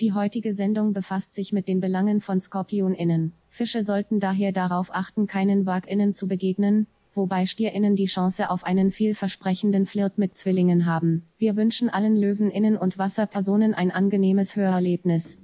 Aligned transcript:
Die 0.00 0.12
heutige 0.12 0.54
Sendung 0.54 0.92
befasst 0.92 1.36
sich 1.36 1.52
mit 1.52 1.68
den 1.68 1.80
Belangen 1.80 2.20
von 2.20 2.40
SkorpionInnen. 2.40 3.32
Fische 3.48 3.84
sollten 3.84 4.18
daher 4.18 4.50
darauf 4.50 4.92
achten, 4.92 5.28
keinen 5.28 5.66
WagInnen 5.66 6.14
zu 6.14 6.26
begegnen, 6.26 6.88
wobei 7.14 7.46
StierInnen 7.46 7.94
die 7.94 8.06
Chance 8.06 8.50
auf 8.50 8.64
einen 8.64 8.90
vielversprechenden 8.90 9.86
Flirt 9.86 10.18
mit 10.18 10.36
Zwillingen 10.36 10.84
haben. 10.84 11.22
Wir 11.38 11.54
wünschen 11.54 11.90
allen 11.90 12.16
LöwenInnen 12.16 12.76
und 12.76 12.98
Wasserpersonen 12.98 13.72
ein 13.72 13.92
angenehmes 13.92 14.56
Hörerlebnis. 14.56 15.38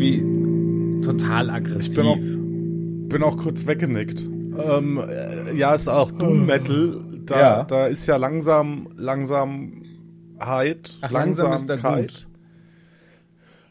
Irgendwie 0.00 1.02
total 1.02 1.50
aggressiv. 1.50 1.90
Ich 1.90 1.96
bin 1.96 2.06
auch, 2.06 3.08
bin 3.08 3.22
auch 3.22 3.36
kurz 3.36 3.66
weggenickt. 3.66 4.22
Ähm, 4.22 4.98
äh, 4.98 5.52
ja, 5.54 5.74
ist 5.74 5.88
auch 5.88 6.10
Doom 6.10 6.46
Metal. 6.46 7.04
Da, 7.26 7.38
Ja. 7.38 7.64
da 7.64 7.86
ist 7.86 8.06
ja 8.06 8.16
langsam, 8.16 8.88
Langsamkeit, 8.96 10.98
Ach, 11.00 11.10
langsam 11.10 11.52
ist 11.52 11.68
Langsamkeit. 11.68 12.26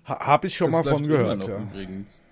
Ha, 0.05 0.19
hab 0.27 0.45
ich 0.45 0.55
schon 0.55 0.71
Das 0.71 0.85
mal 0.85 0.91
von 0.91 1.03
läuft 1.03 1.05
immer 1.05 1.17
gehört, 1.17 1.39
noch 1.41 1.49
ja. 1.49 1.63
übrigens. 1.63 2.23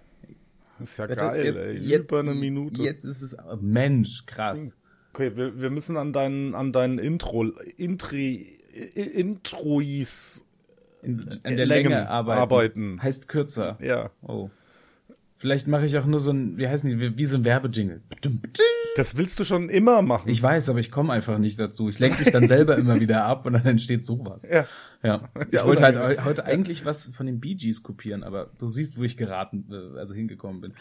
Ist 0.79 0.97
ja 0.97 1.07
geil, 1.07 1.57
ey. 1.57 1.95
Über 1.95 2.19
eine 2.19 2.35
Minute. 2.35 2.81
Jetzt 2.81 3.03
ist 3.03 3.21
es. 3.23 3.35
Mensch, 3.59 4.25
krass. 4.27 4.77
Okay, 5.13 5.35
wir, 5.35 5.59
wir 5.59 5.71
müssen 5.71 5.97
an 5.97 6.13
deinen, 6.13 6.53
an 6.53 6.71
deinen 6.71 6.99
Intro, 6.99 7.45
Intri, 7.77 8.57
Introis 8.93 10.45
In, 11.07 11.39
an 11.43 11.55
der 11.55 11.65
Längen 11.65 11.89
Länge 11.91 12.09
arbeiten. 12.09 12.41
arbeiten. 12.41 13.01
Heißt 13.03 13.27
kürzer. 13.29 13.77
Ja. 13.81 14.09
Oh. 14.21 14.49
Vielleicht 15.39 15.67
mache 15.67 15.85
ich 15.85 15.95
auch 15.99 16.05
nur 16.07 16.19
so 16.19 16.31
ein, 16.31 16.57
wie 16.57 16.67
heißen 16.67 16.89
die, 16.89 17.15
wie 17.15 17.25
so 17.25 17.37
ein 17.37 17.43
Werbejingle. 17.43 18.01
Das 18.95 19.15
willst 19.17 19.39
du 19.39 19.43
schon 19.43 19.69
immer 19.69 20.01
machen. 20.01 20.27
Ich 20.29 20.41
weiß, 20.41 20.67
aber 20.69 20.79
ich 20.79 20.89
komme 20.89 21.13
einfach 21.13 21.37
nicht 21.37 21.59
dazu. 21.59 21.87
Ich 21.89 21.99
lenke 21.99 22.23
mich 22.23 22.31
dann 22.33 22.47
selber 22.47 22.75
immer 22.75 22.99
wieder 22.99 23.23
ab 23.25 23.45
und 23.45 23.53
dann 23.53 23.63
entsteht 23.67 24.03
sowas. 24.03 24.49
Ja. 24.49 24.65
Ja. 25.03 25.29
Ich 25.51 25.53
Ja, 25.53 25.65
wollte 25.67 25.83
halt 25.83 25.97
heu- 25.99 26.17
heute 26.25 26.45
eigentlich 26.45 26.85
was 26.85 27.05
von 27.05 27.27
den 27.27 27.39
Bee 27.39 27.53
Gees 27.53 27.83
kopieren, 27.83 28.23
aber 28.23 28.49
du 28.57 28.65
siehst, 28.65 28.97
wo 28.97 29.03
ich 29.03 29.15
geraten, 29.15 29.67
äh, 29.71 29.99
also 29.99 30.15
hingekommen 30.15 30.59
bin. 30.59 30.73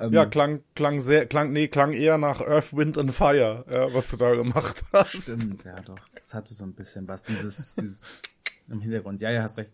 Ähm, 0.00 0.12
Ja, 0.12 0.26
klang, 0.26 0.64
klang 0.74 1.00
sehr, 1.00 1.26
klang, 1.26 1.52
nee, 1.52 1.68
klang 1.68 1.92
eher 1.92 2.18
nach 2.18 2.40
Earth, 2.40 2.76
Wind 2.76 2.98
and 2.98 3.12
Fire, 3.14 3.64
ja, 3.70 3.94
was 3.94 4.10
du 4.10 4.16
da 4.16 4.34
gemacht 4.34 4.82
hast. 4.92 5.22
Stimmt, 5.22 5.62
ja 5.64 5.76
doch. 5.82 5.94
Das 6.18 6.34
hatte 6.34 6.52
so 6.52 6.64
ein 6.64 6.72
bisschen 6.72 7.06
was, 7.06 7.22
dieses, 7.22 7.76
dieses 7.76 8.04
im 8.70 8.80
Hintergrund. 8.80 9.20
Ja, 9.20 9.30
ja, 9.30 9.42
hast 9.42 9.58
recht. 9.58 9.70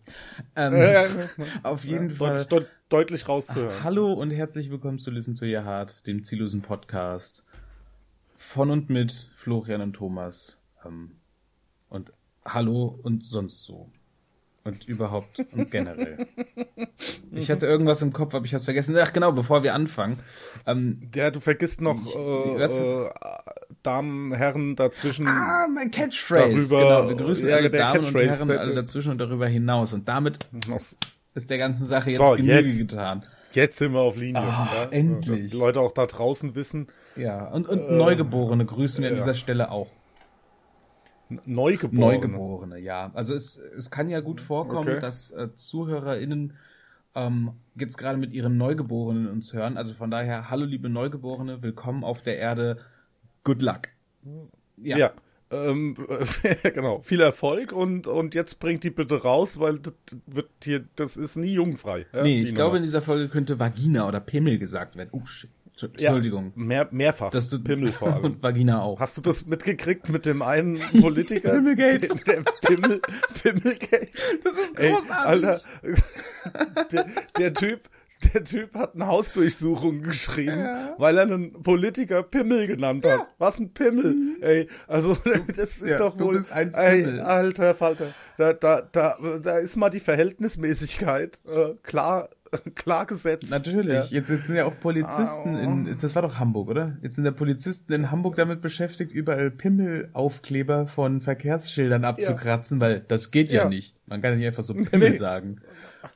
Ähm, 0.55 0.73
Ja, 0.75 0.91
ja, 0.91 1.03
ja. 1.03 1.09
auf 1.63 1.85
jeden 1.85 2.09
Ja, 2.09 2.15
Fall. 2.15 2.29
Deutlich, 2.45 2.47
deut, 2.47 2.67
deutlich 2.89 3.27
rauszuhören. 3.29 3.83
Hallo 3.83 4.13
und 4.13 4.31
herzlich 4.31 4.69
willkommen 4.71 4.99
zu 4.99 5.11
Listen 5.11 5.35
to 5.35 5.45
Your 5.45 5.63
Heart, 5.63 6.07
dem 6.07 6.23
ziellosen 6.23 6.61
Podcast 6.61 7.45
von 8.35 8.69
und 8.71 8.89
mit 8.89 9.29
Florian 9.35 9.81
und 9.81 9.93
Thomas. 9.93 10.59
Ähm, 10.85 11.11
und 11.89 12.11
hallo 12.45 12.99
und 13.03 13.25
sonst 13.25 13.63
so. 13.63 13.89
Und 14.63 14.85
überhaupt 14.87 15.39
und 15.53 15.71
generell. 15.71 16.27
Ich 17.31 17.51
hatte 17.51 17.67
irgendwas 17.67 18.01
im 18.01 18.11
Kopf, 18.13 18.33
aber 18.33 18.45
ich 18.45 18.53
hab's 18.53 18.65
vergessen. 18.65 18.95
Ach 18.99 19.13
genau, 19.13 19.31
bevor 19.31 19.61
wir 19.61 19.73
anfangen. 19.75 20.17
Ähm, 20.65 21.09
Ja, 21.13 21.29
du 21.29 21.39
vergisst 21.39 21.81
noch 21.81 22.03
Ich- 22.05 22.15
äh, 22.15 22.63
äh, 22.63 23.09
Damen, 23.83 24.33
Herren 24.33 24.75
dazwischen. 24.75 25.27
ah, 25.27 25.67
mein 25.73 25.91
Catchphrase. 25.91 26.69
Darüber- 26.75 27.01
genau, 27.05 27.09
wir 27.19 27.25
grüßen 27.25 27.49
ja, 27.49 27.55
alle 27.57 27.69
der 27.69 27.81
Damen 27.93 28.05
und 28.05 28.15
Herren, 28.15 28.51
alle 28.51 28.75
dazwischen 28.75 29.11
und 29.11 29.17
darüber 29.17 29.47
hinaus. 29.47 29.93
Und 29.93 30.07
damit 30.07 30.39
ist 31.33 31.49
der 31.49 31.57
ganzen 31.57 31.85
Sache 31.85 32.11
jetzt 32.11 32.19
So, 32.25 32.35
Genüge 32.35 32.53
jetzt. 32.69 32.77
getan. 32.77 33.25
Jetzt 33.53 33.77
sind 33.77 33.93
wir 33.93 33.99
auf 34.01 34.17
Linie. 34.17 34.41
Ah, 34.41 34.67
ja? 34.73 34.83
endlich. 34.89 35.41
Dass 35.41 35.49
die 35.51 35.57
Leute 35.57 35.79
auch 35.79 35.91
da 35.91 36.05
draußen 36.05 36.53
wissen. 36.55 36.87
Ja, 37.15 37.45
und, 37.47 37.67
und 37.67 37.91
Neugeborene 37.91 38.65
grüßen 38.65 39.01
wir 39.01 39.09
an 39.09 39.15
ja. 39.15 39.21
dieser 39.21 39.33
Stelle 39.33 39.71
auch. 39.71 39.87
Neugeborene. 41.45 41.99
Neugeborene, 41.99 42.79
ja. 42.79 43.11
Also 43.13 43.33
es, 43.33 43.57
es 43.57 43.91
kann 43.91 44.09
ja 44.09 44.21
gut 44.21 44.39
vorkommen, 44.39 44.87
Okay. 44.87 44.99
dass 44.99 45.31
äh, 45.31 45.53
ZuhörerInnen 45.53 46.53
ähm, 47.15 47.51
jetzt 47.75 47.97
gerade 47.97 48.17
mit 48.17 48.33
ihren 48.33 48.57
Neugeborenen 48.57 49.27
uns 49.27 49.51
hören. 49.53 49.75
Also 49.77 49.93
von 49.93 50.09
daher, 50.09 50.49
hallo 50.49 50.63
liebe 50.65 50.87
Neugeborene, 50.89 51.61
willkommen 51.61 52.03
auf 52.05 52.21
der 52.21 52.37
Erde. 52.37 52.77
Good 53.43 53.61
luck. 53.61 53.89
Ja. 54.77 54.97
Ja. 54.97 55.11
Ähm, 55.49 55.95
genau. 56.73 56.99
Viel 57.01 57.21
Erfolg 57.21 57.71
und, 57.71 58.05
und 58.07 58.35
jetzt 58.35 58.59
bringt 58.59 58.83
die 58.83 58.89
bitte 58.89 59.21
raus, 59.23 59.59
weil 59.59 59.79
das 59.79 59.93
wird 60.25 60.49
hier, 60.63 60.83
das 60.95 61.15
ist 61.15 61.37
nie 61.37 61.53
jugendfrei. 61.53 62.05
Ja, 62.13 62.23
Nee, 62.23 62.41
ich 62.41 62.53
glaube, 62.53 62.77
in 62.77 62.81
Nummer. 62.81 62.85
dieser 62.85 63.01
Folge 63.01 63.29
könnte 63.29 63.57
Vagina 63.59 64.07
oder 64.07 64.19
Pimmel 64.19 64.57
gesagt 64.59 64.97
werden. 64.97 65.09
Oh, 65.13 65.25
shit. 65.25 65.49
Entschuldigung. 65.79 66.53
Ja, 66.55 66.63
mehr, 66.63 66.87
mehrfach. 66.91 67.29
Dass 67.29 67.49
du, 67.49 67.63
Pimmel 67.63 67.91
vor 67.91 68.11
allem. 68.11 68.23
Und 68.25 68.43
Vagina 68.43 68.81
auch. 68.81 68.99
Hast 68.99 69.15
du 69.15 69.21
das 69.21 69.45
mitgekriegt 69.45 70.09
mit 70.09 70.25
dem 70.25 70.41
einen 70.41 70.79
Politiker? 71.01 71.51
Pimmelgate. 71.51 72.09
Der, 72.25 72.43
Pimmel, 72.61 72.99
Pimmelgate. 73.43 74.09
Das 74.43 74.53
ist 74.57 74.79
Ey, 74.79 74.91
großartig. 74.91 75.45
Alter, 75.45 75.61
der, 76.91 77.05
der 77.37 77.53
Typ, 77.53 77.81
der 78.33 78.43
Typ 78.43 78.73
hat 78.73 78.95
eine 78.95 79.07
Hausdurchsuchung 79.07 80.01
geschrieben, 80.01 80.65
weil 80.97 81.17
er 81.17 81.23
einen 81.23 81.53
Politiker 81.63 82.23
Pimmel 82.23 82.67
genannt 82.67 83.05
hat. 83.05 83.27
Was 83.37 83.59
ein 83.59 83.73
Pimmel, 83.73 84.15
ey. 84.41 84.67
Also, 84.87 85.17
das 85.55 85.77
ist 85.77 85.81
Mhm. 85.83 85.87
Ja, 85.89 85.97
doch 85.99 86.17
du 86.17 86.25
wohl, 86.25 86.33
bist 86.35 86.51
ein 86.51 86.71
ey, 86.73 87.19
alter 87.19 87.73
Falter. 87.75 88.13
Da, 88.37 88.53
da, 88.53 88.81
da, 88.81 89.17
da 89.41 89.57
ist 89.57 89.75
mal 89.77 89.89
die 89.89 89.99
Verhältnismäßigkeit, 89.99 91.39
äh, 91.47 91.73
klar, 91.83 92.29
klar 92.75 93.05
gesetzt. 93.05 93.49
Natürlich. 93.51 93.93
Ja. 93.93 94.03
Jetzt, 94.17 94.29
jetzt 94.29 94.47
sind 94.47 94.55
ja 94.55 94.65
auch 94.65 94.79
Polizisten 94.79 95.55
in, 95.55 95.97
das 95.99 96.15
war 96.15 96.21
doch 96.21 96.39
Hamburg, 96.39 96.69
oder? 96.69 96.97
Jetzt 97.01 97.15
sind 97.15 97.25
ja 97.25 97.31
Polizisten 97.31 97.93
in 97.93 98.11
Hamburg 98.11 98.35
damit 98.35 98.61
beschäftigt, 98.61 99.11
überall 99.11 99.51
Pimmelaufkleber 99.51 100.87
von 100.87 101.21
Verkehrsschildern 101.21 102.05
abzukratzen, 102.05 102.79
weil 102.79 103.01
das 103.07 103.31
geht 103.31 103.51
ja, 103.51 103.63
Ja. 103.63 103.69
nicht. 103.69 103.95
Man 104.05 104.21
kann 104.21 104.31
ja 104.31 104.37
nicht 104.37 104.47
einfach 104.47 104.63
so 104.63 104.73
Pimmel 104.75 105.11
Nee. 105.11 105.15
sagen. 105.17 105.57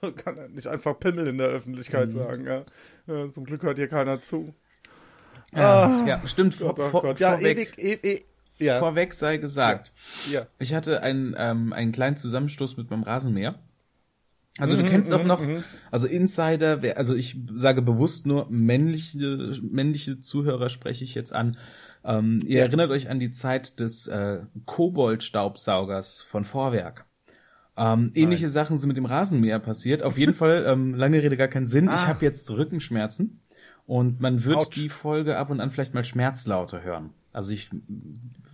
Kann 0.18 0.38
er 0.38 0.50
nicht 0.50 0.68
einfach 0.68 1.00
Pimmel 1.00 1.28
in 1.28 1.38
der 1.38 1.48
Öffentlichkeit 1.48 2.08
Mhm. 2.10 2.12
sagen, 2.12 2.46
ja. 2.46 2.66
ja. 3.08 3.28
Zum 3.28 3.46
Glück 3.46 3.64
hört 3.64 3.78
hier 3.78 3.88
keiner 3.88 4.22
zu. 4.22 4.54
Ja, 5.54 6.06
ja 6.06 6.22
stimmt. 6.26 6.56
Vor, 6.56 6.70
Ah. 6.70 6.74
Gott, 6.74 6.86
oh 6.86 6.90
vor, 6.90 7.02
Gott. 7.02 7.20
Ja, 7.20 7.32
vorweg, 7.38 7.78
ewig, 7.78 8.04
ewig, 8.04 8.26
ja. 8.60 8.80
vorweg 8.80 9.14
sei 9.14 9.38
gesagt, 9.38 9.92
ja. 10.32 10.48
ich 10.60 10.74
hatte 10.74 11.02
einen, 11.04 11.36
ähm, 11.38 11.74
einen 11.74 11.92
kleinen 11.92 12.16
Zusammenstoß 12.16 12.78
mit 12.78 12.90
meinem 12.90 13.04
Rasenmäher. 13.04 13.56
Also 14.58 14.76
Mhm, 14.76 14.84
du 14.84 14.90
kennst 14.90 15.14
auch 15.14 15.24
noch, 15.24 15.42
also 15.92 16.08
Insider, 16.08 16.82
wer, 16.82 16.98
also 16.98 17.16
ich 17.16 17.38
sage 17.56 17.82
bewusst 17.82 18.26
nur 18.26 18.48
männliche, 18.50 19.54
männliche 19.64 20.20
Zuhörer 20.20 20.70
spreche 20.70 21.04
ich 21.06 21.16
jetzt 21.16 21.34
an. 21.34 21.58
Ähm, 22.04 22.42
ihr 22.46 22.62
erinnert 22.62 22.92
euch 22.92 23.10
an 23.10 23.20
die 23.20 23.32
Zeit 23.32 23.80
des 23.80 24.08
äh, 24.08 24.42
Kobold-Staubsaugers 24.66 26.22
von 26.22 26.44
Vorwerk. 26.44 27.06
Ähm, 27.84 28.12
ähnliche 28.14 28.48
Sachen 28.50 28.78
sind 28.78 28.88
mit 28.90 28.98
dem 28.98 29.06
Rasenmäher 29.06 29.60
passiert. 29.60 30.04
Auf 30.04 30.18
jeden 30.18 30.34
Fall, 30.42 30.66
ähm, 30.68 30.94
lange 30.94 31.22
Rede 31.24 31.36
gar 31.38 31.48
keinen 31.48 31.66
Sinn. 31.66 31.86
Ich 31.86 32.08
habe 32.08 32.24
jetzt 32.26 32.50
Rückenschmerzen 32.52 33.40
und 33.86 34.22
man 34.22 34.44
wird 34.46 34.58
Ah. 34.58 34.60
Autsch. 34.60 34.76
die 34.76 34.90
Folge 34.90 35.38
ab 35.38 35.50
und 35.50 35.60
an 35.60 35.72
vielleicht 35.72 35.94
mal 35.94 36.04
Schmerzlaute 36.04 36.84
hören. 36.84 37.10
Also 37.34 37.54
ich 37.54 37.70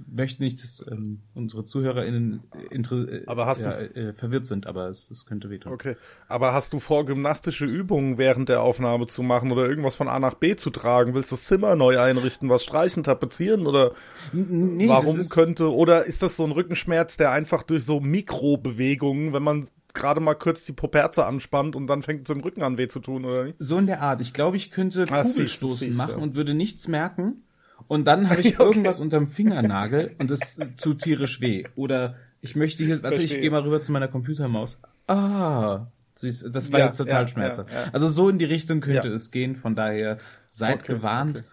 möchte 0.08 0.44
nicht, 0.44 0.62
dass 0.62 0.86
ähm, 0.92 1.22
unsere 1.34 1.66
ZuhörerInnen 1.66 2.44
äh, 2.72 3.24
Aber 3.26 3.48
hast 3.48 3.62
ja, 3.62 3.72
du- 3.72 3.96
äh, 3.96 4.14
verwirrt 4.14 4.46
sind, 4.46 4.68
aber 4.68 4.88
es, 4.90 5.10
es 5.10 5.26
könnte 5.26 5.50
wehtun. 5.50 5.74
Okay. 5.74 5.96
Aber 6.28 6.54
hast 6.54 6.74
du 6.74 6.80
vor, 6.80 7.06
gymnastische 7.08 7.66
Übungen 7.66 8.20
während 8.20 8.50
der 8.50 8.62
Aufnahme 8.62 9.08
zu 9.08 9.24
machen 9.24 9.52
oder 9.52 9.68
irgendwas 9.68 9.96
von 9.96 10.08
A 10.08 10.20
nach 10.20 10.36
B 10.36 10.56
zu 10.56 10.70
tragen? 10.70 11.16
Willst 11.16 11.32
du 11.32 11.36
das 11.36 11.46
Zimmer 11.46 11.76
neu 11.76 12.00
einrichten, 12.00 12.50
was 12.50 12.64
streichen, 12.64 13.04
tapezieren 13.04 13.66
oder 13.66 13.94
Nee, 14.32 14.88
warum 14.88 15.28
könnte, 15.30 15.74
oder 15.74 16.06
ist 16.06 16.22
das 16.22 16.36
so 16.38 16.44
ein 16.46 16.52
Rückenschmerz, 16.52 17.18
der 17.18 17.32
einfach 17.32 17.64
durch 17.64 17.84
so 17.84 18.00
Mikrobewegungen, 18.00 19.34
wenn 19.34 19.44
man 19.44 19.68
gerade 19.94 20.20
mal 20.20 20.36
kurz 20.36 20.64
die 20.66 20.74
Poperze 20.74 21.26
anspannt 21.26 21.76
und 21.76 21.88
dann 21.88 22.04
fängt 22.04 22.30
es 22.30 22.36
im 22.36 22.42
Rücken 22.42 22.62
an 22.62 22.78
weh 22.78 22.88
zu 22.88 23.00
tun, 23.00 23.26
oder 23.26 23.46
nicht? 23.46 23.56
so 23.58 23.80
in 23.80 23.88
der 23.88 24.02
Art. 24.02 24.22
Ich 24.22 24.34
glaube, 24.34 24.56
ich 24.58 24.70
könnte 24.70 25.06
Ah, 25.10 25.24
Kugelstoßen 25.24 25.88
fies, 25.88 25.98
machen 25.98 26.18
ja. 26.18 26.24
und 26.24 26.36
würde 26.36 26.54
nichts 26.54 26.88
merken. 26.88 27.42
Und 27.88 28.06
dann 28.06 28.30
habe 28.30 28.42
ich 28.42 28.48
Okay. 28.60 28.64
irgendwas 28.68 29.00
unterm 29.00 29.28
Fingernagel 29.28 30.16
und 30.20 30.32
es 30.32 30.58
tut 30.82 31.02
tierisch 31.04 31.40
weh. 31.42 31.66
Oder 31.76 32.16
ich 32.42 32.56
möchte 32.56 32.84
hier, 32.84 33.00
also 33.04 33.22
ich 33.22 33.32
gehe 33.40 33.50
mal 33.52 33.62
rüber 33.62 33.80
zu 33.82 33.92
meiner 33.92 34.08
Computermaus. 34.08 34.80
Ah, 35.08 35.88
Siehst, 36.16 36.48
das 36.54 36.72
war 36.72 36.80
Ja, 36.80 36.86
jetzt 36.88 36.98
total 36.98 37.22
ja, 37.24 37.28
schmerzhaft. 37.28 37.72
ja. 37.72 37.86
Also 37.94 38.08
so 38.10 38.28
in 38.30 38.40
die 38.40 38.46
Richtung 38.46 38.82
könnte 38.82 39.10
es 39.10 39.30
gehen. 39.32 39.56
Von 39.56 39.76
daher 39.76 40.18
seid 40.50 40.82
Okay, 40.84 40.94
gewarnt. 40.96 41.44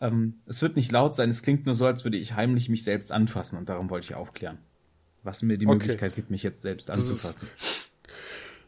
okay. 0.00 0.08
Ähm, 0.12 0.34
es 0.46 0.62
wird 0.62 0.76
nicht 0.76 0.92
laut 0.92 1.12
sein. 1.14 1.28
Es 1.30 1.42
klingt 1.42 1.66
nur 1.66 1.74
so, 1.74 1.86
als 1.86 2.04
würde 2.04 2.16
ich 2.18 2.34
heimlich 2.34 2.68
mich 2.68 2.84
selbst 2.84 3.10
anfassen. 3.12 3.58
Und 3.58 3.68
darum 3.68 3.90
wollte 3.90 4.04
ich 4.06 4.14
aufklären. 4.14 4.58
Was 5.24 5.42
mir 5.42 5.58
die. 5.58 5.66
Möglichkeit 5.66 6.14
gibt, 6.14 6.30
mich 6.30 6.42
jetzt 6.44 6.62
selbst 6.62 6.90
anzufassen. 6.90 7.48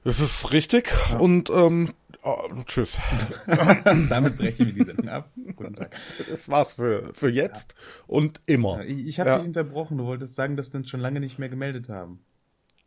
Das 0.05 0.21
ist 0.21 0.53
richtig. 0.53 0.93
Und 1.19 1.51
ähm, 1.51 1.91
oh, 2.25 2.49
tschüss. 2.67 2.99
Damit 4.09 4.37
brechen 4.37 4.67
wir 4.67 4.73
die 4.73 4.85
Sendung 4.85 5.09
ab. 5.09 5.31
Guten 5.57 5.75
Tag. 5.75 5.97
Das 6.29 6.49
war's 6.49 6.75
für, 6.75 7.11
für 7.15 7.29
jetzt 7.31 7.75
und 8.07 8.41
immer. 8.47 8.83
Ich, 8.85 9.07
ich 9.07 9.21
habe 9.21 9.31
Ja. 9.31 9.39
dich 9.39 9.47
unterbrochen. 9.47 9.99
Du 9.99 10.05
wolltest 10.07 10.35
sagen, 10.35 10.57
dass 10.57 10.73
wir 10.73 10.79
uns 10.79 10.89
schon 10.91 11.01
lange 11.01 11.21
nicht 11.21 11.39
mehr 11.39 11.49
gemeldet 11.49 11.89
haben. 11.89 12.21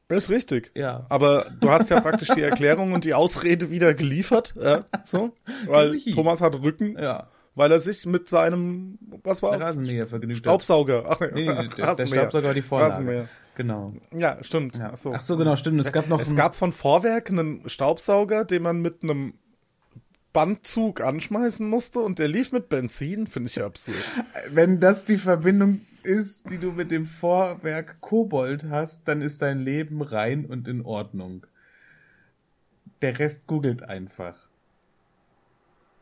Das 0.10 0.26
ist 0.26 0.30
richtig. 0.30 0.72
Ja. 0.74 1.06
Aber 1.10 1.52
du 1.60 1.70
hast 1.70 1.90
ja 1.90 2.00
praktisch 2.00 2.30
die 2.34 2.42
Erklärung 2.42 2.94
und 2.94 3.04
die 3.04 3.14
Ausrede 3.14 3.70
wieder 3.72 3.94
geliefert. 3.94 4.54
Ja, 4.62 4.86
so. 5.04 5.34
Weil. 5.68 6.00
Thomas 6.14 6.40
hat 6.42 6.56
Rücken, 6.62 6.98
Ja. 6.98 7.28
weil 7.56 7.72
er 7.74 7.80
sich 7.80 8.06
mit 8.06 8.30
seinem, 8.30 8.98
was 9.24 9.44
war's? 9.44 9.62
Rasenmäher 9.62 10.08
vergnügt. 10.08 10.40
Staubsauger. 10.40 11.04
Ach, 11.10 11.20
Nee, 11.20 11.28
nee, 11.34 11.46
der, 11.76 11.96
der. 11.96 12.06
Staubsauger 12.08 12.48
war 12.48 12.54
die 12.54 12.62
Vorlage. 12.62 12.94
Rasenmäher. 12.94 13.30
Genau. 13.58 13.92
Ja, 14.16 14.38
stimmt. 14.44 14.78
Ja. 14.78 14.92
Ach 14.94 14.98
so. 14.98 15.14
Ach 15.16 15.20
so, 15.20 15.36
genau, 15.36 15.56
stimmt. 15.56 15.80
Es 15.80 15.92
gab 15.92 16.08
noch 16.08 16.22
Es 16.22 16.36
gab 16.36 16.56
von 16.56 16.72
Vorwerk 16.72 17.32
einen 17.32 17.68
Staubsauger, 17.68 18.46
den 18.46 18.62
man 18.62 18.84
mit 18.84 19.02
einem 19.02 19.34
Bandzug 20.32 21.02
anschmeißen 21.02 21.68
musste 21.68 22.02
und 22.02 22.20
der 22.20 22.28
lief 22.28 22.52
mit 22.52 22.70
Benzin, 22.70 23.26
finde 23.26 23.50
ich 23.50 23.56
ja 23.56 23.66
absurd. 23.66 23.98
Wenn 24.52 24.80
das 24.80 25.06
die 25.06 25.18
Verbindung 25.18 25.82
ist, 26.04 26.52
die 26.52 26.60
du 26.60 26.72
mit 26.72 26.92
dem 26.92 27.08
Vorwerk 27.08 28.00
Kobold 28.00 28.66
hast, 28.70 29.08
dann 29.08 29.22
ist 29.22 29.42
dein 29.42 29.62
Leben 29.62 30.04
rein 30.04 30.46
und 30.46 30.68
in 30.68 30.86
Ordnung. 30.86 31.48
Der 33.02 33.18
Rest 33.18 33.48
googelt 33.48 33.82
einfach. 33.82 34.36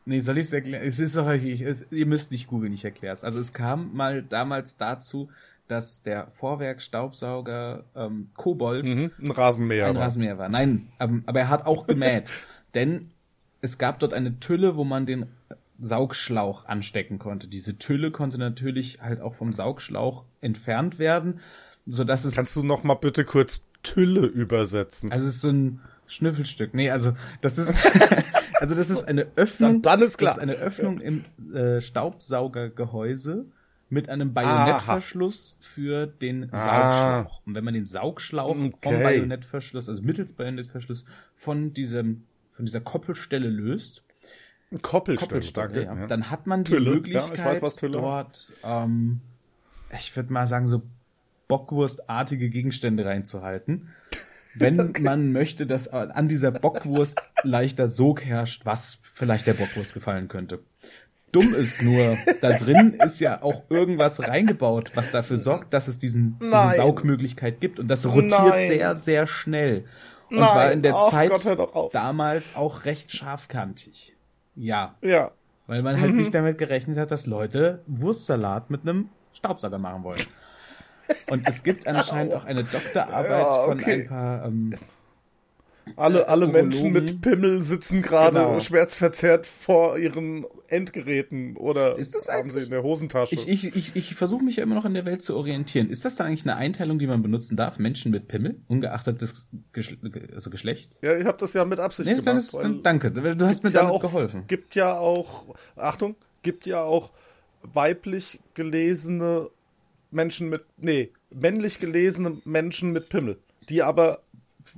Nee, 0.04 0.20
soll 0.20 0.36
ich 0.36 0.44
es 0.44 0.52
erklären? 0.52 0.86
Es 0.86 1.00
ist 1.00 1.16
doch, 1.16 1.32
ich, 1.32 1.62
es, 1.62 1.90
ihr 1.90 2.06
müsst 2.06 2.32
nicht 2.32 2.48
googeln, 2.48 2.74
ich 2.74 2.84
erkläre 2.84 3.14
es. 3.14 3.24
Also 3.24 3.40
es 3.40 3.54
kam 3.54 3.96
mal 3.96 4.22
damals 4.22 4.76
dazu, 4.76 5.30
dass 5.68 6.02
der 6.02 6.28
Vorwerk 6.32 6.80
Staubsauger 6.82 7.84
ähm, 7.94 8.28
Kobold 8.34 8.88
Mhm. 8.88 9.10
Ein 9.18 9.30
Rasenmäher. 9.30 9.86
ein 9.86 9.94
war. 9.96 10.02
Rasenmäher 10.02 10.38
war. 10.38 10.48
Nein, 10.48 10.88
ähm, 11.00 11.22
aber 11.26 11.40
er 11.40 11.48
hat 11.48 11.66
auch 11.66 11.86
gemäht. 11.86 12.30
denn 12.74 13.10
es 13.62 13.78
gab 13.78 13.98
dort 13.98 14.12
eine 14.14 14.38
Tülle, 14.38 14.76
wo 14.76 14.84
man 14.84 15.06
den 15.06 15.26
Saugschlauch 15.80 16.66
anstecken 16.66 17.18
konnte. 17.18 17.48
Diese 17.48 17.78
Tülle 17.78 18.10
konnte 18.10 18.38
natürlich 18.38 19.00
halt 19.02 19.20
auch 19.20 19.34
vom 19.34 19.52
Saugschlauch 19.52 20.24
entfernt 20.40 20.98
werden, 20.98 21.40
so 21.86 22.04
dass 22.04 22.24
es 22.24 22.34
Kannst 22.34 22.56
du 22.56 22.62
noch 22.62 22.82
mal 22.84 22.94
bitte 22.94 23.24
kurz 23.24 23.62
Tülle 23.82 24.26
übersetzen? 24.26 25.12
also 25.12 25.26
es 25.28 25.34
ist 25.36 25.40
so 25.42 25.50
ein 25.50 25.80
Schnüffelstück. 26.06 26.72
Nee, 26.74 26.90
also 26.90 27.12
das 27.40 27.58
ist 27.58 27.74
also 28.60 28.74
das 28.74 28.90
ist 28.90 29.04
eine 29.08 29.26
Öffnung. 29.36 29.82
Dann- 29.82 29.98
dann 30.00 30.06
ist 30.08 30.16
klar. 30.18 30.30
Das 30.34 30.36
ist 30.38 30.42
eine 30.42 30.54
Öffnung 30.54 31.00
im 31.00 31.24
äh, 31.54 31.80
Staubsaugergehäuse 31.80 33.46
mit 33.88 34.08
einem 34.08 34.34
Bajonettverschluss 34.34 35.58
für 35.60 36.06
den 36.06 36.48
Ah. 36.52 36.56
Saugschlauch. 37.22 37.42
Und 37.46 37.54
wenn 37.54 37.64
man 37.64 37.74
den 37.74 37.86
Saugschlauch 37.86 38.54
vom 38.54 38.74
Okay. 38.74 39.02
Bajonettverschluss, 39.02 39.88
also 39.88 40.02
mittels 40.02 40.32
Bajonettverschluss 40.32 41.04
von 41.36 41.72
diesem 41.72 42.24
von 42.52 42.64
dieser 42.64 42.80
Koppelstelle 42.80 43.48
löst, 43.48 44.02
Ein 44.72 44.80
Koppelstück, 44.82 45.28
Koppelstück, 45.28 45.54
danke. 45.74 45.82
ja, 45.84 45.94
Ja. 45.94 46.06
dann 46.06 46.30
hat 46.30 46.46
man 46.46 46.64
die 46.64 46.72
Tülle, 46.72 46.86
ja, 46.88 46.94
Möglichkeit, 46.94 47.56
ich 47.58 47.62
weiß, 47.62 47.76
dort, 47.92 48.50
ähm, 48.64 49.20
ich 49.96 50.16
würde 50.16 50.32
mal 50.32 50.46
sagen, 50.46 50.66
so 50.66 50.82
Bockwurstartige 51.48 52.50
Gegenstände 52.50 53.04
reinzuhalten. 53.04 53.90
Wenn 54.54 54.92
man 55.02 55.32
möchte, 55.32 55.66
dass 55.66 55.88
an 55.88 56.28
dieser 56.28 56.50
Bockwurst 56.50 57.30
leichter 57.42 57.88
Sog 57.88 58.24
herrscht, 58.24 58.64
was 58.64 58.98
vielleicht 59.02 59.46
der 59.46 59.54
Bockwurst 59.54 59.94
gefallen 59.94 60.28
könnte. 60.28 60.60
Dumm 61.32 61.54
ist 61.54 61.82
nur, 61.82 62.16
da 62.40 62.52
drin 62.56 62.94
ist 62.94 63.20
ja 63.20 63.42
auch 63.42 63.62
irgendwas 63.68 64.26
reingebaut, 64.28 64.92
was 64.94 65.10
dafür 65.12 65.36
sorgt, 65.36 65.74
dass 65.74 65.88
es 65.88 65.98
diesen, 65.98 66.38
diese. 66.40 66.76
Saugmöglichkeit 66.76 67.60
gibt. 67.60 67.78
Und 67.78 67.88
das 67.88 68.06
rotiert 68.06 68.30
Nein. 68.30 68.68
sehr, 68.68 68.94
sehr 68.96 69.26
schnell. 69.26 69.84
Und 70.30 70.38
Nein. 70.38 70.48
war 70.48 70.72
in 70.72 70.82
der 70.82 70.94
Ach 70.96 71.10
Zeit 71.10 71.30
Gott, 71.30 71.94
damals 71.94 72.54
auch 72.56 72.84
recht 72.84 73.12
scharfkantig. 73.12 74.14
Ja, 74.54 74.94
ja. 75.02 75.30
weil 75.66 75.82
man 75.82 76.00
halt 76.00 76.12
Mhm. 76.12 76.18
nicht 76.18 76.34
damit 76.34 76.58
gerechnet 76.58 76.96
hat, 76.96 77.10
dass 77.10 77.26
Leute 77.26 77.82
Wurstsalat 77.86 78.70
mit 78.70 78.82
einem 78.82 79.10
Staubsauger 79.34 79.78
machen 79.78 80.04
wollen. 80.04 80.22
Und 81.30 81.46
es 81.46 81.62
gibt 81.62 81.86
anscheinend 81.86 82.32
auch 82.34 82.44
eine 82.46 82.64
Doktorarbeit 82.64 83.30
Ja, 83.30 83.52
von 83.64 83.78
okay. 83.80 84.02
ein 84.02 84.08
paar 84.08 84.44
ähm, 84.46 84.74
Alle, 85.94 86.28
alle. 86.28 86.48
Menschen 86.48 86.92
mit 86.92 87.20
Pimmel 87.22 87.62
sitzen 87.62 88.02
gerade 88.02 88.38
Genau. 88.38 88.58
schmerzverzerrt 88.60 89.46
vor 89.46 89.96
ihren 89.98 90.44
Endgeräten 90.68 91.56
oder 91.56 91.96
Ist 91.96 92.14
das 92.16 92.28
haben 92.28 92.50
sie 92.50 92.60
in 92.62 92.70
der 92.70 92.82
Hosentasche. 92.82 93.34
Ich, 93.34 93.48
ich, 93.48 93.76
ich, 93.76 93.94
ich 93.94 94.14
versuche 94.16 94.42
mich 94.42 94.56
ja 94.56 94.64
immer 94.64 94.74
noch 94.74 94.84
in 94.84 94.94
der 94.94 95.04
Welt 95.04 95.22
zu 95.22 95.36
orientieren. 95.36 95.88
Ist 95.88 96.04
das 96.04 96.16
dann 96.16 96.26
eigentlich 96.26 96.44
eine 96.44 96.56
Einteilung, 96.56 96.98
die 96.98 97.06
man 97.06 97.22
benutzen 97.22 97.56
darf? 97.56 97.78
Menschen 97.78 98.10
mit 98.10 98.26
Pimmel, 98.26 98.60
ungeachtet 98.66 99.22
des 99.22 99.46
Geschle 99.72 99.96
also 100.34 100.50
Geschlechts? 100.50 100.98
ja, 101.02 101.16
ich 101.16 101.24
habe 101.24 101.38
das 101.38 101.54
ja 101.54 101.64
mit 101.64 101.78
Absicht 101.78 102.08
Nee, 102.08 102.16
gemacht. 102.16 102.38
ist, 102.38 102.54
dann, 102.54 102.82
danke. 102.82 103.12
Du 103.12 103.46
hast 103.46 103.62
mir 103.62 103.70
ja 103.70 103.80
damit 103.82 103.94
auch, 103.94 104.00
geholfen. 104.00 104.44
Gibt 104.48 104.74
ja 104.74 104.98
auch, 104.98 105.54
Achtung, 105.76 106.16
gibt 106.42 106.66
ja 106.66 106.82
auch 106.82 107.12
weiblich 107.62 108.40
gelesene 108.54 109.50
Menschen 110.10 110.48
mit, 110.48 110.62
nee, 110.78 111.12
männlich 111.30 111.78
gelesene 111.78 112.38
Menschen 112.44 112.90
mit 112.92 113.08
Pimmel, 113.08 113.38
die 113.68 113.82
aber 113.82 114.20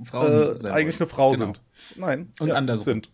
Frauen 0.05 0.63
äh, 0.63 0.67
eigentlich 0.69 0.99
eine 0.99 1.07
Frau 1.07 1.31
Genau. 1.33 1.45
sind. 1.45 1.61
Nein, 1.97 2.31
Und 2.39 2.47
ja, 2.49 2.55
andersrum. 2.55 2.85
sind. 2.85 3.09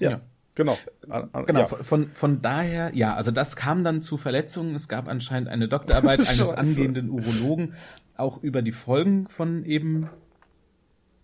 Ja, 0.00 0.10
Ja. 0.10 0.20
genau. 0.54 0.76
An- 1.08 1.28
an- 1.32 1.46
Genau, 1.46 1.60
ja. 1.60 1.66
von- 1.66 2.10
von, 2.12 2.42
daher, 2.42 2.90
ja, 2.94 3.14
also 3.14 3.30
das 3.30 3.56
kam 3.56 3.84
dann 3.84 4.02
zu 4.02 4.16
Verletzungen. 4.16 4.74
Es 4.74 4.88
gab 4.88 5.08
anscheinend 5.08 5.48
eine 5.48 5.68
Doktorarbeit 5.68 6.18
eines 6.28 6.52
angehenden 6.52 7.10
Urologen 7.10 7.74
auch 8.16 8.42
über 8.42 8.62
die 8.62 8.72
Folgen 8.72 9.28
von 9.28 9.64
eben 9.64 10.08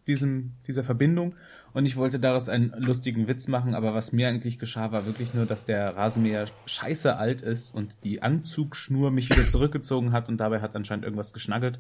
diesem, 0.07 0.53
dieser 0.67 0.83
Verbindung. 0.85 1.35
Und 1.73 1.87
ich 1.87 1.97
wollte 1.97 2.19
daraus 2.19 2.49
einen 2.49 2.75
lustigen 2.79 3.29
Witz 3.29 3.47
machen, 3.47 3.77
aber 3.77 3.95
was 3.95 4.11
mir 4.11 4.27
eigentlich 4.27 4.59
geschah, 4.59 4.91
war 4.91 5.07
wirklich 5.07 5.35
nur, 5.35 5.47
dass 5.47 5.67
der 5.67 5.97
Rasenmäher 5.97 6.47
scheiße 6.67 7.17
alt 7.17 7.43
ist 7.43 7.73
und 7.73 8.03
die 8.03 8.23
Anzugschnur 8.23 9.13
mich 9.13 9.31
wieder 9.31 9.47
zurückgezogen 9.47 10.11
hat 10.11 10.29
und 10.29 10.39
dabei 10.39 10.61
hat 10.63 10.75
anscheinend 10.75 11.05
irgendwas 11.05 11.33
geschnaggelt. 11.33 11.79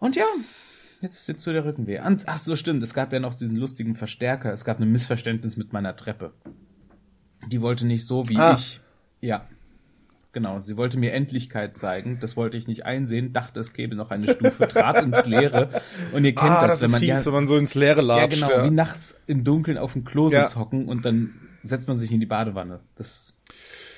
Und 0.00 0.16
ja, 0.16 0.24
jetzt 1.00 1.26
jetzt 1.28 1.42
so 1.42 1.52
der 1.52 1.64
Rückenweh. 1.64 2.00
Und, 2.00 2.28
ach 2.28 2.38
so, 2.38 2.56
stimmt, 2.56 2.82
es 2.82 2.94
gab 2.94 3.12
ja 3.12 3.20
noch 3.20 3.34
diesen 3.34 3.56
lustigen 3.56 3.94
Verstärker. 3.96 4.52
Es 4.52 4.64
gab 4.64 4.80
ein 4.80 4.90
Missverständnis 4.90 5.56
mit 5.56 5.72
meiner 5.72 5.96
Treppe. 5.96 6.32
Die 7.48 7.60
wollte 7.60 7.86
nicht 7.86 8.06
so 8.06 8.28
wie 8.28 8.36
Ah. 8.36 8.54
ich. 8.54 8.80
Ja. 9.20 9.46
Genau, 10.32 10.60
sie 10.60 10.76
wollte 10.76 10.96
mir 10.96 11.12
Endlichkeit 11.12 11.76
zeigen. 11.76 12.18
Das 12.20 12.36
wollte 12.36 12.56
ich 12.56 12.68
nicht 12.68 12.86
einsehen, 12.86 13.32
dachte, 13.32 13.58
es 13.58 13.72
gäbe 13.72 13.96
noch 13.96 14.12
eine 14.12 14.30
Stufe, 14.32 14.68
trat 14.68 15.02
ins 15.02 15.26
Leere. 15.26 15.82
Und 16.12 16.24
ihr 16.24 16.34
kennt 16.36 16.50
ah, 16.52 16.60
das, 16.62 16.74
das, 16.78 16.82
wenn 16.82 16.90
man 16.92 17.00
fies, 17.00 17.08
ja, 17.08 17.24
wenn 17.26 17.32
man 17.32 17.46
so 17.48 17.56
ins 17.56 17.74
Leere 17.74 18.00
ja 18.00 18.06
latscht. 18.20 18.46
genau, 18.48 18.64
wie 18.64 18.70
nachts 18.70 19.20
im 19.26 19.42
Dunkeln 19.42 19.76
auf 19.76 19.94
dem 19.94 20.04
Klo 20.04 20.28
Ja. 20.28 20.40
sitzt 20.46 20.56
hocken 20.56 20.86
und 20.88 21.04
dann 21.04 21.34
setzt 21.64 21.88
man 21.88 21.98
sich 21.98 22.12
in 22.12 22.20
die 22.20 22.26
Badewanne. 22.26 22.78
Das 22.94 23.36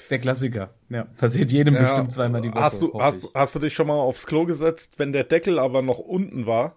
der 0.08 0.18
Klassiker. 0.20 0.70
Ja, 0.88 1.04
passiert 1.04 1.50
jedem 1.52 1.74
Ja. 1.74 1.82
bestimmt 1.82 2.12
zweimal 2.12 2.40
die 2.40 2.50
Woche. 2.50 2.60
Hast 2.60 2.80
du, 2.82 2.98
hast, 3.00 3.28
hast 3.34 3.54
du 3.54 3.58
dich 3.58 3.74
schon 3.74 3.86
mal 3.86 3.94
aufs 3.94 4.26
Klo 4.26 4.46
gesetzt, 4.46 4.94
wenn 4.98 5.12
der 5.12 5.24
Deckel 5.24 5.58
aber 5.58 5.82
noch 5.82 5.98
unten 5.98 6.46
war? 6.46 6.76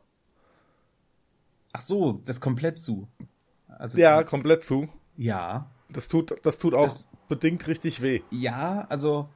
Ach 1.77 1.81
so, 1.81 2.21
das 2.25 2.39
komplett 2.39 2.79
zu. 2.79 3.07
Also 3.67 3.97
Ja, 3.97 4.23
komplett 4.23 4.63
zu. 4.63 4.87
ja. 5.17 5.69
Das 5.89 6.07
tut, 6.07 6.33
das 6.43 6.57
tut 6.57 6.73
auch 6.73 6.85
Das- 6.85 7.07
bedingt 7.29 7.67
richtig 7.67 8.01
weh. 8.01 8.21
Ja, 8.31 8.85
also 8.89 9.29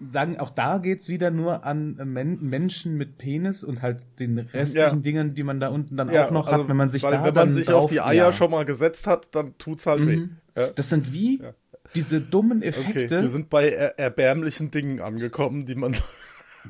sagen, 0.00 0.38
auch 0.38 0.50
da 0.50 0.78
geht's 0.78 1.08
wieder 1.08 1.30
nur 1.32 1.64
an 1.64 1.94
Men 2.04 2.40
Menschen 2.40 2.96
mit 2.96 3.18
Penis 3.18 3.64
und 3.64 3.82
halt 3.82 4.06
den 4.20 4.38
restlichen 4.38 4.96
Ja. 4.98 5.02
Dingen, 5.02 5.34
die 5.34 5.42
man 5.42 5.58
da 5.60 5.68
unten 5.68 5.96
dann 5.96 6.08
Ja, 6.10 6.26
auch 6.26 6.30
noch 6.30 6.46
also, 6.46 6.62
hat, 6.62 6.68
wenn 6.68 6.76
man 6.76 6.88
sich 6.88 7.02
weil, 7.02 7.10
da 7.12 7.24
wenn 7.24 7.34
dann 7.34 7.48
man 7.48 7.52
sich 7.52 7.66
drauf, 7.66 7.84
auf 7.84 7.90
die 7.90 8.00
Eier 8.00 8.14
ja. 8.26 8.32
schon 8.32 8.50
mal 8.52 8.64
gesetzt 8.64 9.06
hat, 9.08 9.34
dann 9.34 9.56
tut's 9.58 9.86
halt 9.86 10.06
weh. 10.06 10.16
Mhm. 10.18 10.36
Ja. 10.56 10.68
Das 10.70 10.88
sind 10.88 11.12
wie 11.12 11.42
diese 11.96 12.20
dummen 12.20 12.58
Okay, 12.58 12.68
Effekte. 12.68 13.22
wir 13.22 13.28
sind 13.28 13.50
bei 13.50 13.70
er 13.70 13.98
erbärmlichen 13.98 14.70
Dingen 14.70 15.00
angekommen, 15.00 15.66
die 15.66 15.74
man, 15.74 15.96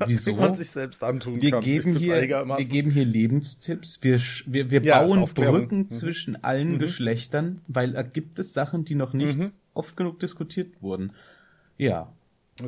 Wieso? 0.05 0.31
die 0.33 0.37
man 0.37 0.55
sich 0.55 0.69
selbst 0.71 1.03
antun 1.03 1.41
wir 1.41 1.51
kann. 1.51 1.61
geben 1.63 1.95
hier, 1.95 2.15
wir 2.21 2.65
geben 2.65 2.91
hier 2.91 3.05
Lebenstipps. 3.05 3.99
Wir, 4.01 4.19
wir, 4.45 4.71
wir 4.71 4.81
Ja, 4.83 5.03
bauen. 5.03 5.25
Brücken 5.33 5.77
Mhm. 5.79 5.89
zwischen 5.89 6.43
allen 6.43 6.79
Geschlechtern, 6.79 7.61
weil 7.67 7.91
da 7.93 8.01
gibt 8.03 8.39
es 8.39 8.53
Sachen, 8.53 8.85
die 8.85 8.95
noch 8.95 9.13
nicht 9.13 9.37
Mhm. 9.37 9.51
oft 9.73 9.95
genug 9.97 10.19
diskutiert 10.19 10.81
wurden. 10.81 11.13
Ja. 11.77 12.11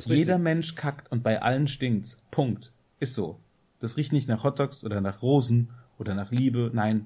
Jeder 0.05 0.39
Mensch 0.39 0.75
kackt 0.75 1.11
und 1.11 1.23
bei 1.23 1.41
allen 1.41 1.67
stinkt's. 1.67 2.17
Punkt. 2.31 2.71
Ist 2.99 3.13
so. 3.13 3.39
Das 3.79 3.97
riecht 3.97 4.13
nicht 4.13 4.27
nach 4.27 4.43
Hotdogs 4.43 4.83
oder 4.83 5.01
nach 5.01 5.21
Rosen 5.21 5.69
oder 5.99 6.15
nach 6.15 6.31
Liebe. 6.31 6.71
Nein, 6.73 7.05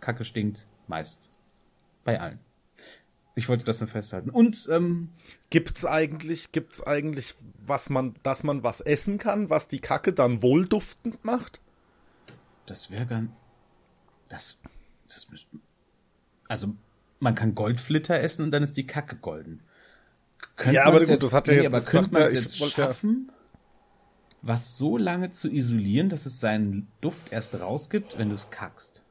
Kacke 0.00 0.24
stinkt 0.24 0.66
meist. 0.88 1.30
Bei 2.04 2.20
allen. 2.20 2.38
Ich 3.36 3.48
wollte 3.48 3.64
das 3.64 3.80
nur 3.80 3.88
festhalten. 3.88 4.30
Und 4.30 4.68
ähm, 4.70 5.08
Gibt's 5.50 5.84
eigentlich, 5.84 6.52
gibt's 6.52 6.82
eigentlich, 6.82 7.34
was 7.66 7.90
man, 7.90 8.14
dass 8.22 8.44
man 8.44 8.62
was 8.62 8.80
essen 8.80 9.18
kann, 9.18 9.50
was 9.50 9.66
die 9.68 9.80
Kacke 9.80 10.12
dann 10.12 10.42
wohlduftend 10.42 11.24
macht? 11.24 11.60
das 12.66 12.90
wäre 12.90 13.04
ganz. 13.06 13.30
Das, 14.28 14.58
das 15.12 15.28
müsste, 15.30 15.58
also 16.48 16.74
man 17.20 17.34
kann 17.34 17.54
Goldflitter 17.54 18.18
essen 18.20 18.42
und 18.42 18.50
dann 18.52 18.62
ist 18.62 18.76
die 18.76 18.86
Kacke 18.86 19.16
golden. 19.16 19.60
Könnte 20.56 20.76
Ja, 20.76 20.84
aber 20.86 21.04
gut, 21.04 21.22
das 21.22 21.32
hat 21.34 21.46
ja 21.48 21.54
nee, 21.54 21.62
jetzt- 21.62 21.74
aber 21.74 21.84
könnte 21.84 22.12
man 22.12 22.22
ja, 22.22 22.28
es 22.28 22.34
jetzt 22.34 22.60
wollte 22.60 22.80
ja- 22.80 22.86
schaffen, 22.88 23.30
was 24.42 24.78
so 24.78 24.96
lange 24.96 25.30
zu 25.30 25.50
isolieren, 25.50 26.08
dass 26.08 26.26
es 26.26 26.40
seinen 26.40 26.88
Duft 27.00 27.32
erst 27.32 27.58
rausgibt, 27.60 28.16
wenn 28.18 28.28
du 28.30 28.34
es 28.34 28.50
kackst? 28.50 29.02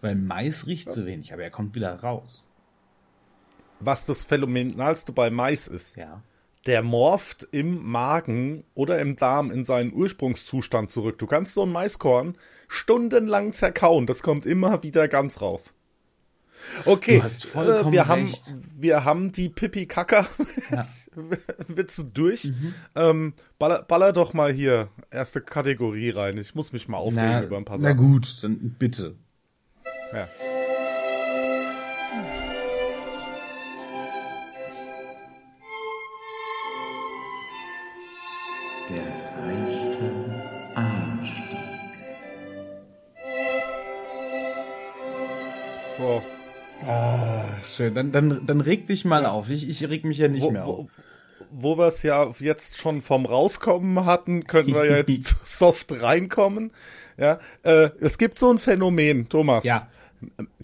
Weil 0.00 0.14
Mais 0.16 0.66
riecht 0.66 0.90
zu 0.90 1.06
wenig, 1.06 1.32
aber 1.32 1.42
er 1.44 1.50
kommt 1.50 1.74
wieder 1.74 1.94
raus. 2.00 2.44
Was 3.80 4.04
das 4.04 4.24
Phänomenalste 4.24 5.12
bei 5.12 5.30
Mais 5.30 5.68
ist, 5.68 5.96
Ja. 5.96 6.22
der 6.66 6.82
morpht 6.82 7.46
im 7.52 7.82
Magen 7.90 8.64
oder 8.74 8.98
im 9.00 9.16
Darm 9.16 9.50
in 9.50 9.64
seinen 9.64 9.92
Ursprungszustand 9.92 10.90
zurück. 10.90 11.18
Du 11.18 11.26
kannst 11.26 11.54
so 11.54 11.62
ein 11.64 11.70
Maiskorn 11.72 12.36
stundenlang 12.68 13.52
zerkauen, 13.52 14.06
das 14.06 14.22
kommt 14.22 14.44
immer 14.46 14.82
wieder 14.82 15.08
ganz 15.08 15.40
raus. 15.40 15.72
Okay, 16.86 17.18
äh, 17.18 17.92
wir 17.92 18.08
haben 18.08 18.24
recht. 18.26 18.56
wir 18.76 19.04
haben 19.04 19.30
die 19.30 19.48
Pipi 19.48 19.86
Kacker 19.86 20.26
Witze 21.68 22.04
durch. 22.04 22.44
Mhm. 22.46 22.74
Ähm, 22.96 23.32
baller, 23.60 23.82
baller 23.82 24.12
doch 24.12 24.34
mal 24.34 24.52
hier 24.52 24.88
erste 25.12 25.40
Kategorie 25.40 26.10
rein. 26.10 26.36
Ich 26.36 26.56
muss 26.56 26.72
mich 26.72 26.88
mal 26.88 26.96
aufregen 26.98 27.22
Na, 27.30 27.42
über 27.44 27.56
ein 27.58 27.64
paar 27.64 27.78
na 27.78 27.90
Sachen. 27.90 27.96
gut, 27.98 28.42
dann 28.42 28.74
bitte. 28.76 29.14
Ja. 30.12 30.28
Der 39.18 39.24
seichte 39.24 40.14
Einstieg. 40.76 41.58
So. 45.98 46.22
Ah, 46.86 47.44
schön. 47.64 47.96
Dann, 47.96 48.12
dann, 48.12 48.46
dann 48.46 48.60
reg 48.60 48.86
dich 48.86 49.04
mal 49.04 49.26
auf. 49.26 49.50
Ich, 49.50 49.68
ich 49.68 49.88
reg 49.88 50.04
mich 50.04 50.18
ja 50.18 50.28
nicht 50.28 50.44
Wo, 50.44 50.52
mehr 50.52 50.64
auf. 50.66 50.86
wo, 51.50 51.74
wo 51.74 51.78
wir 51.78 51.86
es 51.88 52.04
ja 52.04 52.30
jetzt 52.38 52.78
schon 52.78 53.02
vom 53.02 53.26
Rauskommen 53.26 54.04
hatten, 54.04 54.44
können 54.46 54.72
wir 54.72 54.84
ja 54.84 54.98
jetzt 54.98 55.34
soft 55.44 56.00
reinkommen. 56.00 56.70
Ja, 57.16 57.40
äh, 57.64 57.90
es 57.98 58.18
gibt 58.18 58.38
so 58.38 58.52
ein 58.52 58.60
Phänomen, 58.60 59.28
Thomas. 59.28 59.64
Ja, 59.64 59.88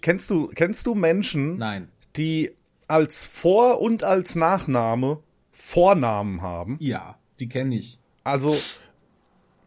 Kennst 0.01 0.31
du, 0.31 0.47
kennst 0.55 0.87
du 0.87 0.95
Menschen, 0.95 1.57
nein. 1.59 1.89
die 2.15 2.53
als 2.87 3.25
Vor- 3.25 3.81
und 3.81 4.05
als 4.05 4.37
Nachname 4.37 5.19
Vornamen 5.51 6.41
haben? 6.41 6.77
Ja, 6.81 7.19
die 7.41 7.49
kenne 7.49 7.75
ich. 7.75 7.99
Also, 8.25 8.57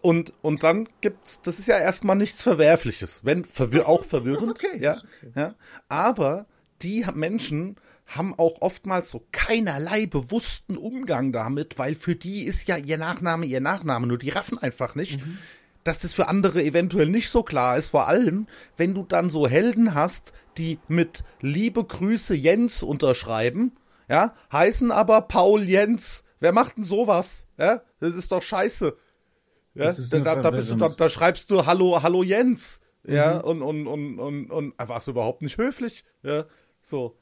und, 0.01 0.33
und 0.41 0.63
dann 0.63 0.89
gibt's, 1.01 1.41
das 1.41 1.59
ist 1.59 1.67
ja 1.67 1.77
erstmal 1.77 2.15
nichts 2.15 2.43
Verwerfliches, 2.43 3.21
wenn 3.23 3.45
verwir 3.45 3.87
auch 3.87 4.03
verwirrend, 4.03 4.51
okay, 4.51 4.79
ja, 4.79 4.97
ja. 5.35 5.55
Aber 5.89 6.47
die 6.81 7.05
Menschen 7.13 7.77
haben 8.07 8.33
auch 8.37 8.61
oftmals 8.61 9.11
so 9.11 9.25
keinerlei 9.31 10.05
bewussten 10.05 10.77
Umgang 10.77 11.31
damit, 11.31 11.77
weil 11.77 11.93
für 11.95 12.15
die 12.15 12.43
ist 12.43 12.67
ja 12.67 12.77
ihr 12.77 12.97
Nachname 12.97 13.45
ihr 13.45 13.61
Nachname, 13.61 14.07
nur 14.07 14.17
die 14.17 14.29
raffen 14.29 14.57
einfach 14.57 14.95
nicht, 14.95 15.19
dass 15.83 15.99
das 15.99 16.13
für 16.13 16.27
andere 16.27 16.63
eventuell 16.63 17.07
nicht 17.07 17.29
so 17.29 17.43
klar 17.43 17.77
ist. 17.77 17.89
Vor 17.89 18.07
allem, 18.07 18.47
wenn 18.77 18.93
du 18.93 19.03
dann 19.03 19.29
so 19.29 19.47
Helden 19.47 19.93
hast, 19.93 20.33
die 20.57 20.79
mit 20.87 21.23
Liebe 21.41 21.83
Grüße 21.83 22.33
Jens 22.33 22.81
unterschreiben, 22.81 23.73
ja, 24.09 24.33
heißen 24.51 24.91
aber 24.91 25.21
Paul 25.21 25.63
Jens. 25.63 26.23
Wer 26.39 26.51
macht 26.51 26.77
denn 26.77 26.83
sowas? 26.83 27.47
Ja, 27.57 27.81
das 27.99 28.15
ist 28.15 28.31
doch 28.31 28.41
scheiße. 28.41 28.95
Ja, 29.73 29.85
ist 29.85 30.11
da, 30.13 30.19
da, 30.19 30.51
du, 30.51 30.75
da, 30.75 30.87
da 30.89 31.09
schreibst 31.09 31.51
du 31.51 31.65
Hallo, 31.65 32.01
Hallo 32.01 32.23
Jens. 32.23 32.81
Ja, 33.05 33.35
Mhm. 33.35 33.41
und, 33.41 33.61
und, 33.61 33.87
und, 33.87 34.19
und, 34.19 34.51
und 34.51 34.73
ah, 34.77 34.89
warst 34.89 35.07
du 35.07 35.11
überhaupt 35.11 35.41
nicht 35.41 35.57
höflich. 35.57 36.03
Ja, 36.23 36.45
so. 36.81 37.17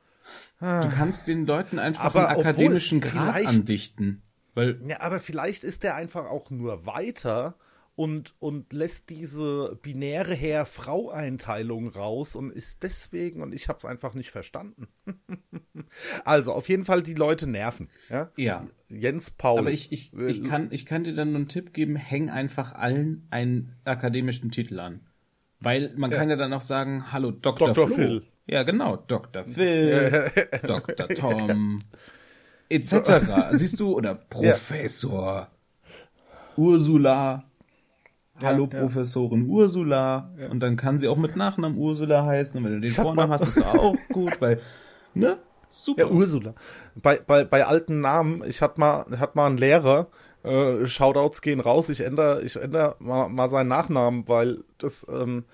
Du 0.60 0.89
kannst 0.95 1.27
den 1.27 1.45
Leuten 1.45 1.77
einfach 1.77 2.05
Aber 2.05 2.29
einen 2.29 2.39
akademischen 2.39 3.01
Grad 3.01 3.45
andichten. 3.45 4.24
Weil, 4.55 4.81
Ja, 4.88 5.01
aber 5.01 5.19
vielleicht 5.19 5.63
ist 5.63 5.84
der 5.84 5.95
einfach 5.95 6.25
auch 6.25 6.50
nur 6.50 6.86
weiter 6.88 7.55
und, 7.95 8.34
und 8.39 8.74
lässt 8.74 9.10
diese 9.12 9.77
binäre 9.84 10.34
Herr-Frau-Einteilung 10.34 11.89
raus 11.89 12.36
und 12.36 12.51
ist 12.51 12.81
deswegen, 12.84 13.41
und 13.43 13.53
ich 13.53 13.67
hab's 13.69 13.86
einfach 13.86 14.13
nicht 14.15 14.31
verstanden. 14.31 14.88
also, 16.23 16.53
auf 16.53 16.69
jeden 16.69 16.85
Fall 16.85 17.03
die 17.03 17.13
Leute 17.13 17.47
nerven. 17.47 17.89
Ja, 18.09 18.31
ja. 18.35 18.67
Jens 18.89 19.31
Paul. 19.31 19.59
Aber 19.59 19.71
ich, 19.71 19.91
ich, 19.91 20.13
ich, 20.13 20.43
kann, 20.43 20.67
ich 20.71 20.85
kann 20.85 21.03
dir 21.03 21.13
dann 21.13 21.29
nur 21.29 21.39
einen 21.39 21.47
Tipp 21.47 21.73
geben, 21.73 21.95
häng 21.95 22.29
einfach 22.29 22.73
allen 22.73 23.27
einen 23.31 23.73
akademischen 23.83 24.51
Titel 24.51 24.79
an. 24.79 25.01
Weil 25.59 25.93
man 25.95 26.11
kann 26.11 26.29
ja 26.29 26.35
dann 26.35 26.53
auch 26.53 26.61
sagen, 26.61 27.11
hallo 27.11 27.31
Dr. 27.31 27.69
Dr. 27.69 27.87
Flo. 27.87 27.95
Phil. 27.95 28.23
Ja, 28.47 28.63
genau, 28.63 28.97
Dr. 28.97 29.43
Phil, 29.45 30.31
Dr. 30.61 31.07
Tom, 31.09 31.83
etc. 32.69 32.93
Siehst 33.51 33.79
du, 33.79 33.95
oder 33.95 34.15
Professor 34.15 35.49
Ursula. 36.57 37.43
Hallo 38.43 38.67
ja. 38.71 38.79
Professorin 38.79 39.47
Ursula. 39.47 40.29
Und 40.51 40.59
dann 40.59 40.75
kann 40.75 40.97
sie 40.97 41.07
auch 41.07 41.17
mit 41.17 41.35
Nachnamen 41.35 41.77
Ursula 41.77 42.25
heißen. 42.25 42.57
Und 42.57 42.65
wenn 42.65 42.81
du 42.81 42.87
den 42.87 42.91
Vornamen 42.91 43.31
hast, 43.31 43.47
ist 43.47 43.63
auch 43.63 43.95
gut, 44.09 44.41
weil, 44.41 44.61
ne? 45.13 45.37
Super. 45.67 46.01
Ja, 46.03 46.07
Ursula. 46.10 46.51
Bei, 46.95 47.17
bei, 47.17 47.43
bei 47.43 47.65
alten 47.65 48.01
Namen, 48.01 48.43
ich 48.48 48.62
hatte 48.62 48.79
mal, 48.79 49.05
hat 49.19 49.36
mal 49.36 49.48
einen 49.48 49.57
Lehrer, 49.57 50.07
äh, 50.43 50.88
Shoutouts 50.88 51.41
gehen 51.41 51.60
raus, 51.60 51.89
ich 51.89 52.01
ändere, 52.01 52.41
ich 52.43 52.55
ändere 52.55 52.95
mal, 53.00 53.29
mal 53.29 53.48
seinen 53.50 53.67
Nachnamen, 53.67 54.27
weil 54.27 54.63
das, 54.77 55.05
ähm, 55.10 55.45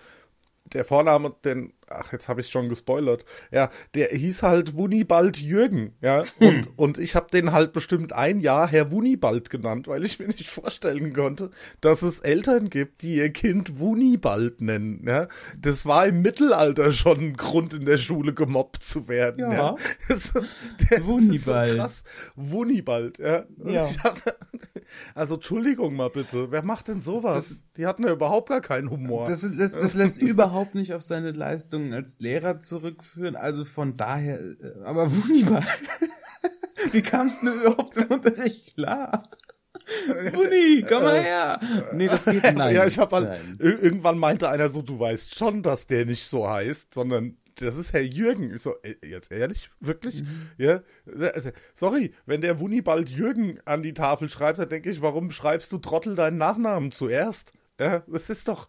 der 0.65 0.86
Vorname, 0.86 1.34
den, 1.44 1.74
ach, 1.95 2.12
jetzt 2.12 2.27
habe 2.27 2.41
ich 2.41 2.50
schon 2.50 2.69
gespoilert. 2.69 3.25
Ja, 3.51 3.69
der 3.95 4.07
hieß 4.10 4.43
halt 4.43 4.74
Wunibald 4.75 5.38
Jürgen, 5.38 5.93
ja. 6.01 6.24
Und, 6.39 6.69
und 6.77 6.98
ich 6.98 7.15
habe 7.15 7.27
den 7.31 7.51
halt 7.51 7.74
bestimmt 7.74 8.13
ein 8.13 8.39
Jahr 8.39 8.67
Herr 8.67 8.91
Wunibald 8.91 9.50
genannt, 9.50 9.88
weil 9.88 10.03
ich 10.05 10.19
mir 10.19 10.27
nicht 10.27 10.50
vorstellen 10.50 11.13
konnte, 11.13 11.51
dass 11.81 12.01
es 12.01 12.19
Eltern 12.19 12.69
gibt, 12.69 13.01
die 13.01 13.15
ihr 13.15 13.31
Kind 13.31 13.79
Wunibald 13.79 14.62
nennen, 14.62 15.03
ja. 15.07 15.27
Das 15.57 15.86
war 15.86 16.07
im 16.07 16.21
Mittelalter 16.21 16.91
schon 16.91 17.19
ein 17.19 17.33
Grund, 17.38 17.74
in 17.74 17.86
der 17.86 17.98
Schule 17.98 18.33
gemobbt 18.33 18.83
zu 18.83 19.07
werden, 19.07 19.39
ja. 19.39 19.51
Ja. 19.53 19.75
Das, 20.07 20.33
der, 20.89 21.05
Wunibald. 21.05 21.77
Das 21.79 21.91
ist 21.91 22.05
so 22.05 22.12
krass. 22.12 22.31
Wunibald, 22.36 23.19
ja. 23.19 23.45
Ja. 23.65 23.86
ich 23.86 24.00
hatte- 24.00 24.36
also, 25.15 25.36
Entschuldigung 25.36 25.95
mal 25.95 26.10
bitte, 26.10 26.51
wer 26.51 26.63
macht 26.63 26.88
denn 26.88 27.01
sowas? 27.01 27.36
Das- 27.36 27.63
die 27.77 27.86
hatten 27.86 28.03
ja 28.03 28.12
überhaupt 28.12 28.50
gar 28.50 28.62
keinen 28.62 28.89
Humor. 28.89 29.25
Das, 29.27 29.41
das, 29.41 29.74
das 29.74 29.93
lässt 29.95 30.21
überhaupt 30.21 30.75
nicht 30.75 30.93
auf 30.93 31.01
seine 31.01 31.31
Leistungen 31.31 31.93
als 31.93 32.19
Lehrer 32.19 32.60
zurückführen. 32.60 33.36
Also 33.36 33.65
von 33.65 33.98
daher, 33.98 34.39
äh, 34.39 34.55
aber 34.83 35.10
wunderbar. 35.15 35.63
Wie 36.91 37.01
kamst 37.01 37.43
du 37.43 37.51
überhaupt 37.51 37.95
im 37.98 38.07
Unterricht 38.07 38.75
klar? 38.75 39.29
Wuni, 40.33 40.86
komm 40.88 41.03
mal 41.03 41.19
her. 41.19 41.60
Nee, 41.93 42.07
das 42.07 42.25
geht 42.25 42.43
nein. 42.55 42.75
ja, 42.75 42.86
ich 42.86 42.98
habe 43.00 43.15
halt, 43.15 43.39
irgendwann 43.60 44.17
meinte 44.17 44.48
einer 44.50 44.69
so, 44.69 44.81
du 44.81 45.00
weißt 45.00 45.36
schon, 45.36 45.63
dass 45.63 45.88
der 45.88 46.05
nicht 46.05 46.25
so 46.27 46.50
heißt, 46.50 46.93
sondern 46.93 47.38
das 47.55 47.77
ist 47.77 47.93
Herr 47.93 48.01
Jürgen. 48.01 48.53
Ich 48.53 48.62
so, 48.62 48.75
äh, 48.84 48.96
jetzt 49.05 49.31
ehrlich? 49.31 49.70
Wirklich? 49.79 50.24
Mhm. 50.24 50.50
Ja? 50.58 50.81
Also, 51.34 51.51
Sorry, 51.74 52.13
wenn 52.25 52.41
der 52.41 52.60
Wunibald 52.60 53.10
Jürgen 53.10 53.60
an 53.65 53.84
die 53.84 53.93
Tafel 53.93 54.29
schreibt, 54.29 54.60
dann 54.60 54.70
denke 54.70 54.89
ich, 54.89 55.01
warum 55.01 55.31
schreibst 55.31 55.72
du 55.72 55.77
Trottel 55.77 56.15
deinen 56.15 56.38
Nachnamen 56.38 56.91
zuerst? 56.91 57.53
Ja, 57.79 58.03
das 58.08 58.29
ist 58.29 58.48
doch 58.48 58.67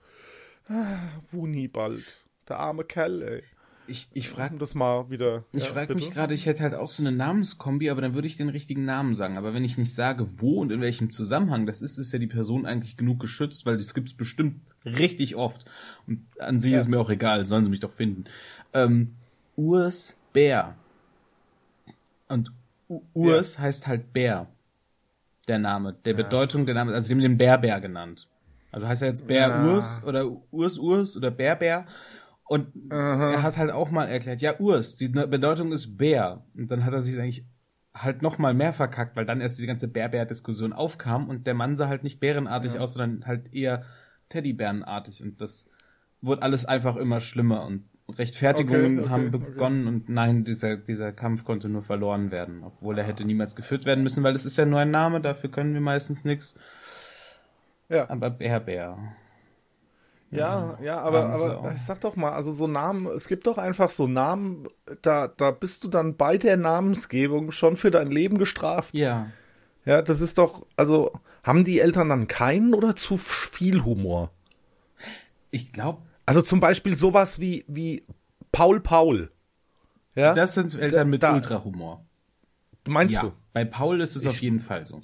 ah, 0.68 0.98
Wunibald. 1.30 2.04
Der 2.48 2.58
arme 2.58 2.84
Kerl, 2.84 3.22
ey. 3.22 3.42
Ich, 3.88 4.08
ich 4.12 4.28
frage 4.28 4.58
das 4.58 4.74
mal 4.74 5.10
wieder. 5.10 5.44
ich 5.52 5.64
ja, 5.64 5.70
frag 5.70 5.88
bitte? 5.88 5.96
mich 5.96 6.12
gerade, 6.12 6.34
ich 6.34 6.46
hätte 6.46 6.62
halt 6.62 6.74
auch 6.74 6.88
so 6.88 7.02
eine 7.02 7.10
Namenskombi, 7.10 7.90
aber 7.90 8.00
dann 8.00 8.14
würde 8.14 8.28
ich 8.28 8.36
den 8.36 8.48
richtigen 8.48 8.84
Namen 8.84 9.14
sagen. 9.14 9.36
Aber 9.36 9.54
wenn 9.54 9.64
ich 9.64 9.76
nicht 9.76 9.92
sage, 9.92 10.40
wo 10.40 10.60
und 10.60 10.70
in 10.70 10.80
welchem 10.80 11.10
Zusammenhang 11.10 11.66
das 11.66 11.82
ist, 11.82 11.98
ist 11.98 12.12
ja 12.12 12.20
die 12.20 12.28
Person 12.28 12.64
eigentlich 12.64 12.96
genug 12.96 13.18
geschützt, 13.18 13.66
weil 13.66 13.76
das 13.76 13.92
gibt's 13.92 14.14
bestimmt 14.14 14.60
richtig 14.84 15.34
oft. 15.34 15.64
Und 16.06 16.26
an 16.38 16.60
sie 16.60 16.74
ist 16.74 16.88
mir 16.88 17.00
auch 17.00 17.10
egal, 17.10 17.46
sollen 17.46 17.64
sie 17.64 17.70
mich 17.70 17.80
doch 17.80 17.90
finden. 17.90 18.24
Ähm, 18.74 19.14
Urs 19.56 20.16
Bär. 20.32 20.74
Und 22.28 22.52
U 22.88 23.02
Urs 23.14 23.58
heißt 23.58 23.86
halt 23.86 24.12
Bär. 24.12 24.46
Der 25.48 25.58
Name, 25.58 25.94
der 26.04 26.14
Bedeutung 26.14 26.66
der 26.66 26.74
Name, 26.74 26.94
also 26.94 27.08
die 27.08 27.14
haben 27.14 27.20
den 27.20 27.36
Bärbär 27.36 27.80
genannt. 27.80 28.28
Also 28.70 28.86
heißt 28.86 29.02
er 29.02 29.08
jetzt 29.08 29.26
Bär 29.26 29.48
Ja. 29.48 29.66
Urs 29.66 30.02
oder 30.04 30.24
Urs 30.50 30.78
Urs 30.78 31.16
oder 31.16 31.30
Bärbär. 31.30 31.86
Und 32.44 32.68
er 32.90 33.42
hat 33.42 33.56
halt 33.56 33.70
auch 33.70 33.90
mal 33.90 34.06
erklärt, 34.06 34.40
ja, 34.40 34.58
Urs, 34.58 34.96
die 34.96 35.08
Ne- 35.08 35.26
Bedeutung 35.26 35.72
ist 35.72 35.96
Bär. 35.96 36.44
Und 36.54 36.70
dann 36.70 36.84
hat 36.84 36.92
er 36.92 37.02
sich 37.02 37.18
eigentlich 37.18 37.44
halt 37.94 38.22
noch 38.22 38.38
mal 38.38 38.54
mehr 38.54 38.72
verkackt, 38.72 39.16
weil 39.16 39.26
dann 39.26 39.40
erst 39.40 39.58
die 39.58 39.66
ganze 39.66 39.88
Bär-Bär-Diskussion 39.88 40.72
aufkam 40.72 41.28
und 41.28 41.46
der 41.46 41.54
Mann 41.54 41.76
sah 41.76 41.88
halt 41.88 42.04
nicht 42.04 42.20
bärenartig 42.20 42.78
aus, 42.78 42.94
sondern 42.94 43.26
halt 43.26 43.52
eher 43.52 43.84
Teddybärenartig. 44.30 45.22
Und 45.22 45.40
das 45.40 45.66
wurde 46.20 46.42
alles 46.42 46.64
einfach 46.64 46.96
immer 46.96 47.20
schlimmer 47.20 47.64
und 47.66 47.84
Rechtfertigungen 48.08 48.98
Okay, 48.98 49.00
okay, 49.00 49.10
haben 49.10 49.34
okay. 49.34 49.44
begonnen 49.46 49.86
und 49.86 50.08
nein, 50.08 50.44
dieser, 50.44 50.76
dieser 50.76 51.12
Kampf 51.12 51.44
konnte 51.44 51.68
nur 51.68 51.82
verloren 51.82 52.30
werden, 52.30 52.62
obwohl 52.64 52.98
er 52.98 53.04
hätte 53.04 53.24
niemals 53.24 53.56
geführt 53.56 53.86
werden 53.86 54.02
müssen, 54.02 54.22
weil 54.22 54.34
es 54.34 54.44
ist 54.44 54.58
ja 54.58 54.66
nur 54.66 54.80
ein 54.80 54.90
Name, 54.90 55.20
dafür 55.20 55.50
können 55.50 55.72
wir 55.74 55.80
meistens 55.80 56.24
nichts. 56.24 56.58
Ja. 57.88 58.08
Aber 58.10 58.30
Bär, 58.30 58.60
Bär. 58.60 58.98
Ja, 60.30 60.78
ja, 60.82 60.98
aber, 60.98 61.20
er 61.20 61.28
aber 61.30 61.74
sag 61.76 62.00
doch 62.00 62.16
mal, 62.16 62.32
also 62.32 62.52
so 62.52 62.66
Namen, 62.66 63.06
es 63.06 63.28
gibt 63.28 63.46
doch 63.46 63.58
einfach 63.58 63.90
so 63.90 64.06
Namen, 64.06 64.66
da, 65.02 65.28
da 65.28 65.50
bist 65.50 65.84
du 65.84 65.88
dann 65.88 66.16
bei 66.16 66.38
der 66.38 66.56
Namensgebung 66.56 67.52
schon 67.52 67.76
für 67.76 67.90
dein 67.90 68.10
Leben 68.10 68.38
gestraft. 68.38 68.94
Ja. 68.94 69.26
Ja, 69.84 70.00
das 70.00 70.20
ist 70.20 70.38
doch, 70.38 70.64
also 70.76 71.12
haben 71.42 71.64
die 71.64 71.80
Eltern 71.80 72.08
dann 72.08 72.28
keinen 72.28 72.72
oder 72.72 72.96
zu 72.96 73.18
viel 73.18 73.84
Humor? 73.84 74.30
Ich 75.50 75.72
glaube, 75.72 76.00
Also 76.26 76.42
zum 76.42 76.60
Beispiel 76.60 76.96
sowas 76.96 77.40
wie, 77.40 77.64
wie 77.68 78.04
Paul 78.52 78.80
Paul. 78.80 79.30
Ja, 80.14 80.34
das 80.34 80.54
sind 80.54 80.74
Eltern 80.74 81.08
mit 81.10 81.24
Ultrahumor. 81.24 82.04
meinst 82.86 83.14
Ja. 83.14 83.22
du? 83.22 83.32
Bei 83.52 83.64
Paul 83.64 84.00
ist 84.00 84.16
es 84.16 84.26
auf 84.26 84.40
jeden 84.40 84.60
Fall 84.60 84.86
so. 84.86 85.00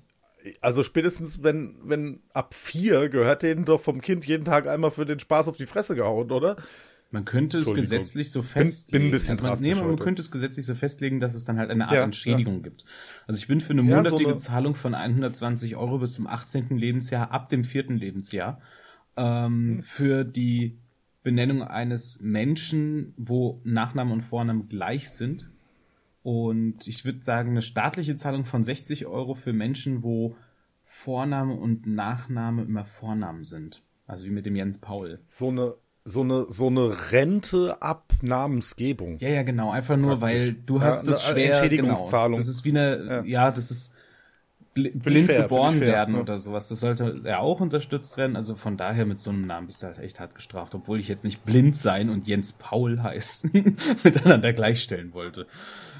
Also 0.60 0.82
spätestens, 0.82 1.42
wenn, 1.42 1.76
wenn 1.84 2.20
ab 2.32 2.54
vier 2.54 3.08
gehört 3.08 3.42
denen 3.42 3.64
doch 3.64 3.80
vom 3.80 4.00
Kind 4.00 4.24
jeden 4.26 4.44
Tag 4.44 4.66
einmal 4.66 4.90
für 4.90 5.04
den 5.04 5.18
Spaß 5.18 5.48
auf 5.48 5.56
die 5.56 5.66
Fresse 5.66 5.94
gehauen, 5.94 6.30
oder? 6.30 6.56
Man 7.10 7.24
könnte 7.24 7.58
es 7.58 7.72
gesetzlich 7.72 8.30
so 8.30 8.40
bin 8.40 8.48
festlegen. 8.48 9.04
ein 9.06 9.10
bisschen 9.10 9.32
also 9.40 9.44
man, 9.44 9.58
nee, 9.60 9.74
man 9.74 9.84
heute. 9.92 10.02
könnte 10.04 10.20
es 10.22 10.30
gesetzlich 10.30 10.66
so 10.66 10.74
festlegen, 10.74 11.20
dass 11.20 11.34
es 11.34 11.44
dann 11.44 11.58
halt 11.58 11.70
eine 11.70 11.86
Art 11.86 11.94
Ja, 11.96 12.02
Entschädigung 12.02 12.62
gibt. 12.62 12.84
Also 13.26 13.38
ich 13.38 13.48
bin 13.48 13.60
für 13.62 13.72
eine 13.72 13.82
Ja, 13.82 14.04
so 14.04 14.16
eine- 14.18 14.36
Zahlung 14.36 14.74
von 14.74 14.94
120 14.94 15.76
Euro 15.76 15.98
bis 15.98 16.14
zum 16.14 16.26
18. 16.26 16.76
Lebensjahr, 16.78 17.30
ab 17.32 17.48
dem 17.48 17.64
vierten 17.64 17.96
Lebensjahr, 17.96 18.60
ähm, 19.16 19.76
Hm. 19.78 19.82
für 19.82 20.24
die 20.24 20.78
Benennung 21.28 21.62
eines 21.62 22.20
Menschen, 22.22 23.12
wo 23.18 23.60
Nachname 23.64 24.14
und 24.14 24.22
Vorname 24.22 24.64
gleich 24.64 25.10
sind. 25.10 25.50
Und 26.22 26.86
ich 26.86 27.04
würde 27.04 27.22
sagen, 27.22 27.50
eine 27.50 27.60
staatliche 27.60 28.16
Zahlung 28.16 28.46
von 28.46 28.62
60 28.62 29.04
Euro 29.06 29.34
für 29.34 29.52
Menschen, 29.52 30.02
wo 30.02 30.36
Vorname 30.84 31.52
und 31.52 31.86
Nachname 31.86 32.62
immer 32.62 32.86
Vornamen 32.86 33.44
sind. 33.44 33.82
Also 34.06 34.24
wie 34.24 34.30
mit 34.30 34.46
dem 34.46 34.56
Jens 34.56 34.78
Paul. 34.78 35.18
So 35.26 35.48
eine, 35.48 35.74
so 36.04 36.22
eine, 36.22 36.46
so 36.48 36.68
eine 36.68 37.12
Rente 37.12 37.82
ab 37.82 38.14
Namensgebung. 38.22 39.18
Ja, 39.18 39.28
ja, 39.28 39.42
genau. 39.42 39.70
Einfach 39.70 39.98
nur, 39.98 40.18
Praktisch. 40.18 40.38
weil 40.38 40.52
du 40.54 40.76
Ja, 40.78 40.84
hast 40.84 41.08
es 41.08 41.26
eine 41.26 41.34
schwer. 41.34 41.48
Entschädigungszahlung. 41.52 42.32
Genau. 42.32 42.38
Das 42.38 42.48
ist 42.48 42.64
wie 42.64 42.70
eine, 42.70 43.22
ja, 43.26 43.50
das 43.50 43.70
ist 43.70 43.94
blind 44.94 45.30
fair, 45.30 45.42
geboren 45.42 45.78
fair, 45.78 45.88
werden 45.88 46.14
ja. 46.14 46.20
oder 46.20 46.38
sowas. 46.38 46.68
Das 46.68 46.80
sollte 46.80 47.20
ja 47.24 47.38
auch 47.38 47.60
unterstützt 47.60 48.16
werden. 48.16 48.36
Also 48.36 48.54
von 48.54 48.76
daher 48.76 49.06
mit 49.06 49.20
so 49.20 49.30
einem 49.30 49.42
Namen 49.42 49.66
bist 49.66 49.82
du 49.82 49.86
halt 49.86 49.98
echt 49.98 50.20
hart 50.20 50.34
gestraft, 50.34 50.74
obwohl 50.74 51.00
ich 51.00 51.08
jetzt 51.08 51.24
nicht 51.24 51.44
blind 51.44 51.76
sein 51.76 52.10
und 52.10 52.26
Jens 52.26 52.52
Paul 52.52 53.02
heißen 53.02 53.50
miteinander 54.04 54.52
gleichstellen 54.52 55.12
wollte. 55.14 55.46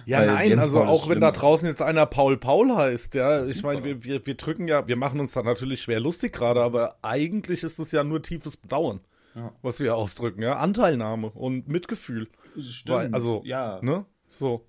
Ja, 0.06 0.20
Weil 0.20 0.26
nein, 0.26 0.48
Jens 0.50 0.62
also 0.62 0.78
Paul 0.78 0.88
auch 0.88 1.08
wenn 1.10 1.20
da 1.20 1.32
draußen 1.32 1.68
jetzt 1.68 1.82
einer 1.82 2.06
Paul 2.06 2.38
Paul 2.38 2.74
heißt, 2.74 3.14
ja, 3.14 3.44
ich 3.44 3.62
meine, 3.62 3.84
wir, 3.84 4.04
wir, 4.04 4.24
wir 4.26 4.34
drücken 4.36 4.66
ja, 4.66 4.88
wir 4.88 4.96
machen 4.96 5.20
uns 5.20 5.32
da 5.32 5.42
natürlich 5.42 5.82
schwer 5.82 6.00
lustig 6.00 6.32
gerade, 6.32 6.62
aber 6.62 6.96
eigentlich 7.02 7.62
ist 7.62 7.78
es 7.78 7.92
ja 7.92 8.02
nur 8.04 8.22
tiefes 8.22 8.56
Bedauern, 8.56 9.00
Ja. 9.34 9.52
was 9.60 9.80
wir 9.80 9.94
ausdrücken, 9.96 10.40
ja, 10.40 10.54
Anteilnahme 10.54 11.28
und 11.30 11.68
Mitgefühl. 11.68 12.28
Das 12.56 12.64
stimmt. 12.66 12.96
Weil, 12.98 13.14
also, 13.14 13.42
ja. 13.44 13.80
ne, 13.82 14.06
so, 14.26 14.64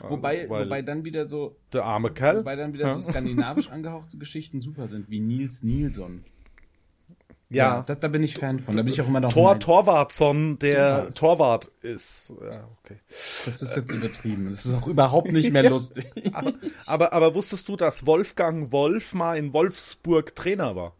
Wobei, 0.00 0.48
weil- 0.48 0.66
wobei 0.66 0.82
dann 0.82 1.04
wieder 1.04 1.26
so, 1.26 1.56
der 1.72 1.84
arme 1.84 2.10
Kerl. 2.12 2.38
wobei 2.40 2.56
dann 2.56 2.72
wieder 2.72 2.92
so 2.94 3.00
skandinavisch 3.00 3.68
angehauchte 3.70 4.16
Geschichten 4.18 4.60
super 4.60 4.88
sind, 4.88 5.08
wie 5.10 5.20
Nils 5.20 5.62
Nilsson. 5.62 6.24
ja, 7.50 7.82
da, 7.82 7.94
da 7.94 8.08
bin 8.08 8.22
ich 8.22 8.36
Fan 8.36 8.58
von. 8.60 8.76
Da 8.76 8.82
bin 8.82 8.92
ich 8.92 9.00
auch 9.00 9.06
immer 9.08 9.20
noch 9.20 9.32
Tor 9.32 9.58
Torwartson, 9.58 10.58
der 10.58 11.04
Super. 11.10 11.14
Torwart 11.14 11.70
ist, 11.80 12.34
ja, 12.42 12.68
okay. 12.84 12.98
Das 13.46 13.62
ist 13.62 13.74
jetzt 13.74 13.92
übertrieben. 13.94 14.50
Das 14.50 14.66
ist 14.66 14.74
auch 14.74 14.86
überhaupt 14.86 15.32
nicht 15.32 15.50
mehr 15.50 15.68
lustig. 15.70 16.06
Aber, 16.86 17.12
aber 17.14 17.34
wusstest 17.34 17.68
du, 17.68 17.76
dass 17.76 18.04
Wolfgang 18.06 18.70
Wolf 18.72 19.14
mal 19.14 19.36
in 19.38 19.52
Wolfsburg 19.54 20.34
Trainer 20.36 20.76
war? 20.76 20.94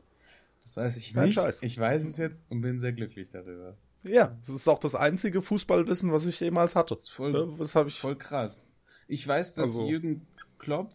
Das 0.63 0.77
weiß 0.77 0.97
ich 0.99 1.15
Kein 1.15 1.27
nicht. 1.27 1.35
Scheiß. 1.35 1.63
Ich 1.63 1.79
weiß 1.79 2.05
es 2.07 2.17
jetzt 2.19 2.45
und 2.51 2.61
bin 2.63 2.79
sehr 2.79 2.93
glücklich 2.93 3.31
darüber. 3.31 3.77
Ja, 4.05 4.37
das 4.41 4.51
ist 4.51 4.69
auch 4.69 4.79
das 4.79 4.95
einzige 4.95 5.43
Fußballwissen, 5.43 6.13
was 6.13 6.25
ich 6.25 6.39
jemals 6.41 6.77
hatte. 6.77 6.95
Das 6.95 7.07
ist 7.07 7.11
voll, 7.11 7.35
Ja, 7.35 7.47
Das 7.59 7.75
habe 7.75 7.89
ich 7.89 7.99
voll 7.99 8.17
krass. 8.17 8.65
Ich 9.09 9.27
weiß, 9.27 9.55
dass 9.55 9.67
Also- 9.75 9.89
Jürgen 9.89 10.27
Klopp, 10.59 10.93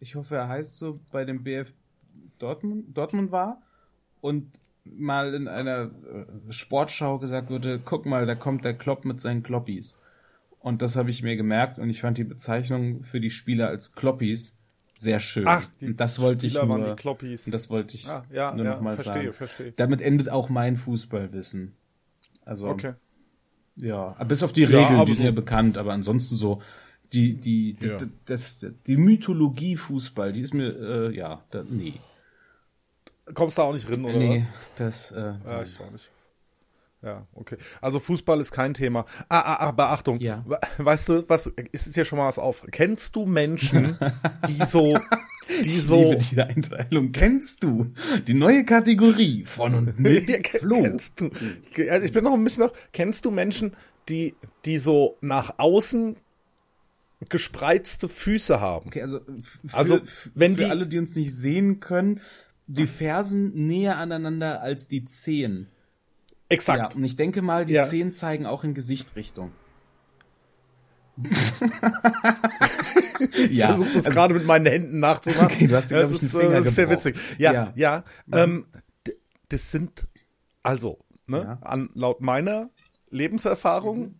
ich 0.00 0.14
hoffe, 0.14 0.36
er 0.36 0.48
heißt 0.48 0.78
so, 0.78 1.00
bei 1.10 1.24
dem 1.24 1.42
BF 1.42 1.72
Dortmund, 2.38 2.96
Dortmund 2.96 3.32
war 3.32 3.60
und 4.20 4.50
mal 4.84 5.34
in 5.34 5.48
einer 5.48 5.90
äh, 6.48 6.52
Sportschau 6.52 7.18
gesagt 7.18 7.50
wurde, 7.50 7.80
guck 7.84 8.06
mal, 8.06 8.24
da 8.26 8.34
kommt 8.34 8.64
der 8.64 8.74
Klopp 8.74 9.04
mit 9.04 9.20
seinen 9.20 9.42
Kloppis. 9.42 9.98
Und 10.60 10.82
das 10.82 10.96
habe 10.96 11.10
ich 11.10 11.22
mir 11.22 11.36
gemerkt 11.36 11.78
und 11.78 11.90
ich 11.90 12.00
fand 12.00 12.18
die 12.18 12.24
Bezeichnung 12.24 13.02
für 13.02 13.20
die 13.20 13.30
Spieler 13.30 13.68
als 13.68 13.92
Kloppis 13.92 14.56
sehr 14.94 15.18
schön. 15.20 15.44
Ach, 15.46 15.66
die 15.80 15.86
und 15.88 16.00
das 16.00 16.20
wollte 16.20 16.48
Spieler 16.48 16.62
ich 16.64 16.68
waren 16.68 16.80
nur, 16.80 16.90
die 16.90 16.96
Kloppis. 16.96 17.46
Und 17.46 17.52
das 17.52 17.68
wollte 17.68 17.96
ich 17.96 18.08
Ah, 18.08 18.24
ja, 18.32 18.54
nur 18.54 18.64
ja, 18.64 18.74
noch 18.74 18.80
mal 18.80 18.94
verstehe, 18.94 19.14
sagen. 19.24 19.32
verstehe. 19.34 19.72
Damit 19.72 20.00
endet 20.00 20.30
auch 20.30 20.48
mein 20.48 20.76
Fußballwissen. 20.76 21.74
Also 22.44 22.68
Okay. 22.68 22.94
ja, 23.76 24.12
bis 24.24 24.42
auf 24.42 24.52
die 24.52 24.62
Ja, 24.62 24.68
Regeln, 24.68 25.04
die 25.06 25.12
sind 25.12 25.22
so- 25.22 25.28
ja 25.28 25.32
bekannt, 25.32 25.76
aber 25.78 25.92
ansonsten 25.92 26.36
so 26.36 26.62
die 27.12 27.34
die 27.34 27.76
Ja. 27.80 27.96
das, 27.96 28.08
das, 28.60 28.66
die 28.86 28.96
Mythologie 28.96 29.76
Fußball, 29.76 30.32
die 30.32 30.40
ist 30.40 30.54
mir 30.54 31.08
äh, 31.10 31.16
ja, 31.16 31.42
da, 31.50 31.64
nee. 31.68 31.94
Kommst 33.34 33.58
du 33.58 33.62
auch 33.62 33.72
nicht 33.72 33.88
drin, 33.88 34.04
oder 34.04 34.16
nee, 34.18 34.36
was? 34.40 34.46
das 34.76 35.12
äh, 35.12 35.34
Ja, 35.44 35.62
ich 35.62 35.80
auch 35.80 35.90
nicht. 35.90 36.08
Ja, 37.02 37.26
okay. 37.34 37.56
Also 37.80 37.98
Fußball 38.00 38.40
ist 38.40 38.52
kein 38.52 38.72
Thema. 38.74 39.04
Ah, 39.28 39.40
ah, 39.40 39.56
aber 39.68 39.90
Achtung. 39.90 40.18
Ja. 40.18 40.44
We- 40.46 40.58
Weißt 40.78 41.08
du, 41.08 41.24
was 41.28 41.46
ist 41.72 41.94
dir 41.94 42.04
schon 42.04 42.18
mal 42.18 42.26
was 42.26 42.38
auf? 42.38 42.64
Kennst 42.72 43.14
du 43.14 43.26
Menschen, 43.26 43.96
die 44.48 44.64
so, 44.64 44.98
die 45.64 45.68
ich 45.68 45.82
so, 45.82 45.96
liebe 46.10 46.16
diese 46.16 46.46
Einteilung. 46.46 47.12
Kennst 47.12 47.62
du 47.62 47.92
die 48.26 48.34
neue 48.34 48.64
Kategorie 48.64 49.44
von 49.44 49.74
und 49.74 49.98
mit 50.00 50.28
Ja, 50.28 50.38
Flo? 50.58 50.82
Kennst 50.82 51.20
du, 51.20 51.30
ich 51.76 52.12
bin 52.12 52.24
noch 52.24 52.32
ein 52.32 52.42
bisschen 52.42 52.64
noch, 52.64 52.72
kennst 52.92 53.24
du 53.24 53.30
Menschen, 53.30 53.74
die, 54.08 54.34
die 54.64 54.78
so 54.78 55.16
nach 55.20 55.58
außen 55.58 56.16
gespreizte 57.28 58.08
Füße 58.08 58.60
haben? 58.60 58.88
Okay, 58.88 59.02
also 59.02 59.18
f- 59.18 59.60
für, 59.66 59.76
Also, 59.76 60.00
wenn 60.34 60.56
für 60.56 60.64
die- 60.64 60.70
alle, 60.70 60.86
die 60.86 60.98
uns 60.98 61.14
nicht 61.16 61.34
sehen 61.34 61.80
können, 61.80 62.20
die 62.66 62.86
Fersen 62.86 63.66
näher 63.66 63.96
aneinander 63.96 64.60
als 64.60 64.88
die 64.88 65.04
Zehen. 65.04 65.68
Exakt. 66.48 66.92
Ja, 66.92 66.96
und 66.98 67.04
ich 67.04 67.16
denke 67.16 67.42
mal, 67.42 67.64
die 67.64 67.74
Ja. 67.74 67.84
Zehen 67.84 68.12
zeigen 68.12 68.44
auch 68.46 68.64
in 68.64 68.74
Gesichtrichtung. 68.74 69.52
Ich 73.48 73.62
versuche 73.64 73.92
das 73.94 74.04
gerade 74.04 74.34
mit 74.34 74.44
meinen 74.46 74.66
Händen 74.66 75.00
nachzumachen. 75.00 75.46
Okay, 75.46 75.66
du 75.66 75.76
hast 75.76 75.90
dir, 75.90 76.00
das 76.00 76.12
ich, 76.12 76.22
ist, 76.22 76.34
äh, 76.34 76.50
das 76.50 76.66
ist 76.66 76.74
sehr 76.74 76.86
gebrochen. 76.86 77.06
witzig. 77.14 77.38
Ja, 77.38 77.52
Ja. 77.52 77.72
ja. 77.74 78.04
Ähm, 78.32 78.66
das 79.48 79.70
sind, 79.70 80.06
also, 80.62 80.98
ne, 81.26 81.38
Ja. 81.38 81.58
an, 81.62 81.88
laut 81.94 82.20
meiner 82.20 82.70
Lebenserfahrung, 83.10 84.06
äh, 84.06 84.10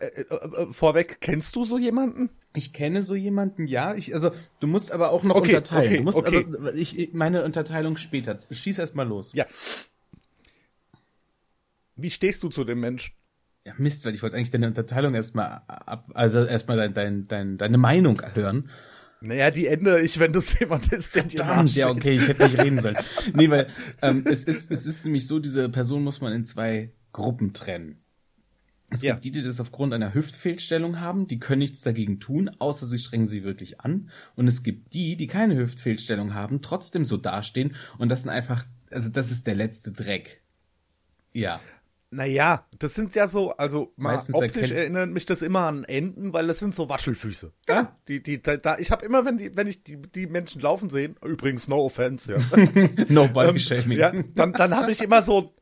äh, 0.00 0.22
äh, 0.22 0.72
vorweg, 0.72 1.18
kennst 1.20 1.56
du 1.56 1.64
so 1.64 1.78
jemanden? 1.78 2.30
Ich 2.54 2.72
kenne 2.72 3.02
so 3.02 3.14
jemanden, 3.14 3.66
ja. 3.66 3.94
Ich, 3.94 4.14
also, 4.14 4.30
du 4.60 4.66
musst 4.66 4.92
aber 4.92 5.10
auch 5.10 5.22
noch 5.22 5.36
Okay, 5.36 5.56
unterteilen. 5.56 5.86
okay, 5.86 5.96
du 5.98 6.02
musst 6.02 6.18
okay. 6.18 6.46
also, 6.46 6.68
ich, 6.74 7.12
meine 7.12 7.44
Unterteilung 7.44 7.96
später. 7.96 8.36
Schieß 8.50 8.78
erst 8.78 8.94
mal 8.94 9.06
los. 9.06 9.32
Ja. 9.34 9.46
Wie 11.96 12.10
stehst 12.10 12.42
du 12.42 12.48
zu 12.48 12.64
dem 12.64 12.80
Menschen? 12.80 13.14
Ja, 13.64 13.74
Mist, 13.78 14.04
weil 14.04 14.14
ich 14.14 14.22
wollte 14.22 14.36
eigentlich 14.36 14.50
deine 14.50 14.66
Unterteilung 14.66 15.14
erstmal 15.14 15.62
ab, 15.66 16.08
also 16.14 16.44
erstmal 16.44 16.76
dein, 16.76 16.94
dein, 16.94 17.28
dein, 17.28 17.58
deine 17.58 17.78
Meinung 17.78 18.20
hören. 18.34 18.70
Naja, 19.20 19.52
die 19.52 19.68
ändere 19.68 20.00
ich, 20.00 20.18
wenn 20.18 20.32
das 20.32 20.58
jemand 20.58 20.92
ist, 20.92 21.14
der 21.14 21.24
dir 21.24 21.44
Verdammt, 21.44 21.74
ja, 21.76 21.88
okay, 21.88 22.16
ich 22.16 22.26
hätte 22.26 22.44
nicht 22.44 22.60
reden 22.60 22.78
sollen. 22.78 22.96
Nee, 23.34 23.48
weil 23.50 23.68
ähm, 24.02 24.24
es, 24.26 24.44
ist, 24.44 24.72
es 24.72 24.84
ist 24.84 25.04
nämlich 25.04 25.28
so, 25.28 25.38
diese 25.38 25.68
Person 25.68 26.02
muss 26.02 26.20
man 26.20 26.32
in 26.32 26.44
zwei 26.44 26.90
Gruppen 27.12 27.52
trennen. 27.52 28.01
Es 28.92 29.02
Ja. 29.02 29.14
gibt 29.14 29.24
die, 29.24 29.30
die 29.32 29.42
das 29.42 29.60
aufgrund 29.60 29.94
einer 29.94 30.14
Hüftfehlstellung 30.14 31.00
haben, 31.00 31.26
die 31.26 31.38
können 31.38 31.60
nichts 31.60 31.80
dagegen 31.80 32.20
tun, 32.20 32.50
außer 32.58 32.86
sie 32.86 32.98
strengen 32.98 33.26
sie 33.26 33.42
wirklich 33.44 33.80
an. 33.80 34.10
Und 34.36 34.48
es 34.48 34.62
gibt 34.62 34.94
die, 34.94 35.16
die 35.16 35.26
keine 35.26 35.56
Hüftfehlstellung 35.56 36.34
haben, 36.34 36.60
trotzdem 36.62 37.04
so 37.04 37.16
dastehen. 37.16 37.74
Und 37.98 38.08
das 38.10 38.22
sind 38.22 38.30
einfach, 38.30 38.66
also 38.90 39.10
das 39.10 39.30
ist 39.30 39.46
der 39.46 39.54
letzte 39.54 39.92
Dreck. 39.92 40.42
Ja. 41.32 41.60
Naja, 42.14 42.66
das 42.78 42.94
sind 42.94 43.14
ja 43.14 43.26
so, 43.26 43.56
also 43.56 43.94
mal 43.96 44.10
Meistens 44.12 44.36
optisch 44.36 44.70
erinnert 44.70 45.08
mich 45.08 45.24
das 45.24 45.40
immer 45.40 45.60
an 45.60 45.84
Enten, 45.84 46.34
weil 46.34 46.46
das 46.46 46.58
sind 46.58 46.74
so 46.74 46.90
Waschelfüße. 46.90 47.54
Ja? 47.66 47.94
Die, 48.06 48.22
die, 48.22 48.42
da, 48.42 48.76
ich 48.78 48.90
habe 48.90 49.06
immer, 49.06 49.24
wenn 49.24 49.38
die, 49.38 49.56
wenn 49.56 49.66
ich 49.66 49.82
die, 49.82 49.96
die 49.96 50.26
Menschen 50.26 50.60
laufen 50.60 50.90
sehen, 50.90 51.16
übrigens 51.24 51.68
no 51.68 51.86
offense, 51.86 52.30
ja. 52.34 52.56
No 53.08 53.28
body 53.28 53.58
shaming. 53.58 53.98
ja 53.98 54.12
dann, 54.34 54.52
dann 54.52 54.76
habe 54.76 54.92
ich 54.92 55.00
immer 55.00 55.22
so 55.22 55.54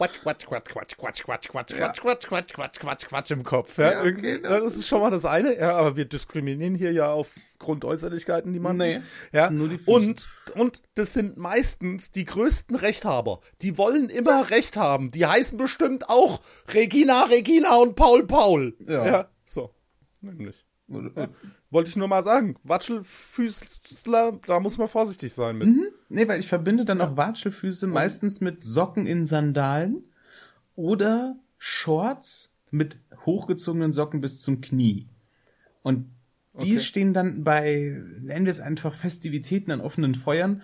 Quatsch, 0.00 0.18
Quatsch, 0.22 0.46
Quatsch, 0.46 0.64
Quatsch, 0.64 0.96
Quatsch, 0.96 1.24
Quatsch, 1.24 1.48
Quatsch, 1.48 1.72
ja. 1.72 1.92
Quatsch, 1.92 2.00
Quatsch, 2.00 2.26
Quatsch, 2.26 2.54
Quatsch, 2.54 2.78
Quatsch, 2.78 3.06
Quatsch 3.06 3.30
im 3.32 3.44
Kopf. 3.44 3.76
Ja, 3.76 3.92
ja 3.92 4.04
irgendwie, 4.04 4.40
genau. 4.40 4.60
Das 4.60 4.76
ist 4.76 4.88
schon 4.88 5.02
mal 5.02 5.10
das 5.10 5.26
eine. 5.26 5.58
Ja, 5.58 5.76
aber 5.76 5.94
wir 5.96 6.06
diskriminieren 6.06 6.74
hier 6.74 6.90
ja 6.92 7.12
aufgrund 7.12 7.84
Äußerlichkeiten, 7.84 8.50
die 8.54 8.60
man. 8.60 8.78
Nee. 8.78 9.02
Ja. 9.30 9.50
Nur 9.50 9.68
die 9.68 9.78
und, 9.84 10.26
und 10.54 10.80
das 10.94 11.12
sind 11.12 11.36
meistens 11.36 12.10
die 12.12 12.24
größten 12.24 12.76
Rechthaber. 12.76 13.40
Die 13.60 13.76
wollen 13.76 14.08
immer 14.08 14.48
Recht 14.48 14.78
haben. 14.78 15.10
Die 15.10 15.26
heißen 15.26 15.58
bestimmt 15.58 16.08
auch 16.08 16.40
Regina, 16.72 17.24
Regina 17.24 17.76
und 17.76 17.94
Paul, 17.94 18.26
Paul. 18.26 18.74
Ja. 18.78 19.04
ja 19.04 19.28
so. 19.44 19.74
Nämlich. 20.22 20.64
Ja. 20.88 21.28
Wollte 21.70 21.90
ich 21.90 21.96
nur 21.96 22.08
mal 22.08 22.22
sagen. 22.22 22.56
Watschelfüßler, 22.64 24.40
da 24.46 24.60
muss 24.60 24.76
man 24.76 24.88
vorsichtig 24.88 25.32
sein 25.32 25.56
mit. 25.58 25.68
Nee, 26.08 26.26
weil 26.26 26.40
ich 26.40 26.48
verbinde 26.48 26.84
dann 26.84 27.00
auch 27.00 27.16
Watschelfüße 27.16 27.86
meistens 27.86 28.40
mit 28.40 28.60
Socken 28.60 29.06
in 29.06 29.24
Sandalen 29.24 30.02
oder 30.74 31.36
Shorts 31.58 32.52
mit 32.70 32.98
hochgezogenen 33.24 33.92
Socken 33.92 34.20
bis 34.20 34.40
zum 34.42 34.60
Knie. 34.60 35.06
Und 35.82 36.10
die 36.54 36.74
Okay. 36.74 36.78
stehen 36.78 37.14
dann 37.14 37.44
bei, 37.44 37.96
nennen 38.20 38.44
wir 38.44 38.50
es 38.50 38.60
einfach 38.60 38.92
Festivitäten 38.92 39.70
an 39.70 39.80
offenen 39.80 40.16
Feuern, 40.16 40.62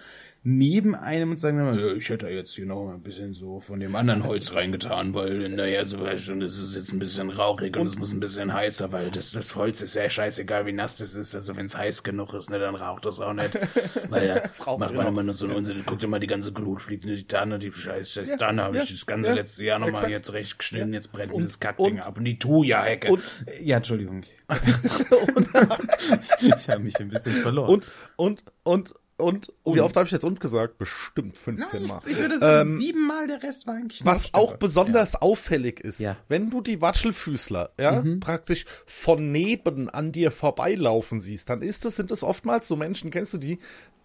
neben 0.49 0.95
einem 0.95 1.33
und 1.33 1.39
sagen 1.39 1.59
dann, 1.59 1.77
"Ja, 1.77 1.93
ich 1.95 2.09
hätte 2.09 2.29
jetzt 2.29 2.55
hier 2.55 2.67
noch 2.67 2.89
ein 2.93 3.03
bisschen 3.03 3.35
so 3.35 3.59
von 3.59 3.81
dem 3.81 3.97
anderen 3.97 4.23
Holz 4.25 4.55
reingetan, 4.55 5.13
weil, 5.13 5.49
naja, 5.49 5.85
so 5.85 6.01
weißt 6.01 6.29
du, 6.29 6.37
das 6.37 6.57
ist 6.57 6.77
jetzt 6.77 6.93
ein 6.93 7.01
bisschen 7.01 7.31
rauchig 7.31 7.77
und 7.77 7.89
es 7.89 7.99
muss 7.99 8.13
ein 8.13 8.21
bisschen 8.21 8.53
heißer, 8.53 8.93
weil 8.93 9.11
das, 9.11 9.33
das 9.33 9.57
Holz 9.57 9.81
ist 9.81 9.97
ja 9.97 10.09
scheißegal, 10.09 10.65
wie 10.65 10.73
nass 10.73 10.99
das 10.99 11.17
ist. 11.17 11.35
Also 11.35 11.57
wenn 11.57 11.67
es 11.67 11.77
heiß 11.77 12.05
genug 12.05 12.33
ist, 12.33 12.49
ne, 12.49 12.61
dann 12.61 12.77
raucht 12.77 13.07
das 13.07 13.19
auch 13.19 13.33
nicht. 13.33 13.59
Weil 14.09 14.29
da 14.29 14.77
macht 14.77 14.95
man 14.95 15.03
ja. 15.05 15.09
immer 15.09 15.25
nur 15.25 15.35
so 15.35 15.47
einen 15.47 15.57
Unsinn. 15.57 15.83
Guckt 15.85 16.05
immer 16.05 16.21
die 16.21 16.29
ganze 16.29 16.53
Glut, 16.53 16.81
fliegt 16.81 17.05
in 17.07 17.17
die 17.17 17.27
Tanne, 17.27 17.59
die 17.59 17.73
scheiß, 17.73 18.13
scheiß 18.13 18.37
Tanne 18.37 18.63
habe 18.63 18.77
ja, 18.77 18.85
ich 18.85 18.93
das 18.93 19.05
ganze 19.05 19.31
ja, 19.31 19.35
letzte 19.35 19.65
Jahr 19.65 19.81
nochmal 19.81 20.09
jetzt 20.11 20.33
recht 20.33 20.59
geschnitten, 20.61 20.93
jetzt 20.93 21.11
brennt 21.11 21.33
mir 21.33 21.39
Und- 21.39 21.45
das 21.47 21.59
Kackding 21.59 21.95
und- 21.97 22.01
ab 22.03 22.19
und 22.19 22.25
die 22.25 22.39
Thuja-Hecke. 22.39 23.11
und- 23.11 23.23
Ja, 23.63 23.79
Entschuldigung. 23.79 24.23
ich 26.41 26.69
habe 26.69 26.83
mich 26.83 26.97
ein 27.01 27.09
bisschen 27.09 27.33
verloren. 27.33 27.69
Und, 27.69 27.85
und, 28.17 28.45
und, 28.63 28.95
und, 29.18 29.52
und 29.62 29.74
wie 29.76 29.81
oft 29.81 29.96
habe 29.96 30.07
ich 30.07 30.12
jetzt 30.12 30.24
und 30.24 30.40
gesagt? 30.40 30.76
Bestimmt 30.79 31.37
15 31.37 31.87
Mal. 31.87 32.00
ich 32.07 32.18
würde 32.18 32.38
sagen, 32.38 32.68
Ähm, 32.70 32.76
siebenmal 32.79 33.26
der 33.26 33.42
Rest 33.42 33.66
war 33.66 33.74
eigentlich 33.74 34.05
Was 34.05 34.35
auch 34.35 34.57
besonders 34.57 35.14
auffällig 35.14 35.81
ist, 35.81 36.00
Ja. 36.00 36.16
wenn 36.29 36.50
du 36.50 36.61
die 36.61 36.81
Watschelfüßler 36.83 37.70
ja, 37.81 38.05
praktisch 38.20 38.66
von 38.85 39.33
neben 39.33 39.88
an 39.88 40.12
dir 40.12 40.31
vorbeilaufen 40.31 41.20
siehst, 41.20 41.48
dann 41.48 41.62
ist 41.62 41.85
es, 41.87 41.96
sind 41.96 42.11
es 42.11 42.22
oftmals 42.22 42.68
so 42.68 42.76
Menschen, 42.76 43.11
kennst 43.11 43.33
du 43.33 43.38
die, 43.38 43.59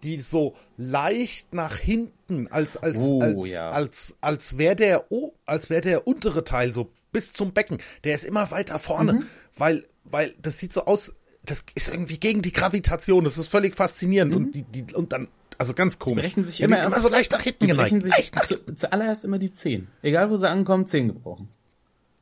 die 0.04 0.20
so 0.20 0.56
leicht 0.78 1.54
nach 1.54 1.76
hinten, 1.78 2.48
als, 2.48 2.78
als, 2.78 2.98
Oh, 2.98 3.20
als, 3.22 3.48
ja. 3.50 3.70
als, 3.70 4.18
als 4.22 4.58
wäre 4.58 4.76
der, 4.76 5.06
oh, 5.12 5.34
als 5.46 5.70
wäre 5.70 5.82
der 5.82 6.08
untere 6.08 6.44
Teil 6.44 6.74
so 6.74 6.92
bis 7.12 7.34
zum 7.34 7.52
Becken, 7.54 7.80
der 8.06 8.16
ist 8.16 8.24
immer 8.24 8.50
weiter 8.52 8.80
vorne, 8.80 9.14
Mhm. 9.14 9.28
weil, 9.58 9.84
weil 10.06 10.34
das 10.42 10.58
sieht 10.58 10.72
so 10.74 10.86
aus, 10.86 11.14
das 11.52 11.66
ist 11.76 11.90
irgendwie 11.90 12.18
gegen 12.18 12.42
die 12.42 12.54
Gravitation, 12.54 13.26
das 13.26 13.38
ist 13.38 13.48
völlig 13.48 13.76
faszinierend 13.76 14.34
und 14.34 14.52
die, 14.54 14.64
die, 14.64 14.94
und 14.94 15.12
dann, 15.12 15.28
also 15.58 15.74
ganz 15.74 16.00
komisch. 16.00 16.24
Mhm. 16.24 16.28
brechen 16.28 16.44
sich 16.46 16.60
Ja, 16.60 16.68
die 16.68 16.74
immer, 16.74 16.82
erst- 16.84 17.02
so 17.02 17.10
leicht 17.10 17.32
nach 17.34 17.42
hinten 17.42 17.60
die 17.66 17.68
geneigt. 17.68 17.90
brechen 17.90 18.02
sich 18.02 18.32
nach 18.34 18.46
zu, 18.46 18.58
zuallererst 18.76 19.26
immer 19.26 19.38
die 19.38 19.52
Zehen. 19.52 19.88
Egal 20.02 20.30
wo 20.30 20.38
sie 20.38 20.50
ankommen, 20.50 20.86
Zehen 20.88 21.10
gebrochen. 21.10 21.50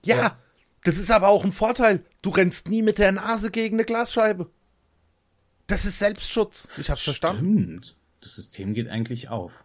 Ja, 0.03 0.17
Ja. 0.17 0.37
das 0.83 0.97
ist 0.97 1.11
aber 1.11 1.27
auch 1.27 1.43
ein 1.45 1.51
Vorteil. 1.51 2.03
Du 2.23 2.31
rennst 2.31 2.69
nie 2.69 2.81
mit 2.81 2.97
der 2.97 3.11
Nase 3.11 3.51
gegen 3.51 3.75
eine 3.75 3.85
Glasscheibe. 3.85 4.49
Das 5.67 5.85
ist 5.85 5.99
Selbstschutz. 5.99 6.67
Ich 6.77 6.89
hab's 6.89 7.03
verstanden. 7.03 7.43
Stimmt. 7.83 7.95
Das 8.21 8.35
System 8.35 8.73
geht 8.73 8.89
eigentlich 8.89 9.29
auf. 9.29 9.63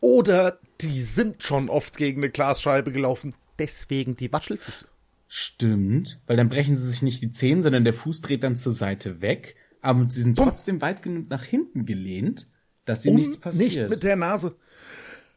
Oder 0.00 0.58
die 0.80 1.00
sind 1.02 1.42
schon 1.44 1.68
oft 1.70 1.96
gegen 1.96 2.20
eine 2.22 2.30
Glasscheibe 2.30 2.90
gelaufen. 2.90 3.34
Deswegen 3.58 4.16
die 4.16 4.32
Watschelfüße. 4.32 4.86
Stimmt, 5.34 6.20
weil 6.26 6.36
dann 6.36 6.50
brechen 6.50 6.76
sie 6.76 6.86
sich 6.86 7.00
nicht 7.00 7.22
die 7.22 7.30
Zehen, 7.30 7.62
sondern 7.62 7.84
der 7.84 7.94
Fuß 7.94 8.20
dreht 8.20 8.42
dann 8.42 8.54
zur 8.54 8.72
Seite 8.72 9.22
weg, 9.22 9.56
aber 9.80 10.04
sie 10.10 10.20
sind 10.22 10.36
trotzdem 10.36 10.82
weit 10.82 11.02
genug 11.02 11.30
nach 11.30 11.42
hinten 11.42 11.86
gelehnt, 11.86 12.48
dass 12.84 13.00
sie 13.02 13.12
nichts 13.12 13.38
passiert. 13.38 13.70
Nicht 13.76 13.88
mit 13.88 14.02
der 14.02 14.16
Nase. 14.16 14.56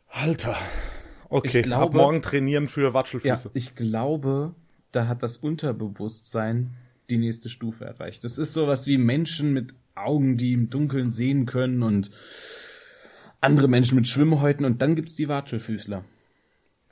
Alter. 0.09 0.57
Okay, 1.29 1.59
Ich 1.59 1.63
glaube- 1.63 1.83
ab 1.85 1.93
morgen 1.93 2.21
trainieren 2.21 2.67
für 2.67 2.87
ja, 2.89 2.93
Watschelfüße. 2.93 3.51
ich 3.53 3.75
glaube, 3.75 4.53
da 4.91 5.07
hat 5.07 5.23
das 5.23 5.37
Unterbewusstsein 5.37 6.71
die 7.09 7.17
nächste 7.17 7.47
Stufe 7.49 7.85
erreicht. 7.85 8.25
Das 8.25 8.37
ist 8.37 8.51
sowas 8.51 8.87
wie 8.87 8.97
Menschen 8.97 9.53
mit 9.53 9.75
Augen, 9.95 10.35
die 10.35 10.51
im 10.51 10.69
Dunkeln 10.69 11.09
sehen 11.09 11.45
können 11.45 11.83
und 11.83 12.11
andere 13.39 13.69
Menschen 13.69 13.95
mit 13.95 14.09
Schwimmhäuten 14.09 14.65
und 14.65 14.81
dann 14.81 14.95
gibt's 14.97 15.15
die 15.15 15.29
Watschelfüßler. 15.29 16.03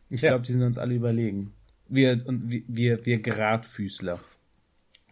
Ich 0.09 0.21
Ja. 0.21 0.29
glaube, 0.29 0.45
die 0.45 0.53
sind 0.53 0.61
uns 0.63 0.77
alle 0.77 0.95
überlegen. 0.95 1.51
Wir 1.87 2.23
und 2.25 2.49
wir 2.49 3.05
wir, 3.05 3.19
Geradfüßler, 3.19 4.19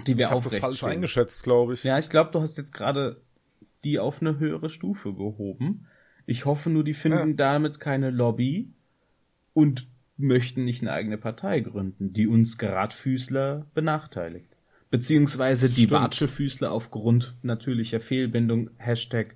die 0.07 0.17
wir 0.17 0.25
ich 0.25 0.31
hab 0.31 0.38
das 0.38 0.45
aufrecht 0.47 0.62
falsch 0.63 0.77
stehen. 0.77 0.89
eingeschätzt, 0.89 1.43
glaube 1.43 1.73
ich. 1.73 1.84
Ja, 1.84 1.99
ich 1.99 2.10
glaube, 2.10 2.31
du 2.31 2.39
hast 2.41 2.57
jetzt 2.57 2.73
gerade 2.73 3.21
die 3.84 3.99
auf 3.99 4.21
eine 4.21 4.39
höhere 4.39 4.69
Stufe 4.69 5.13
gehoben. 5.13 5.88
Ich 6.25 6.45
hoffe 6.45 6.69
nur, 6.69 6.84
die 6.84 6.93
finden 6.93 7.29
Ja. 7.31 7.36
damit 7.36 7.79
keine 7.79 8.10
Lobby 8.10 8.69
und 9.53 9.88
möchten 10.17 10.65
nicht 10.65 10.81
eine 10.81 10.91
eigene 10.93 11.17
Partei 11.17 11.60
gründen, 11.62 12.13
die 12.13 12.27
uns 12.27 12.57
Geradfüßler 12.57 13.65
benachteiligt. 13.73 14.47
Beziehungsweise 14.91 15.69
die. 15.69 15.89
Watschelfüßler 15.89 16.71
aufgrund 16.71 17.36
natürlicher 17.41 17.99
Fehlbindung, 17.99 18.69
Hashtag 18.77 19.36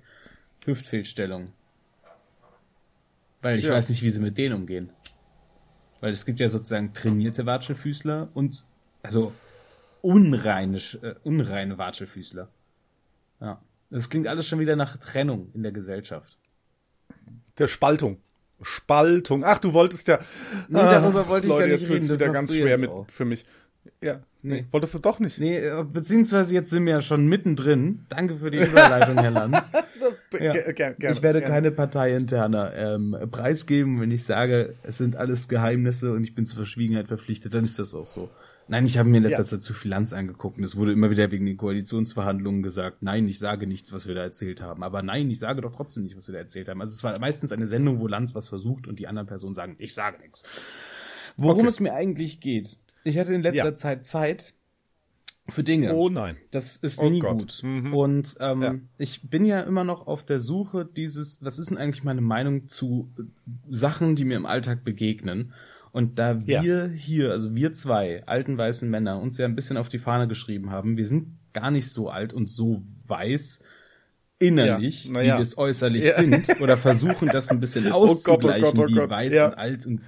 Hüftfehlstellung. 0.64 1.52
Weil 3.42 3.58
ich 3.58 3.66
Ja. 3.66 3.72
weiß 3.74 3.88
nicht, 3.90 4.02
wie 4.02 4.10
sie 4.10 4.20
mit 4.20 4.38
denen 4.38 4.54
umgehen. 4.54 4.90
Weil 6.00 6.12
es 6.12 6.26
gibt 6.26 6.40
ja 6.40 6.48
sozusagen 6.48 6.92
trainierte 6.92 7.46
Watschelfüßler 7.46 8.28
und 8.34 8.64
also 9.02 9.32
unreine, 10.02 10.76
äh, 10.76 11.14
unreine 11.24 11.78
Watschelfüßler. 11.78 12.48
Ja. 13.40 13.60
Das 13.90 14.10
klingt 14.10 14.26
alles 14.26 14.46
schon 14.46 14.58
wieder 14.58 14.76
nach 14.76 14.96
Trennung 14.98 15.50
in 15.54 15.62
der 15.62 15.72
Gesellschaft. 15.72 16.38
Der 17.58 17.68
Spaltung. 17.68 18.18
Spaltung. 18.62 19.44
Ach, 19.44 19.58
du 19.58 19.72
wolltest 19.72 20.08
ja. 20.08 20.18
Nee, 20.68 20.78
darüber 20.78 21.28
wollte 21.28 21.46
ich 21.46 21.52
Leute, 21.52 21.60
gar 21.60 21.68
nicht 21.68 21.80
jetzt 21.82 21.90
reden, 21.90 22.08
das 22.08 22.20
wieder 22.20 22.32
ganz 22.32 22.54
schwer 22.54 22.78
mit 22.78 22.90
auch. 22.90 23.08
für 23.08 23.24
mich. 23.24 23.44
Ja. 24.02 24.20
Nee. 24.42 24.60
Nee. 24.62 24.66
Wolltest 24.70 24.94
du 24.94 24.98
doch 25.00 25.18
nicht? 25.18 25.40
Nee, 25.40 25.56
äh, 25.58 25.82
beziehungsweise 25.84 26.54
jetzt 26.54 26.70
sind 26.70 26.84
wir 26.84 26.92
ja 26.92 27.00
schon 27.00 27.26
mittendrin. 27.26 28.06
Danke 28.08 28.36
für 28.36 28.50
die 28.52 28.58
Überleitung, 28.58 29.18
Herr 29.18 29.30
Lanz. 29.32 29.56
Ja. 30.38 30.52
Ger- 30.52 30.72
gerne, 30.94 31.14
ich 31.16 31.22
werde 31.22 31.40
gerne. 31.40 31.54
keine 31.54 31.70
parteiinterne 31.70 32.72
ähm, 32.76 33.16
preisgeben. 33.30 34.00
Wenn 34.00 34.10
ich 34.10 34.24
sage, 34.24 34.74
es 34.82 34.98
sind 34.98 35.16
alles 35.16 35.48
Geheimnisse 35.48 36.12
und 36.12 36.22
ich 36.24 36.34
bin 36.34 36.44
zur 36.46 36.56
Verschwiegenheit 36.56 37.08
verpflichtet, 37.08 37.54
dann 37.54 37.64
ist 37.64 37.78
das 37.78 37.94
auch 37.94 38.06
so. 38.06 38.28
Nein, 38.68 38.84
ich 38.84 38.98
habe 38.98 39.08
mir 39.08 39.18
in 39.18 39.22
letzter 39.22 39.42
Ja. 39.42 39.46
Zeit 39.48 39.62
zu 39.62 39.72
viel 39.72 39.90
Lanz 39.92 40.12
angeguckt 40.12 40.58
und 40.58 40.64
es 40.64 40.76
wurde 40.76 40.92
immer 40.92 41.08
wieder 41.10 41.30
wegen 41.30 41.46
den 41.46 41.56
Koalitionsverhandlungen 41.56 42.62
gesagt, 42.62 42.98
nein, 43.02 43.26
ich 43.28 43.38
sage 43.38 43.66
nichts, 43.66 43.92
was 43.92 44.06
wir 44.06 44.14
da 44.14 44.22
erzählt 44.22 44.60
haben. 44.60 44.82
Aber 44.82 45.02
nein, 45.02 45.30
ich 45.30 45.38
sage 45.38 45.62
doch 45.62 45.74
trotzdem 45.74 46.02
nicht, 46.02 46.16
was 46.16 46.28
wir 46.28 46.34
da 46.34 46.40
erzählt 46.40 46.68
haben. 46.68 46.80
Also 46.80 46.92
es 46.92 47.02
war 47.02 47.18
meistens 47.18 47.52
eine 47.52 47.66
Sendung, 47.66 48.00
wo 48.00 48.06
Lanz 48.08 48.34
was 48.34 48.48
versucht 48.48 48.86
und 48.86 48.98
die 48.98 49.06
anderen 49.06 49.26
Personen 49.28 49.54
sagen, 49.54 49.76
ich 49.78 49.94
sage 49.94 50.18
nichts. 50.20 50.42
Worum 51.38 51.60
Okay. 51.60 51.68
es 51.68 51.80
mir 51.80 51.94
eigentlich 51.94 52.40
geht. 52.40 52.76
Ich 53.06 53.18
hatte 53.18 53.34
in 53.34 53.42
letzter 53.42 53.68
Ja. 53.68 53.74
Zeit 53.74 54.04
Zeit 54.04 54.54
für 55.48 55.62
Dinge. 55.62 55.94
Oh 55.94 56.08
nein. 56.08 56.36
Das 56.50 56.76
ist 56.76 56.98
Oh 57.00 57.08
nie 57.08 57.20
Gott. 57.20 57.38
gut. 57.38 57.60
Mhm. 57.62 57.94
Und 57.94 58.36
ähm, 58.40 58.62
Ja. 58.62 58.74
ich 58.98 59.30
bin 59.30 59.44
ja 59.44 59.60
immer 59.60 59.84
noch 59.84 60.06
auf 60.08 60.24
der 60.24 60.40
Suche 60.40 60.84
dieses, 60.84 61.44
was 61.44 61.58
ist 61.58 61.70
denn 61.70 61.78
eigentlich 61.78 62.02
meine 62.02 62.20
Meinung 62.20 62.66
zu 62.68 63.12
Sachen, 63.70 64.16
die 64.16 64.24
mir 64.24 64.36
im 64.36 64.46
Alltag 64.46 64.82
begegnen? 64.84 65.52
Und 65.92 66.18
da 66.18 66.32
Ja. 66.44 66.62
wir 66.62 66.88
hier, 66.88 67.30
also 67.30 67.54
wir 67.54 67.72
zwei 67.72 68.24
alten 68.26 68.58
weißen 68.58 68.90
Männer, 68.90 69.20
uns 69.20 69.38
ja 69.38 69.46
ein 69.46 69.54
bisschen 69.54 69.76
auf 69.76 69.88
die 69.88 69.98
Fahne 69.98 70.26
geschrieben 70.26 70.70
haben, 70.70 70.96
wir 70.96 71.06
sind 71.06 71.28
gar 71.52 71.70
nicht 71.70 71.88
so 71.90 72.10
alt 72.10 72.32
und 72.34 72.50
so 72.50 72.82
weiß 73.06 73.62
innerlich, 74.38 75.06
Ja, 75.06 75.10
na 75.14 75.20
wie 75.22 75.26
ja. 75.26 75.36
wir 75.36 75.42
es 75.42 75.56
äußerlich 75.56 76.04
Ja. 76.04 76.16
sind, 76.16 76.60
oder 76.60 76.76
versuchen 76.76 77.28
das 77.28 77.48
ein 77.50 77.60
bisschen 77.60 77.86
Oh 77.92 77.92
Gott, 77.92 78.00
oh 78.00 78.10
auszugleichen, 78.10 78.62
Gott, 78.74 78.78
oh 78.78 78.88
wie 78.88 78.94
Gott. 78.98 79.10
weiß 79.10 79.32
Ja. 79.32 79.46
und 79.46 79.54
alt 79.58 79.86
und 79.86 80.00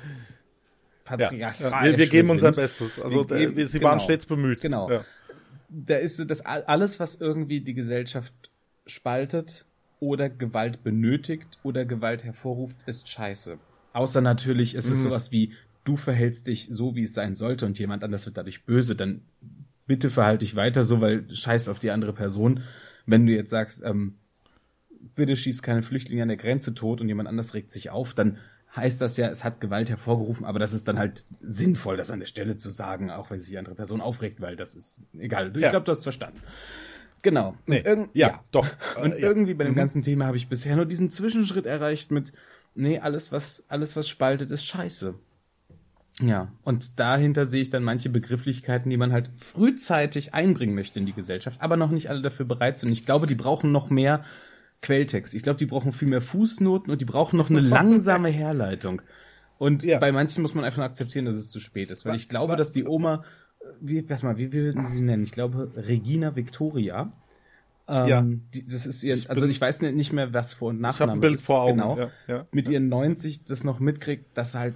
Ja. 1.10 1.16
patriarchal. 1.16 1.84
Wir, 1.84 1.98
wir 1.98 2.06
geben 2.06 2.30
unser 2.30 2.52
sind. 2.52 2.62
Bestes. 2.62 3.00
Also 3.00 3.28
Wir 3.30 3.36
äh, 3.36 3.56
wir, 3.56 3.66
sie 3.66 3.80
waren 3.82 3.98
genau. 3.98 4.04
stets 4.04 4.26
bemüht. 4.26 4.60
Genau. 4.60 4.90
Ja. 4.90 5.04
da 5.68 5.96
ist 5.96 6.16
so 6.16 6.24
das 6.24 6.40
all- 6.44 6.64
alles, 6.64 6.98
was 7.00 7.16
irgendwie 7.20 7.60
die 7.60 7.74
Gesellschaft 7.74 8.32
spaltet 8.86 9.64
oder 10.00 10.28
Gewalt 10.30 10.82
benötigt 10.82 11.58
oder 11.62 11.84
Gewalt 11.84 12.24
hervorruft, 12.24 12.76
ist 12.86 13.08
scheiße. 13.08 13.58
Außer 13.92 14.20
natürlich, 14.20 14.74
es 14.74 14.86
Mhm. 14.86 14.92
ist 14.92 15.02
sowas 15.02 15.32
wie, 15.32 15.52
du 15.84 15.96
verhältst 15.96 16.46
dich 16.46 16.68
so, 16.70 16.94
wie 16.94 17.02
es 17.02 17.14
sein 17.14 17.34
sollte 17.34 17.66
und 17.66 17.78
jemand 17.78 18.04
anders 18.04 18.24
wird 18.26 18.36
dadurch 18.36 18.64
böse, 18.64 18.94
dann 18.94 19.22
bitte 19.86 20.10
verhalte 20.10 20.44
dich 20.44 20.54
weiter 20.56 20.82
so, 20.84 21.00
weil 21.00 21.24
scheiß 21.34 21.68
auf 21.68 21.78
die 21.78 21.90
andere 21.90 22.12
Person. 22.12 22.62
Wenn 23.06 23.26
du 23.26 23.32
jetzt 23.32 23.50
sagst, 23.50 23.82
ähm, 23.84 24.14
bitte 25.14 25.34
schieß 25.36 25.62
keine 25.62 25.82
Flüchtlinge 25.82 26.22
an 26.22 26.28
der 26.28 26.36
Grenze 26.36 26.74
tot 26.74 27.00
und 27.00 27.08
jemand 27.08 27.28
anders 27.28 27.54
regt 27.54 27.70
sich 27.70 27.90
auf, 27.90 28.12
dann 28.14 28.38
heißt 28.78 29.00
das 29.00 29.16
ja, 29.18 29.28
es 29.28 29.44
hat 29.44 29.60
Gewalt 29.60 29.90
hervorgerufen, 29.90 30.46
aber 30.46 30.58
das 30.58 30.72
ist 30.72 30.88
dann 30.88 30.98
halt 30.98 31.24
sinnvoll, 31.42 31.96
das 31.96 32.10
an 32.10 32.20
der 32.20 32.26
Stelle 32.26 32.56
zu 32.56 32.70
sagen, 32.70 33.10
auch 33.10 33.30
wenn 33.30 33.40
sich 33.40 33.50
die 33.50 33.58
andere 33.58 33.74
Person 33.74 34.00
aufregt, 34.00 34.40
weil 34.40 34.56
das 34.56 34.74
ist 34.74 35.02
egal. 35.18 35.52
Ich 35.56 35.62
Ja. 35.62 35.68
glaube, 35.70 35.84
du 35.84 35.92
hast 35.92 36.02
verstanden. 36.02 36.40
Genau. 37.22 37.54
Nee. 37.66 37.80
irgend- 37.80 38.10
Ja, 38.14 38.42
doch. 38.52 38.66
Und 39.02 39.10
ja. 39.12 39.16
irgendwie 39.18 39.54
bei 39.54 39.64
dem 39.64 39.74
ganzen 39.74 40.02
Thema 40.02 40.26
habe 40.26 40.36
ich 40.36 40.48
bisher 40.48 40.76
nur 40.76 40.86
diesen 40.86 41.10
Zwischenschritt 41.10 41.66
erreicht 41.66 42.10
mit, 42.10 42.32
nee, 42.74 42.98
alles 43.00 43.32
was, 43.32 43.64
alles 43.68 43.96
was 43.96 44.08
spaltet, 44.08 44.50
ist 44.50 44.64
scheiße. 44.64 45.14
Ja, 46.20 46.50
und 46.64 46.98
dahinter 46.98 47.46
sehe 47.46 47.62
ich 47.62 47.70
dann 47.70 47.84
manche 47.84 48.08
Begrifflichkeiten, 48.08 48.90
die 48.90 48.96
man 48.96 49.12
halt 49.12 49.30
frühzeitig 49.36 50.34
einbringen 50.34 50.74
möchte 50.74 50.98
in 50.98 51.06
die 51.06 51.12
Gesellschaft, 51.12 51.60
aber 51.62 51.76
noch 51.76 51.90
nicht 51.92 52.10
alle 52.10 52.22
dafür 52.22 52.44
bereit 52.44 52.76
sind. 52.76 52.90
Ich 52.90 53.06
glaube, 53.06 53.28
die 53.28 53.36
brauchen 53.36 53.70
noch 53.70 53.88
mehr 53.88 54.24
Quelltext. 54.82 55.34
Ich 55.34 55.42
glaube, 55.42 55.58
die 55.58 55.66
brauchen 55.66 55.92
viel 55.92 56.08
mehr 56.08 56.20
Fußnoten 56.20 56.90
und 56.92 57.00
die 57.00 57.04
brauchen 57.04 57.36
noch 57.36 57.50
eine 57.50 57.60
langsame 57.60 58.28
Herleitung. 58.28 59.02
Und 59.58 59.82
Ja. 59.82 59.98
bei 59.98 60.12
manchen 60.12 60.42
muss 60.42 60.54
man 60.54 60.64
einfach 60.64 60.82
akzeptieren, 60.84 61.24
dass 61.24 61.34
es 61.34 61.50
zu 61.50 61.58
spät 61.60 61.90
ist, 61.90 62.06
weil 62.06 62.14
ich 62.16 62.28
glaube, 62.28 62.54
dass 62.56 62.72
die 62.72 62.84
Oma, 62.84 63.24
wie, 63.80 64.08
warte 64.08 64.24
mal, 64.24 64.36
wie, 64.38 64.52
wie 64.52 64.58
würden 64.62 64.86
sie 64.86 65.02
nennen? 65.02 65.24
Ich 65.24 65.32
glaube, 65.32 65.72
Regina 65.76 66.36
Victoria. 66.36 67.12
Ähm, 67.88 68.06
Ja. 68.06 68.22
Die, 68.54 68.62
das 68.62 68.86
ist 68.86 69.02
ihr, 69.02 69.14
Ich 69.16 69.28
also 69.30 69.46
ich 69.46 69.60
weiß 69.60 69.80
nicht 69.82 70.12
mehr, 70.12 70.32
was 70.32 70.52
Vor- 70.52 70.68
und 70.70 70.76
Ich 70.76 70.82
Nachname 70.82 71.10
habe 71.12 71.18
ein 71.18 71.20
Bild 71.22 71.34
ist. 71.36 71.46
vor 71.46 71.62
Augen. 71.62 71.78
Genau 71.78 71.98
Ja, 71.98 72.10
ja. 72.28 72.46
mit 72.52 72.68
ihren 72.68 72.88
90 72.88 73.44
das 73.44 73.64
noch 73.64 73.80
mitkriegt, 73.80 74.26
dass 74.36 74.54
halt 74.54 74.74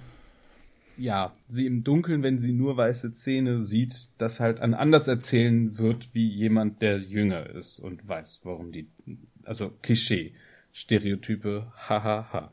ja, 0.95 1.33
sie 1.47 1.65
im 1.65 1.83
Dunkeln, 1.83 2.21
wenn 2.21 2.37
sie 2.37 2.53
nur 2.53 2.77
weiße 2.77 3.11
Zähne 3.13 3.57
sieht, 3.59 4.09
das 4.19 4.39
halt 4.39 4.59
an 4.59 4.75
anders 4.75 5.07
erzählen 5.07 5.77
wird, 5.79 6.09
wie 6.13 6.27
jemand, 6.27 6.83
der 6.83 6.99
jünger 6.99 7.49
ist 7.49 7.79
und 7.79 8.07
weiß, 8.07 8.41
warum 8.43 8.71
die, 8.71 8.89
also 9.45 9.71
Klischee, 9.81 10.33
Stereotype, 10.71 11.71
hahaha. 11.77 12.27
Ha, 12.31 12.33
ha. 12.33 12.51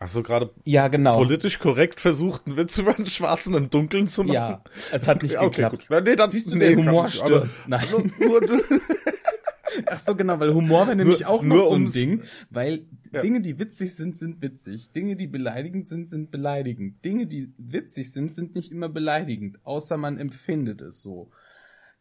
Hast 0.00 0.16
du 0.16 0.22
gerade 0.22 0.50
Ja, 0.64 0.88
genau. 0.88 1.16
politisch 1.16 1.58
korrekt 1.60 2.00
versucht, 2.00 2.46
einen 2.46 2.56
Witz 2.56 2.76
über 2.78 2.96
einen 2.96 3.06
Schwarzen 3.06 3.54
im 3.54 3.70
Dunkeln 3.70 4.08
zu 4.08 4.22
machen? 4.24 4.34
Ja, 4.34 4.64
es 4.92 5.06
hat 5.08 5.22
nicht 5.22 5.38
okay, 5.38 5.62
geklappt. 5.62 5.88
gut. 5.88 6.04
Nee, 6.04 6.16
dann, 6.16 6.28
Siehst 6.30 6.50
du, 6.52 6.56
nee, 6.56 6.74
der 6.74 6.76
Humor 6.84 7.06
ich, 7.08 7.22
aber- 7.22 7.46
stirbt. 7.46 7.68
Nein. 7.68 8.12
Nur, 8.18 8.40
nur 8.40 8.60
Ach 9.86 9.98
so, 9.98 10.14
genau, 10.14 10.38
weil 10.38 10.52
Humor 10.54 10.86
wäre 10.86 10.96
nämlich 10.96 11.20
Nur- 11.20 11.30
auch 11.30 11.42
nur 11.42 11.56
noch 11.58 11.68
so 11.68 11.74
ein 11.74 11.90
Ding, 11.90 12.22
weil 12.50 12.86
Ja. 13.12 13.20
Dinge, 13.20 13.40
die 13.40 13.58
witzig 13.58 13.94
sind, 13.94 14.16
sind 14.16 14.40
witzig. 14.42 14.90
Dinge, 14.92 15.16
die 15.16 15.26
beleidigend 15.26 15.86
sind, 15.88 16.08
sind 16.08 16.30
beleidigend. 16.30 17.04
Dinge, 17.04 17.26
die 17.26 17.52
witzig 17.58 18.12
sind, 18.12 18.34
sind 18.34 18.54
nicht 18.54 18.70
immer 18.72 18.88
beleidigend, 18.88 19.58
außer 19.64 19.96
man 19.96 20.18
empfindet 20.18 20.80
es 20.80 21.02
so. 21.02 21.30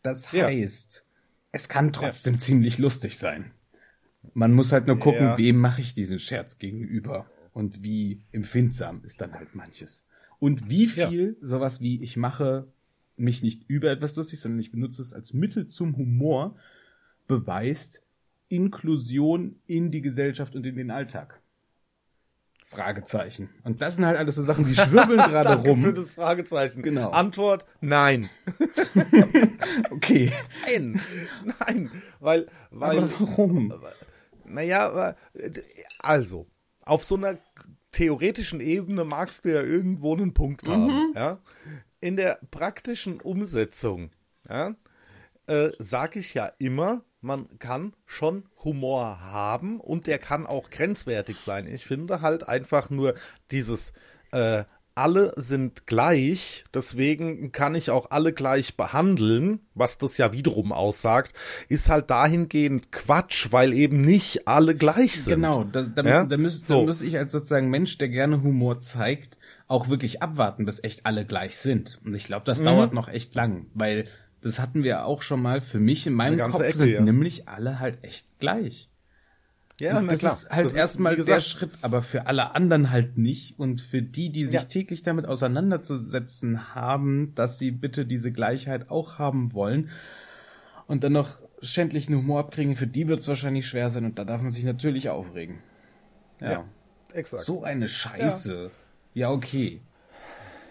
Das 0.04 0.32
Ja. 0.32 0.46
heißt, 0.46 1.06
es 1.52 1.70
kann 1.70 1.94
trotzdem 1.94 2.38
ziemlich 2.38 2.78
lustig 2.80 3.18
sein. 3.18 3.52
Man 4.34 4.54
muss 4.54 4.72
halt 4.72 4.88
nur 4.88 5.00
gucken, 5.00 5.24
Ja. 5.24 5.38
wem 5.38 5.58
mache 5.58 5.82
ich 5.82 5.94
diesen 5.94 6.20
Scherz 6.20 6.58
gegenüber 6.58 7.26
und 7.54 7.84
wie 7.84 8.22
empfindsam 8.32 9.02
ist 9.04 9.22
dann 9.22 9.34
halt 9.34 9.54
manches. 9.56 10.08
Und 10.40 10.70
wie 10.70 10.86
Ja. 10.86 11.10
viel 11.10 11.38
sowas 11.42 11.82
wie 11.82 12.02
ich 12.02 12.18
mache 12.18 12.68
mich 13.16 13.44
nicht 13.44 13.70
über 13.70 13.92
etwas 13.92 14.16
lustig, 14.16 14.40
sondern 14.40 14.60
ich 14.60 14.72
benutze 14.72 15.02
es 15.02 15.14
als 15.14 15.34
Mittel 15.34 15.68
zum 15.68 15.96
Humor, 15.98 16.56
beweist 17.28 18.02
Inklusion 18.50 19.56
in 19.68 19.92
die 19.92 20.02
Gesellschaft 20.02 20.56
und 20.56 20.66
in 20.66 20.76
den 20.76 20.90
Alltag. 20.92 21.40
Fragezeichen. 22.66 23.50
Und 23.64 23.84
das 23.84 23.98
sind 23.98 24.06
halt 24.06 24.18
alles 24.18 24.34
so 24.36 24.42
Sachen, 24.42 24.66
die 24.66 24.74
schwirbeln 24.74 25.20
gerade 25.30 25.50
danke 25.50 25.70
rum. 25.70 25.82
für 25.84 25.94
das 25.94 26.10
Fragezeichen. 26.10 26.82
Genau. 26.82 27.12
Antwort, 27.12 27.66
nein. 27.82 28.30
Okay. 29.92 30.32
Nein. 30.68 31.00
Nein. 31.60 31.92
Weil, 32.20 32.48
weil, 32.72 32.98
Aber 33.00 33.12
warum? 33.20 33.74
Naja, 34.54 35.16
äh, 35.34 35.52
also, 36.00 36.48
auf 36.86 37.04
so 37.04 37.16
einer 37.16 37.38
theoretischen 37.92 38.60
Ebene 38.60 39.04
magst 39.04 39.46
du 39.46 39.54
ja 39.54 39.62
irgendwo 39.62 40.14
einen 40.14 40.34
Punkt 40.34 40.68
haben, 40.68 41.14
ja. 41.16 41.40
In 42.00 42.18
der 42.18 42.40
praktischen 42.52 43.22
Umsetzung, 43.22 44.12
ja, 44.50 44.76
äh, 45.48 45.72
sage 45.80 46.20
ich 46.20 46.34
ja 46.34 46.52
immer, 46.58 47.04
man 47.22 47.58
kann 47.60 47.94
schon 48.06 48.44
Humor 48.64 49.22
haben 49.22 49.80
und 49.80 50.08
der 50.08 50.20
kann 50.20 50.46
auch 50.46 50.70
grenzwertig 50.70 51.38
sein. 51.38 51.68
Ich 51.68 51.86
finde 51.86 52.22
halt 52.22 52.48
einfach 52.48 52.90
nur 52.90 53.16
dieses 53.52 53.94
äh, 54.32 54.66
alle 54.96 55.34
sind 55.38 55.88
gleich, 55.88 56.66
deswegen 56.74 57.52
kann 57.52 57.74
ich 57.76 57.90
auch 57.90 58.12
alle 58.12 58.34
gleich 58.34 58.78
behandeln, 58.78 59.60
was 59.74 59.98
das 59.98 60.18
ja 60.18 60.34
wiederum 60.34 60.72
aussagt, 60.72 61.34
ist 61.70 61.90
halt 61.90 62.10
dahingehend 62.10 62.92
Quatsch, 62.92 63.48
weil 63.52 63.74
eben 63.74 63.98
nicht 64.02 64.48
alle 64.48 64.76
gleich 64.76 65.22
sind. 65.24 65.36
Genau, 65.36 65.64
da, 65.64 65.82
da, 65.84 66.04
Ja? 66.04 66.24
da, 66.26 66.38
müsste, 66.38 66.66
So. 66.68 66.80
da 66.82 66.86
muss 66.86 67.02
ich 67.02 67.18
als 67.18 67.32
sozusagen 67.32 67.70
Mensch, 67.70 67.98
der 67.98 68.10
gerne 68.10 68.44
Humor 68.44 68.82
zeigt, 68.82 69.38
auch 69.68 69.88
wirklich 69.90 70.22
abwarten, 70.22 70.66
bis 70.66 70.84
echt 70.84 71.06
alle 71.06 71.26
gleich 71.26 71.58
sind. 71.58 72.00
Und 72.06 72.14
ich 72.14 72.26
glaube, 72.26 72.46
das 72.46 72.62
Mhm. 72.62 72.66
dauert 72.66 72.94
noch 72.94 73.08
echt 73.08 73.34
lang, 73.36 73.66
weil 73.74 74.06
das 74.42 74.60
hatten 74.60 74.84
wir 74.84 75.06
auch 75.06 75.22
schon 75.22 75.42
mal 75.42 75.62
für 75.62 75.80
mich 75.80 76.06
in 76.06 76.14
meinem 76.14 76.38
Kopf 76.52 76.62
Ecke, 76.62 76.78
sind 76.78 76.90
ja. 76.90 77.02
nämlich 77.02 77.48
alle 77.48 77.80
halt 77.80 78.04
echt 78.04 78.28
gleich. 78.40 78.90
Ja, 79.80 79.98
Und 79.98 80.12
das 80.12 80.20
klar. 80.20 80.34
ist 80.34 80.50
halt 80.52 80.76
erstmal 80.76 81.16
der 81.16 81.40
Schritt, 81.40 81.72
aber 81.82 82.02
für 82.04 82.28
alle 82.28 82.54
anderen 82.56 82.92
halt 82.92 83.18
nicht. 83.18 83.58
Und 83.60 83.82
für 83.82 84.02
die, 84.04 84.30
die 84.32 84.46
sich 84.46 84.54
Ja. 84.62 84.66
täglich 84.66 85.02
damit 85.02 85.26
auseinanderzusetzen 85.26 86.76
haben, 86.76 87.34
dass 87.36 87.58
sie 87.60 87.72
bitte 87.72 88.06
diese 88.06 88.32
Gleichheit 88.32 88.90
auch 88.92 89.18
haben 89.20 89.54
wollen 89.54 89.90
und 90.88 91.04
dann 91.04 91.14
noch 91.14 91.42
schändlichen 91.62 92.16
Humor 92.16 92.40
abkriegen, 92.42 92.76
für 92.76 92.88
die 92.88 93.08
wird 93.08 93.22
es 93.22 93.28
wahrscheinlich 93.28 93.68
schwer 93.68 93.90
sein 93.90 94.06
und 94.06 94.20
da 94.20 94.26
darf 94.26 94.42
man 94.42 94.52
sich 94.52 94.64
natürlich 94.64 95.10
aufregen. 95.10 95.60
Ja. 96.40 96.52
Ja. 96.52 96.66
Exakt. 97.14 97.44
So 97.44 97.64
eine 97.64 97.88
Scheiße. 97.88 98.70
Ja, 99.14 99.32
okay. 99.32 99.82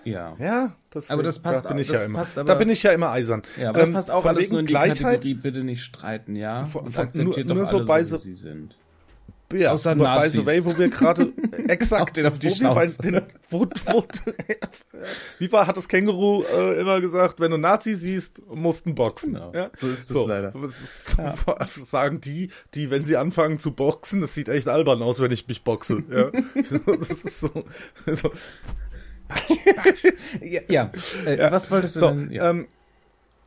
Ja. 0.04 0.36
Ja, 0.38 0.74
das, 0.90 1.10
Aber 1.10 1.22
das 1.22 1.38
passt 1.38 1.64
da 1.64 1.70
bin 1.70 1.78
ich 1.78 1.88
ja 1.88 2.02
immer. 2.04 2.18
passt 2.18 2.36
aber- 2.36 2.46
da 2.46 2.54
bin 2.56 2.68
ich 2.68 2.82
ja 2.82 2.90
immer 2.92 3.10
eisern. 3.10 3.42
Ja, 3.58 3.68
aber 3.70 3.78
das 3.80 3.88
Ähm, 3.88 3.94
passt 3.94 4.10
auch 4.10 4.24
alles 4.24 4.50
nur 4.50 4.60
in 4.60 4.66
die 4.66 4.72
Gleichheit. 4.72 4.98
Kategorie, 5.20 5.34
bitte 5.34 5.62
nicht 5.64 5.82
streiten, 5.84 6.34
ja? 6.34 6.64
Von- 6.64 6.86
Und 6.86 6.90
von- 6.92 7.04
akzeptiert 7.04 7.46
nur- 7.46 7.56
nur 7.56 7.66
so 7.66 7.84
bei 7.84 8.02
so, 8.02 8.16
sie 8.16 8.34
sind. 8.34 8.76
Ja, 9.52 9.72
Außer 9.72 9.94
the 10.28 10.46
way, 10.46 10.64
wo 10.64 10.76
wir 10.76 10.88
gerade 10.88 11.32
exakt, 11.68 12.16
den 12.16 12.26
auf 12.26 12.38
die 12.38 12.50
wo 12.50 12.74
bei 12.74 12.86
den, 12.86 13.22
wo, 13.50 13.66
wo, 13.86 14.04
wie 15.38 15.50
war, 15.52 15.66
hat 15.66 15.76
das 15.76 15.88
Känguru 15.88 16.44
äh, 16.44 16.80
immer 16.80 17.00
gesagt, 17.00 17.40
wenn 17.40 17.50
du 17.50 17.58
Nazi 17.58 17.94
siehst, 17.94 18.42
musst 18.48 18.86
du 18.86 18.94
boxen. 18.94 19.34
Genau. 19.34 19.52
Ja? 19.54 19.70
So 19.74 19.88
ist 19.88 20.10
es 20.10 20.26
leider. 20.26 20.52
Das, 20.52 20.80
ist 20.80 21.10
super. 21.10 21.56
das 21.58 21.74
sagen 21.90 22.20
die, 22.20 22.50
die, 22.74 22.90
wenn 22.90 23.04
sie 23.04 23.16
anfangen 23.16 23.58
zu 23.58 23.72
boxen, 23.72 24.20
das 24.20 24.34
sieht 24.34 24.48
echt 24.48 24.68
albern 24.68 25.02
aus, 25.02 25.20
wenn 25.20 25.32
ich 25.32 25.46
mich 25.48 25.64
boxe. 25.64 26.02
Ja? 26.10 26.30
das 26.54 27.10
ist 27.24 27.40
so, 27.40 27.50
so 28.06 28.32
Ja, 30.40 30.60
ja. 30.68 30.92
Äh, 31.26 31.38
Ja. 31.38 31.52
was 31.52 31.70
wolltest 31.70 31.96
du 31.96 32.00
So, 32.00 32.08
denn? 32.08 32.30
Ja. 32.30 32.50
ähm, 32.50 32.68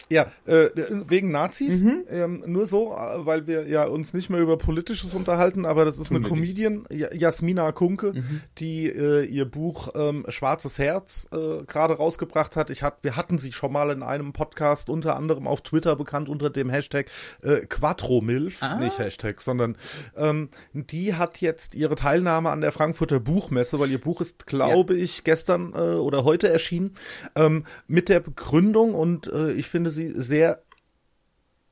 ja, 0.10 0.28
äh, 0.46 0.70
wegen 1.08 1.32
Nazis, 1.32 1.84
Mhm. 1.84 2.04
ähm, 2.10 2.44
nur 2.46 2.66
so, 2.68 2.94
äh, 2.94 3.26
weil 3.26 3.48
wir 3.48 3.68
ja 3.68 3.86
uns 3.86 4.14
nicht 4.14 4.30
mehr 4.30 4.40
über 4.40 4.58
Politisches 4.58 5.14
unterhalten, 5.16 5.66
aber 5.66 5.84
das 5.86 5.98
ist 5.98 6.12
eine 6.12 6.22
Tun 6.22 6.40
nicht. 6.40 6.56
Comedian, 6.56 6.84
Ja- 6.92 7.14
Jasmina 7.14 7.72
Kunke, 7.72 8.14
Mhm. 8.14 8.42
die 8.60 8.88
äh, 8.88 9.24
ihr 9.26 9.46
Buch 9.46 9.90
ähm, 9.96 10.26
Schwarzes 10.30 10.78
Herz 10.80 11.28
äh, 11.32 11.64
gerade 11.66 11.96
rausgebracht 11.96 12.56
hat. 12.56 12.70
Ich 12.70 12.84
hat, 12.84 12.98
wir 13.02 13.16
hatten 13.16 13.40
sie 13.40 13.52
schon 13.52 13.72
mal 13.72 13.90
in 13.90 14.04
einem 14.04 14.32
Podcast, 14.34 14.90
unter 14.90 15.16
anderem 15.16 15.48
auf 15.48 15.62
Twitter 15.62 15.96
bekannt 15.96 16.30
unter 16.30 16.50
dem 16.50 16.70
Hashtag 16.70 17.08
äh, 17.42 17.62
Quattromilf, 17.66 18.62
Ah. 18.62 18.78
nicht 18.80 19.00
Hashtag, 19.00 19.42
sondern 19.42 19.78
ähm, 20.16 20.50
die 20.74 21.16
hat 21.16 21.42
jetzt 21.42 21.76
ihre 21.76 21.96
Teilnahme 21.96 22.50
an 22.50 22.62
der 22.62 22.72
Frankfurter 22.72 23.20
Buchmesse, 23.20 23.80
weil 23.80 23.90
ihr 23.92 24.00
Buch 24.02 24.22
ist, 24.22 24.46
glaube 24.48 24.96
ich, 24.96 25.24
gestern 25.24 25.74
äh, 25.74 25.78
oder 25.78 26.24
heute 26.24 26.48
erschienen, 26.50 26.96
ähm, 27.36 27.64
mit 27.88 28.10
der 28.10 28.20
Begründung 28.20 28.94
und 28.94 29.28
äh, 29.28 29.52
ich 29.54 29.68
finde 29.68 29.90
sie 29.96 30.12
sehr 30.16 30.62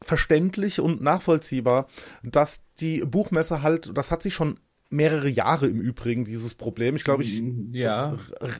verständlich 0.01 0.79
und 0.79 1.01
nachvollziehbar, 1.01 1.87
dass 2.23 2.61
die 2.79 3.01
Buchmesse 3.01 3.61
halt, 3.61 3.97
das 3.97 4.11
hat 4.11 4.23
sie 4.23 4.31
schon 4.31 4.59
mehrere 4.89 5.29
Jahre 5.29 5.67
im 5.67 5.81
Übrigen, 5.81 6.23
dieses 6.25 6.53
Problem. 6.53 6.95
Ich 6.95 7.03
glaube, 7.03 7.23
ich 7.23 7.41
ja. 7.71 8.15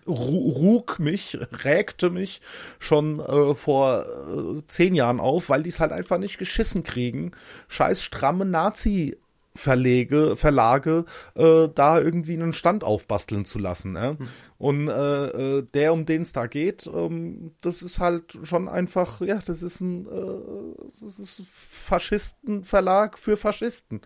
ru- 0.08 0.52
rug 0.54 0.98
mich, 1.00 1.38
rägte 1.64 2.10
mich 2.10 2.42
schon 2.80 3.20
äh, 3.20 3.54
vor 3.54 4.04
äh, 4.06 4.62
zehn 4.68 4.96
Jahren 4.96 5.20
auf, 5.20 5.50
weil 5.50 5.64
die 5.64 5.70
es 5.70 5.80
halt 5.80 5.92
einfach 5.92 6.18
nicht 6.18 6.40
geschissen 6.40 6.84
kriegen, 6.84 7.34
scheiß 7.68 8.02
stramme 8.02 8.46
Nazi 8.46 9.16
Verlege, 9.56 10.36
Verlage, 10.36 11.06
äh, 11.36 11.68
da 11.74 12.00
irgendwie 12.00 12.34
einen 12.34 12.54
Stand 12.54 12.84
aufbasteln 12.84 13.46
zu 13.46 13.60
lassen. 13.60 13.96
Äh? 13.96 14.16
Und 14.58 14.88
äh, 14.88 15.64
der, 15.74 15.94
um 15.94 16.06
den 16.06 16.24
es 16.24 16.34
da 16.34 16.48
geht, 16.48 16.88
ähm, 16.88 17.52
das 17.62 17.82
ist 17.82 18.00
halt 18.00 18.40
schon 18.44 18.68
einfach, 18.68 19.22
ja, 19.22 19.40
das 19.46 19.62
ist 19.62 19.82
ein 19.82 20.08
äh, 20.08 20.84
das 21.02 21.20
ist 21.20 21.44
Faschistenverlag 21.48 23.20
für 23.20 23.38
Faschisten. 23.38 24.02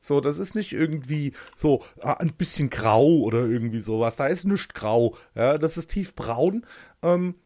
So, 0.00 0.20
das 0.20 0.38
ist 0.38 0.54
nicht 0.54 0.72
irgendwie 0.72 1.32
so 1.56 1.82
ah, 2.02 2.14
ein 2.18 2.34
bisschen 2.34 2.68
grau 2.68 3.06
oder 3.20 3.46
irgendwie 3.46 3.80
sowas. 3.80 4.16
Da 4.16 4.26
ist 4.26 4.44
nichts 4.44 4.74
grau. 4.74 5.16
Ja? 5.34 5.56
Das 5.56 5.78
ist 5.78 5.90
tiefbraun. 5.90 6.66
Ähm, 7.02 7.36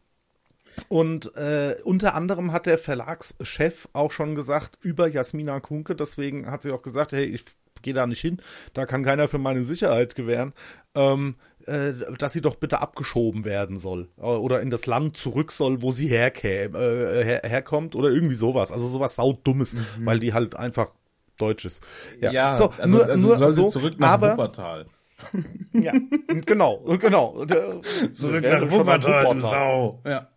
und 0.87 1.35
äh, 1.35 1.75
unter 1.83 2.15
anderem 2.15 2.51
hat 2.51 2.65
der 2.65 2.77
Verlagschef 2.77 3.87
auch 3.93 4.11
schon 4.11 4.35
gesagt 4.35 4.77
über 4.81 5.07
Jasmina 5.07 5.59
Kunke, 5.59 5.95
deswegen 5.95 6.49
hat 6.49 6.61
sie 6.61 6.71
auch 6.71 6.81
gesagt, 6.81 7.11
hey, 7.11 7.25
ich 7.25 7.45
gehe 7.81 7.93
da 7.93 8.05
nicht 8.07 8.21
hin, 8.21 8.41
da 8.73 8.85
kann 8.85 9.03
keiner 9.03 9.27
für 9.27 9.37
meine 9.37 9.63
Sicherheit 9.63 10.15
gewähren, 10.15 10.53
ähm, 10.95 11.35
äh, 11.65 11.93
dass 12.17 12.33
sie 12.33 12.41
doch 12.41 12.55
bitte 12.55 12.81
abgeschoben 12.81 13.45
werden 13.45 13.77
soll 13.77 14.09
äh, 14.17 14.21
oder 14.21 14.61
in 14.61 14.69
das 14.69 14.85
Land 14.85 15.17
zurück 15.17 15.51
soll, 15.51 15.81
wo 15.81 15.91
sie 15.91 16.07
herkäm, 16.07 16.75
äh, 16.75 17.23
her, 17.23 17.41
herkommt 17.43 17.95
oder 17.95 18.09
irgendwie 18.09 18.35
sowas. 18.35 18.71
Also 18.71 18.87
sowas 18.87 19.15
saudummes, 19.15 19.77
weil 19.99 20.19
die 20.19 20.33
halt 20.33 20.55
einfach 20.55 20.91
deutsch 21.37 21.65
ist. 21.65 21.83
Ja, 22.19 22.31
Ja, 22.31 22.55
so, 22.55 22.69
also, 22.77 22.97
nur, 22.97 23.05
also 23.05 23.27
nur 23.27 23.37
soll 23.37 23.51
so, 23.51 23.67
sie 23.67 23.73
zurück 23.73 23.99
nach 23.99 24.11
aber, 24.11 24.33
Wuppertal. 24.33 24.85
Ja, 25.73 25.93
genau, 26.45 26.83
genau. 26.99 27.45
Der- 27.49 27.81
wäre 28.41 28.69
schon 28.69 28.85
mal 28.85 29.41
Sau. 29.41 30.01
Ja. 30.05 30.29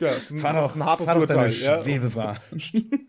Ja, 0.00 0.10
ist 0.10 0.30
ein, 0.30 0.38
Fahr 0.38 0.58
ist 0.64 0.70
doch, 0.70 0.76
ein 0.76 0.84
hartes 0.84 1.06
fahr 1.06 1.16
Urteil. 1.18 1.52
Ja. 1.52 1.82
Schwebebahn. 1.82 2.38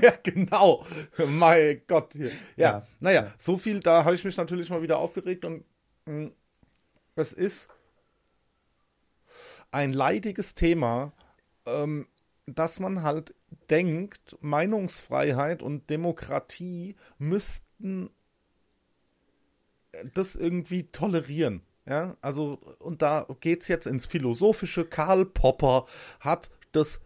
Ja, 0.00 0.12
genau. 0.22 0.86
mein 1.26 1.82
Gott. 1.86 2.14
Ja, 2.14 2.28
Ja. 2.56 2.86
naja, 3.00 3.32
so 3.38 3.58
viel, 3.58 3.80
da 3.80 4.04
habe 4.04 4.14
ich 4.14 4.24
mich 4.24 4.36
natürlich 4.36 4.70
mal 4.70 4.82
wieder 4.82 4.98
aufgeregt 4.98 5.44
und 5.44 5.64
mh, 6.06 6.30
es 7.16 7.32
ist 7.32 7.68
ein 9.70 9.92
leidiges 9.92 10.54
Thema, 10.54 11.12
ähm, 11.66 12.06
dass 12.46 12.80
man 12.80 13.02
halt 13.02 13.34
denkt, 13.68 14.38
Meinungsfreiheit 14.40 15.60
und 15.62 15.90
Demokratie 15.90 16.96
müssten 17.18 18.10
das 20.14 20.36
irgendwie 20.36 20.84
tolerieren. 20.84 21.62
Ja, 21.86 22.16
also, 22.20 22.58
und 22.78 23.02
da 23.02 23.26
geht's 23.40 23.68
jetzt 23.68 23.86
ins 23.86 24.06
Philosophische. 24.06 24.84
Karl 24.84 25.26
Popper 25.26 25.86
hat 26.20 26.50
das 26.70 27.00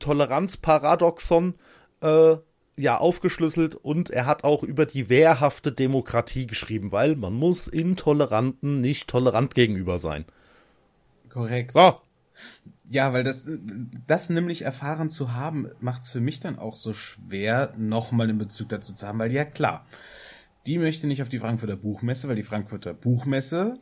Toleranzparadoxon 0.00 1.54
äh, 2.00 2.36
ja 2.76 2.98
aufgeschlüsselt 2.98 3.74
und 3.74 4.10
er 4.10 4.26
hat 4.26 4.44
auch 4.44 4.62
über 4.62 4.84
die 4.84 5.08
wehrhafte 5.08 5.72
Demokratie 5.72 6.46
geschrieben, 6.46 6.92
weil 6.92 7.16
man 7.16 7.34
muss 7.34 7.68
Intoleranten 7.68 8.80
nicht 8.80 9.08
tolerant 9.08 9.54
gegenüber 9.54 9.98
sein. 9.98 10.26
Korrekt. 11.30 11.72
So, 11.72 12.00
Ja, 12.90 13.12
weil 13.12 13.24
das, 13.24 13.48
das 14.06 14.28
nämlich 14.28 14.62
erfahren 14.62 15.08
zu 15.08 15.32
haben, 15.32 15.70
macht 15.80 16.02
es 16.02 16.10
für 16.10 16.20
mich 16.20 16.40
dann 16.40 16.58
auch 16.58 16.76
so 16.76 16.92
schwer, 16.92 17.72
nochmal 17.78 18.28
in 18.28 18.38
Bezug 18.38 18.68
dazu 18.68 18.92
zu 18.92 19.06
haben, 19.06 19.18
weil 19.18 19.32
ja 19.32 19.44
klar, 19.44 19.86
die 20.66 20.78
möchte 20.78 21.06
nicht 21.06 21.22
auf 21.22 21.28
die 21.28 21.38
Frankfurter 21.38 21.76
Buchmesse, 21.76 22.28
weil 22.28 22.36
die 22.36 22.42
Frankfurter 22.42 22.92
Buchmesse, 22.92 23.78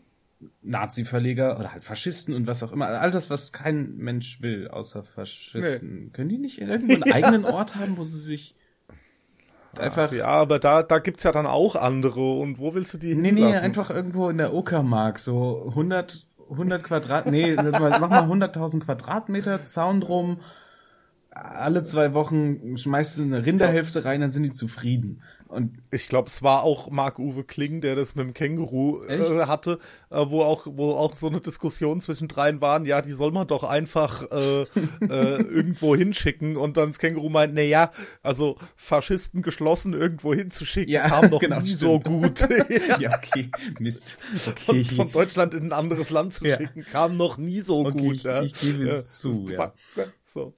Nazi-Verleger 0.63 1.59
oder 1.59 1.73
halt 1.73 1.85
Faschisten 1.85 2.35
und 2.35 2.47
was 2.47 2.63
auch 2.63 2.73
immer, 2.73 2.87
all 2.87 3.11
das, 3.11 3.31
was 3.31 3.53
kein 3.53 3.97
Mensch 3.97 4.43
will, 4.43 4.69
außer 4.69 5.03
Faschisten. 5.03 6.13
Können 6.13 6.29
die 6.29 6.39
nicht 6.39 6.61
irgendwo 6.61 6.95
einen 6.95 7.03
eigenen 7.13 7.45
Ort 7.45 7.77
haben, 7.77 7.97
wo 7.97 8.05
sie 8.05 8.21
sich 8.21 8.55
einfach 9.79 10.13
ja, 10.13 10.27
aber 10.27 10.59
da, 10.59 10.83
da 10.83 10.99
gibt's 10.99 11.25
ja 11.25 11.33
dann 11.33 11.47
auch 11.47 11.77
andere 11.77 12.35
und 12.35 12.59
wo 12.59 12.75
willst 12.75 12.95
du 12.95 12.99
die 12.99 13.15
Nee, 13.15 13.33
nee, 13.33 13.41
hinlassen? 13.41 13.65
einfach 13.65 13.91
irgendwo 13.91 14.29
in 14.29 14.39
der 14.39 14.55
Uckermark, 14.55 15.19
so 15.19 15.67
100, 15.69 16.27
100 16.51 16.83
Quadrat, 16.85 17.27
nee, 17.27 17.57
mach 17.57 17.99
mal 18.01 18.29
100.000 18.29 18.81
Quadratmeter, 18.85 19.65
Zaun 19.65 20.01
drum, 20.01 20.41
alle 21.31 21.83
zwei 21.83 22.15
Wochen 22.15 22.77
schmeißt 22.79 23.19
du 23.19 23.23
eine 23.23 23.45
Rinderhälfte 23.45 24.05
rein, 24.05 24.21
dann 24.21 24.31
sind 24.31 24.45
die 24.45 24.53
zufrieden. 24.53 25.23
Und 25.55 25.79
Ich 25.91 26.09
glaube, 26.09 26.29
es 26.29 26.43
war 26.43 26.65
auch 26.65 26.91
Marc-Uwe 26.91 27.45
Kling, 27.45 27.81
der 27.81 27.95
das 27.97 28.15
mit 28.17 28.27
dem 28.27 28.35
Känguru 28.35 29.03
äh, 29.05 29.47
hatte, 29.47 29.79
äh, 30.11 30.17
wo 30.29 30.43
auch 30.43 30.67
wo 30.69 30.93
auch 30.93 31.15
so 31.15 31.29
eine 31.29 31.41
Diskussion 31.41 32.01
zwischen 32.01 32.29
dreien 32.29 32.61
waren, 32.61 32.85
ja, 32.85 33.01
die 33.03 33.13
soll 33.13 33.31
man 33.33 33.47
doch 33.47 33.63
einfach 33.65 34.31
äh, 34.33 34.63
äh, 35.01 35.43
irgendwo 35.43 35.95
hinschicken 35.97 36.57
und 36.57 36.77
dann 36.77 36.89
das 36.91 36.99
Känguru 36.99 37.29
meint, 37.29 37.55
na 37.55 37.63
ja, 37.63 37.93
also 38.23 38.57
Faschisten 38.77 39.43
geschlossen 39.43 39.93
irgendwo 39.95 40.35
hinzuschicken, 40.35 40.93
Ja, 40.93 41.09
kam 41.09 41.31
doch 41.31 41.41
genau, 41.41 41.61
nie 41.61 41.69
stimmt. 41.69 41.81
so 41.81 42.01
gut. 42.01 42.41
ja. 42.89 42.99
ja, 42.99 43.11
okay, 43.17 43.51
Mist. 43.79 44.19
Von, 44.21 44.55
Okay. 44.75 44.85
von 44.97 45.13
Deutschland 45.13 45.55
in 45.55 45.67
ein 45.67 45.73
anderes 45.73 46.11
Land 46.11 46.35
zu 46.35 46.45
Ja. 46.47 46.57
schicken, 46.57 46.85
kam 46.85 47.17
noch 47.17 47.39
nie 47.39 47.61
so 47.61 47.87
Okay, 47.87 47.99
gut. 47.99 48.17
ich- 48.17 48.23
ja. 48.25 48.43
ich 48.43 48.55
gebe 48.55 48.85
es 48.85 49.19
zu, 49.19 49.47
ja. 49.49 49.73
So. 50.25 50.53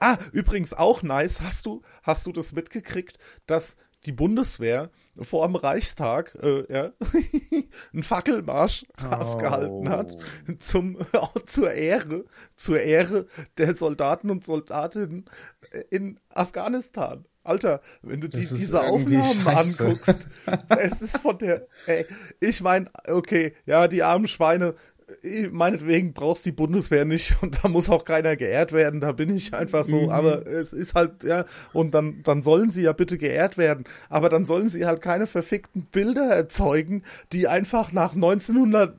Ah, 0.00 0.18
übrigens 0.32 0.74
auch 0.74 1.02
nice. 1.02 1.40
Hast 1.40 1.64
du, 1.64 1.80
hast 2.02 2.26
du 2.26 2.32
das 2.32 2.52
mitgekriegt, 2.52 3.18
dass 3.46 3.76
die 4.06 4.12
Bundeswehr 4.12 4.90
vor 5.20 5.46
dem 5.46 5.56
Reichstag 5.56 6.36
äh, 6.42 6.72
ja, 6.72 6.92
einen 7.92 8.02
Fackelmarsch 8.02 8.84
abgehalten 8.96 9.88
hat 9.88 10.16
zum 10.58 10.98
zur 11.46 11.72
Ehre 11.72 12.24
zur 12.56 12.80
Ehre 12.80 13.26
der 13.58 13.74
Soldaten 13.74 14.30
und 14.30 14.44
Soldatinnen 14.44 15.26
in 15.90 16.20
Afghanistan. 16.28 17.26
Alter, 17.44 17.82
wenn 18.00 18.22
du 18.22 18.28
die, 18.28 18.38
diese 18.38 18.82
Aufnahmen 18.82 19.22
scheiße. 19.22 19.84
anguckst, 19.84 20.28
es 20.70 21.02
ist 21.02 21.18
von 21.18 21.38
der, 21.38 21.66
ey, 21.86 22.06
ich 22.40 22.62
meine, 22.62 22.90
okay, 23.06 23.54
ja, 23.66 23.86
die 23.86 24.02
armen 24.02 24.26
Schweine, 24.26 24.74
meinetwegen 25.52 26.12
brauchst 26.14 26.46
die 26.46 26.52
Bundeswehr 26.52 27.04
nicht 27.04 27.34
und 27.42 27.62
da 27.62 27.68
muss 27.68 27.90
auch 27.90 28.04
keiner 28.04 28.36
geehrt 28.36 28.72
werden, 28.72 29.00
da 29.00 29.12
bin 29.12 29.34
ich 29.36 29.52
einfach 29.54 29.84
so, 29.84 29.96
Mhm. 30.02 30.08
aber 30.10 30.46
es 30.46 30.72
ist 30.72 30.94
halt, 30.94 31.22
ja, 31.24 31.44
und 31.72 31.92
dann, 31.94 32.22
dann 32.24 32.42
sollen 32.42 32.70
sie 32.70 32.82
ja 32.82 32.92
bitte 32.92 33.18
geehrt 33.18 33.58
werden, 33.58 33.84
aber 34.08 34.28
dann 34.28 34.44
sollen 34.46 34.68
sie 34.68 34.86
halt 34.86 35.00
keine 35.02 35.26
verfickten 35.26 35.86
Bilder 35.92 36.24
erzeugen, 36.34 37.02
die 37.32 37.48
einfach 37.48 37.92
nach 37.92 38.14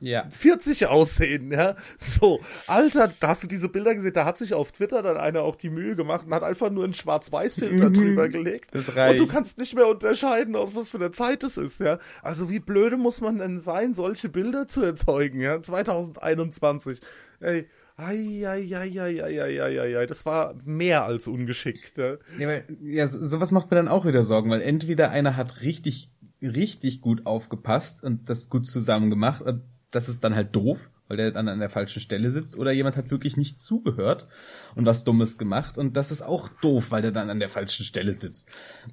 1940 0.00 0.86
aussehen, 0.86 1.50
ja, 1.52 1.74
so, 1.98 2.40
Alter, 2.66 3.10
da 3.20 3.28
hast 3.28 3.42
du 3.42 3.46
diese 3.48 3.68
Bilder 3.68 3.94
gesehen, 3.94 4.12
da 4.12 4.24
hat 4.24 4.38
sich 4.38 4.54
auf 4.54 4.72
Twitter 4.72 5.02
dann 5.02 5.16
einer 5.16 5.42
auch 5.42 5.56
die 5.56 5.70
Mühe 5.70 5.96
gemacht 5.96 6.26
und 6.26 6.34
hat 6.34 6.42
einfach 6.42 6.70
nur 6.70 6.84
einen 6.84 6.94
Schwarz-Weiß-Filter 6.94 7.90
drüber 7.90 8.28
gelegt 8.28 8.46
Mhm. 8.74 8.78
Das 8.78 8.88
und 8.88 8.94
du 8.96 9.00
reicht. 9.00 9.28
kannst 9.28 9.58
nicht 9.58 9.74
mehr 9.74 9.88
unterscheiden, 9.88 10.56
aus 10.56 10.70
was 10.74 10.90
für 10.90 10.98
einer 10.98 11.12
Zeit 11.12 11.42
es 11.42 11.56
ist, 11.56 11.80
ja. 11.80 11.98
Also 12.22 12.50
wie 12.50 12.60
blöde 12.60 12.96
muss 12.96 13.20
man 13.20 13.38
denn 13.38 13.58
sein, 13.58 13.94
solche 13.94 14.28
Bilder 14.28 14.68
zu 14.68 14.82
erzeugen, 14.82 15.40
ja, 15.40 15.60
2021. 16.02 17.00
Ey, 17.40 17.66
Eieieiei, 17.98 20.06
das 20.06 20.26
war 20.26 20.54
mehr 20.64 21.04
als 21.04 21.26
ungeschickt. 21.26 21.96
Ne? 21.96 22.18
Ja, 22.38 22.60
ja 22.82 23.08
so, 23.08 23.24
sowas 23.24 23.52
macht 23.52 23.70
mir 23.70 23.76
dann 23.76 23.88
auch 23.88 24.04
wieder 24.04 24.22
Sorgen, 24.22 24.50
weil 24.50 24.60
entweder 24.60 25.10
einer 25.10 25.36
hat 25.36 25.62
richtig, 25.62 26.10
richtig 26.42 27.00
gut 27.00 27.24
aufgepasst 27.24 28.04
und 28.04 28.28
das 28.28 28.50
gut 28.50 28.66
zusammen 28.66 29.08
gemacht, 29.08 29.42
das 29.90 30.10
ist 30.10 30.24
dann 30.24 30.34
halt 30.34 30.54
doof, 30.54 30.90
weil 31.08 31.16
der 31.16 31.30
dann 31.30 31.48
an 31.48 31.58
der 31.58 31.70
falschen 31.70 32.00
Stelle 32.00 32.30
sitzt, 32.30 32.58
oder 32.58 32.70
jemand 32.70 32.98
hat 32.98 33.10
wirklich 33.10 33.38
nicht 33.38 33.60
zugehört 33.60 34.28
und 34.74 34.84
was 34.84 35.04
Dummes 35.04 35.38
gemacht 35.38 35.78
und 35.78 35.96
das 35.96 36.10
ist 36.10 36.20
auch 36.20 36.48
doof, 36.60 36.90
weil 36.90 37.00
der 37.00 37.12
dann 37.12 37.30
an 37.30 37.40
der 37.40 37.48
falschen 37.48 37.84
Stelle 37.84 38.12
sitzt. 38.12 38.50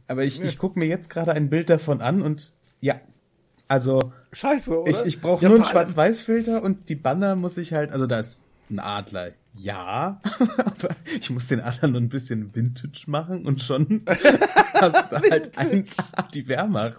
Aber 0.08 0.24
ich, 0.24 0.38
ja. 0.38 0.46
ich 0.46 0.58
gucke 0.58 0.80
mir 0.80 0.88
jetzt 0.88 1.10
gerade 1.10 1.34
ein 1.34 1.50
Bild 1.50 1.70
davon 1.70 2.02
an 2.02 2.22
und 2.22 2.54
ja, 2.80 3.02
also 3.74 4.14
Scheiße, 4.32 4.82
oder? 4.82 4.90
ich, 4.92 5.06
ich 5.06 5.22
brauche 5.22 5.42
Ja, 5.44 5.50
nur 5.50 5.58
einen 5.58 5.66
Schwarz-Weiß-Filter 5.66 6.62
und 6.64 6.90
die 6.90 6.96
Banner 6.96 7.36
muss 7.36 7.58
ich 7.58 7.74
halt, 7.74 7.92
also 7.92 8.08
da 8.08 8.20
ist 8.20 8.42
ein 8.70 8.80
Adler, 8.80 9.32
ja, 9.56 10.20
aber 10.58 10.90
ich 11.20 11.30
muss 11.30 11.48
den 11.48 11.60
Adler 11.62 11.90
nur 11.90 12.02
ein 12.02 12.10
bisschen 12.10 12.56
Vintage 12.56 13.04
machen 13.08 13.46
und 13.46 13.62
schon 13.62 14.02
hast 14.74 15.12
du 15.12 15.16
halt 15.18 15.56
1A 15.58 16.32
die 16.34 16.48
Wehrmacht. 16.48 16.96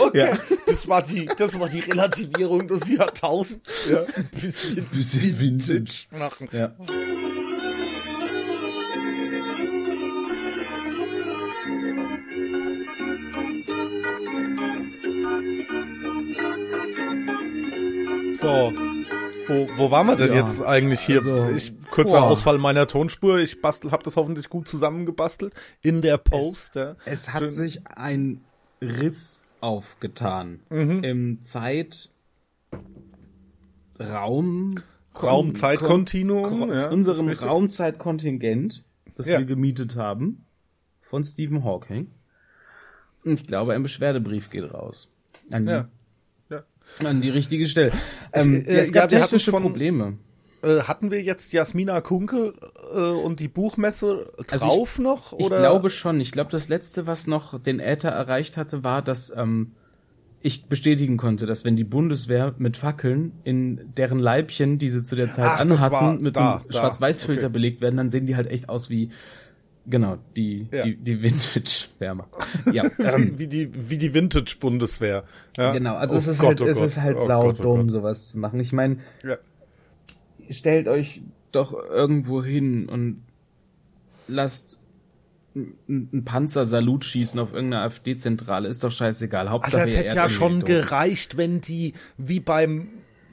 Okay, 0.00 0.30
Ja. 0.30 0.38
das 0.66 0.88
war 0.88 1.02
die, 1.02 1.26
das 1.38 1.58
war 1.60 1.68
die 1.68 1.80
Relativierung 1.80 2.66
des 2.68 2.88
Jahrtausends, 2.88 3.90
ja. 3.90 3.98
Ein 4.16 4.28
bisschen, 4.40 4.84
Bisschen 4.86 5.38
Vintage. 5.40 6.06
machen. 6.10 6.48
Ja. 6.52 6.72
So. 18.42 18.72
Wo, 19.48 19.68
wo 19.76 19.90
waren 19.90 20.06
wir 20.06 20.16
denn 20.16 20.32
Ja, 20.32 20.40
jetzt 20.40 20.62
eigentlich 20.62 21.00
hier? 21.00 21.16
also, 21.16 21.48
ich, 21.48 21.72
kurzer 21.90 22.20
boah. 22.20 22.30
Ausfall 22.30 22.58
meiner 22.58 22.86
Tonspur. 22.86 23.38
Ich 23.38 23.60
bastel, 23.60 23.90
hab 23.90 24.02
das 24.02 24.16
hoffentlich 24.16 24.48
gut 24.48 24.68
zusammengebastelt 24.68 25.52
in 25.80 26.02
der 26.02 26.16
Post. 26.18 26.74
ja. 26.76 26.96
Es 27.04 27.32
hat 27.32 27.40
Schön- 27.42 27.50
sich 27.50 27.86
ein 27.86 28.40
Riss 28.80 29.44
aufgetan 29.60 30.60
Mhm. 30.70 31.04
im 31.04 31.42
Zeit 31.42 32.10
Raum 34.00 34.76
Raum-Zeit-Kontinuum, 35.22 36.42
Kon- 36.60 36.68
ja, 36.70 36.88
unserem. 36.88 37.28
Raumzeitkontingent, 37.28 38.82
das 39.16 39.28
Ja. 39.28 39.38
wir 39.38 39.44
gemietet 39.44 39.96
haben 39.96 40.46
von 41.02 41.22
Stephen 41.22 41.64
Hawking. 41.64 42.10
Und 43.24 43.34
ich 43.34 43.46
glaube, 43.46 43.74
ein 43.74 43.82
Beschwerdebrief 43.82 44.48
geht 44.50 44.72
raus. 44.72 45.08
An 45.52 45.68
Ja. 45.68 45.88
Ja. 47.00 47.08
an 47.10 47.20
die 47.20 47.30
richtige 47.30 47.66
Stelle. 47.66 47.92
Ähm, 48.32 48.64
äh, 48.66 48.74
ja, 48.74 48.80
es 48.80 48.88
ja, 48.88 48.94
gab 48.94 49.02
hatten 49.12 49.22
technische 49.22 49.50
von- 49.50 49.62
Probleme. 49.62 50.18
Äh, 50.62 50.82
hatten 50.82 51.10
wir 51.10 51.20
jetzt 51.22 51.52
Jasmina 51.52 52.00
Kunke 52.00 52.52
äh, 52.94 52.96
und 52.98 53.40
die 53.40 53.48
Buchmesse 53.48 54.30
Also 54.50 54.66
drauf 54.66 54.98
noch? 55.00 55.32
Ich 55.38 55.44
Oder? 55.44 55.58
glaube 55.58 55.90
schon. 55.90 56.20
Ich 56.20 56.30
glaube, 56.30 56.50
das 56.52 56.68
letzte, 56.68 57.06
was 57.06 57.26
noch 57.26 57.58
den 57.60 57.80
Äther 57.80 58.10
erreicht 58.10 58.56
hatte, 58.56 58.84
war, 58.84 59.02
dass 59.02 59.32
ähm, 59.36 59.72
ich 60.40 60.66
bestätigen 60.66 61.16
konnte, 61.16 61.46
dass 61.46 61.64
wenn 61.64 61.74
die 61.76 61.82
Bundeswehr 61.84 62.54
mit 62.58 62.76
Fackeln 62.76 63.32
in 63.42 63.92
deren 63.96 64.18
Leibchen, 64.20 64.78
die 64.78 64.88
sie 64.88 65.02
zu 65.02 65.16
der 65.16 65.30
Zeit 65.30 65.50
Ach, 65.50 65.60
anhatten, 65.60 66.22
mit 66.22 66.36
da, 66.36 66.56
einem. 66.58 66.70
Schwarz-Weiß-Filter 66.70 67.46
Okay. 67.46 67.52
belegt 67.52 67.80
werden, 67.80 67.96
dann 67.96 68.10
sehen 68.10 68.26
die 68.26 68.36
halt 68.36 68.48
echt 68.48 68.68
aus 68.68 68.88
wie 68.90 69.10
genau 69.86 70.18
die 70.36 70.68
Ja. 70.72 70.84
die, 70.84 70.96
die 70.96 71.22
Vintage-Wärmer. 71.22 72.28
ja, 72.72 72.84
ähm, 72.98 73.38
wie, 73.38 73.46
die, 73.48 73.70
wie 73.90 73.98
die 73.98 74.14
Vintage-Bundeswehr. 74.14 75.24
Ja? 75.56 75.72
genau. 75.72 75.96
Also 75.96 76.14
Oh 76.14 76.18
es 76.18 76.26
ist 76.28 76.38
Gott, 76.38 76.60
halt 76.60 76.60
oh 76.62 76.66
es 76.66 76.76
Gott, 76.78 76.86
ist 76.86 77.00
halt 77.00 77.16
oh 77.20 77.26
saudumm, 77.26 77.66
oh 77.66 77.82
Gott. 77.82 77.90
sowas 77.90 78.28
zu 78.28 78.38
machen. 78.38 78.60
Ich 78.60 78.72
meine, 78.72 78.98
Ja. 79.24 79.36
stellt 80.50 80.88
euch 80.88 81.22
doch 81.50 81.74
irgendwo 81.74 82.42
hin 82.42 82.88
und 82.88 83.22
lasst 84.28 84.78
ein 85.54 86.24
Panzer-Salut 86.24 87.04
schießen 87.04 87.38
auf 87.38 87.52
irgendeine 87.52 87.82
AfD-Zentrale, 87.84 88.68
ist 88.68 88.82
doch 88.84 88.90
scheißegal. 88.90 89.50
Hauptsache, 89.50 89.80
Alter, 89.82 89.84
es 89.90 89.94
ihr 89.94 89.98
hätte 90.08 90.16
ja 90.16 90.28
schon 90.30 90.64
gereicht, 90.64 91.36
wenn 91.36 91.60
die 91.60 91.92
wie 92.16 92.40
beim 92.40 92.88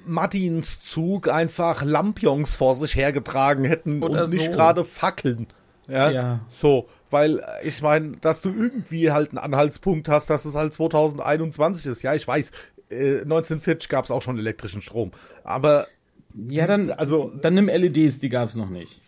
Martinszug 0.05 1.29
einfach 1.29 1.83
Lampions 1.83 2.55
vor 2.55 2.75
sich 2.75 2.95
hergetragen 2.95 3.63
hätten 3.63 4.03
Oder 4.03 4.23
und 4.23 4.31
nicht 4.31 4.45
so. 4.45 4.51
gerade 4.51 4.83
Fackeln. 4.83 5.47
Ja, 5.89 6.09
Ja. 6.11 6.39
so, 6.47 6.87
weil 7.09 7.39
äh, 7.39 7.67
ich 7.67 7.81
meine, 7.81 8.17
dass 8.17 8.41
du 8.41 8.49
irgendwie 8.53 9.11
halt 9.11 9.29
einen 9.29 9.37
Anhaltspunkt 9.39 10.07
hast, 10.09 10.29
dass 10.29 10.45
es 10.45 10.55
halt 10.55 10.73
2021 10.73 11.85
ist. 11.87 12.01
Ja, 12.03 12.13
ich 12.13 12.27
weiß, 12.27 12.51
äh, 12.89 13.21
1940 13.21 13.89
gab 13.89 14.05
es 14.05 14.11
auch 14.11 14.21
schon 14.21 14.37
elektrischen 14.37 14.81
Strom, 14.81 15.11
aber 15.43 15.87
Ja, 16.47 16.67
dann, 16.67 16.91
also- 16.91 17.31
dann 17.41 17.55
nimm 17.55 17.67
LEDs, 17.69 18.19
die 18.19 18.29
gab's 18.29 18.55
noch 18.55 18.69
nicht. 18.69 19.01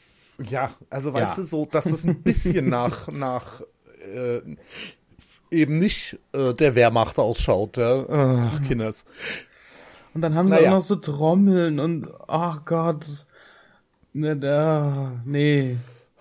Ja, 0.50 0.72
also 0.90 1.14
weißt 1.14 1.38
Ja. 1.38 1.44
du, 1.44 1.44
so, 1.44 1.66
dass 1.68 1.84
das 1.86 2.04
ein 2.04 2.24
bisschen 2.24 2.68
nach, 2.70 3.08
nach 3.10 3.62
äh, 4.16 4.42
eben 5.52 5.78
nicht 5.78 6.18
äh, 6.34 6.54
der 6.56 6.74
Wehrmacht 6.76 7.20
ausschaut, 7.20 7.78
ja. 7.78 8.06
Ach, 8.10 8.62
Kinders. 8.64 9.06
Und 10.16 10.22
dann 10.22 10.34
haben 10.36 10.50
sie 10.50 10.56
Naja. 10.56 10.70
auch 10.70 10.76
noch 10.78 10.82
so 10.82 10.96
Trommeln 10.96 11.80
und 11.80 12.08
ach 12.28 12.66
Gott. 12.66 13.28
Ne, 14.14 14.36
da, 14.36 15.12
nee. 15.26 15.78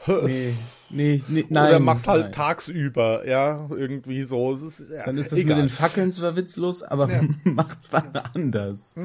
Nee, 0.07 0.55
nee, 0.89 1.23
nee, 1.29 1.45
nein. 1.49 1.69
Oder 1.69 1.79
mach's 1.81 2.07
halt 2.09 2.23
nein. 2.25 2.33
tagsüber, 2.33 3.27
ja, 3.29 3.69
irgendwie 3.71 4.23
so. 4.23 4.53
Es 4.53 4.63
ist, 4.63 4.91
ja, 4.91 5.05
Dann 5.05 5.17
ist 5.19 5.33
egal. 5.33 5.57
mit 5.57 5.65
den 5.65 5.69
Fackeln 5.69 6.11
zwar 6.11 6.37
witzlos, 6.37 6.83
aber 6.83 7.09
macht's 7.45 7.93
mal 7.93 8.05
anders. 8.35 8.97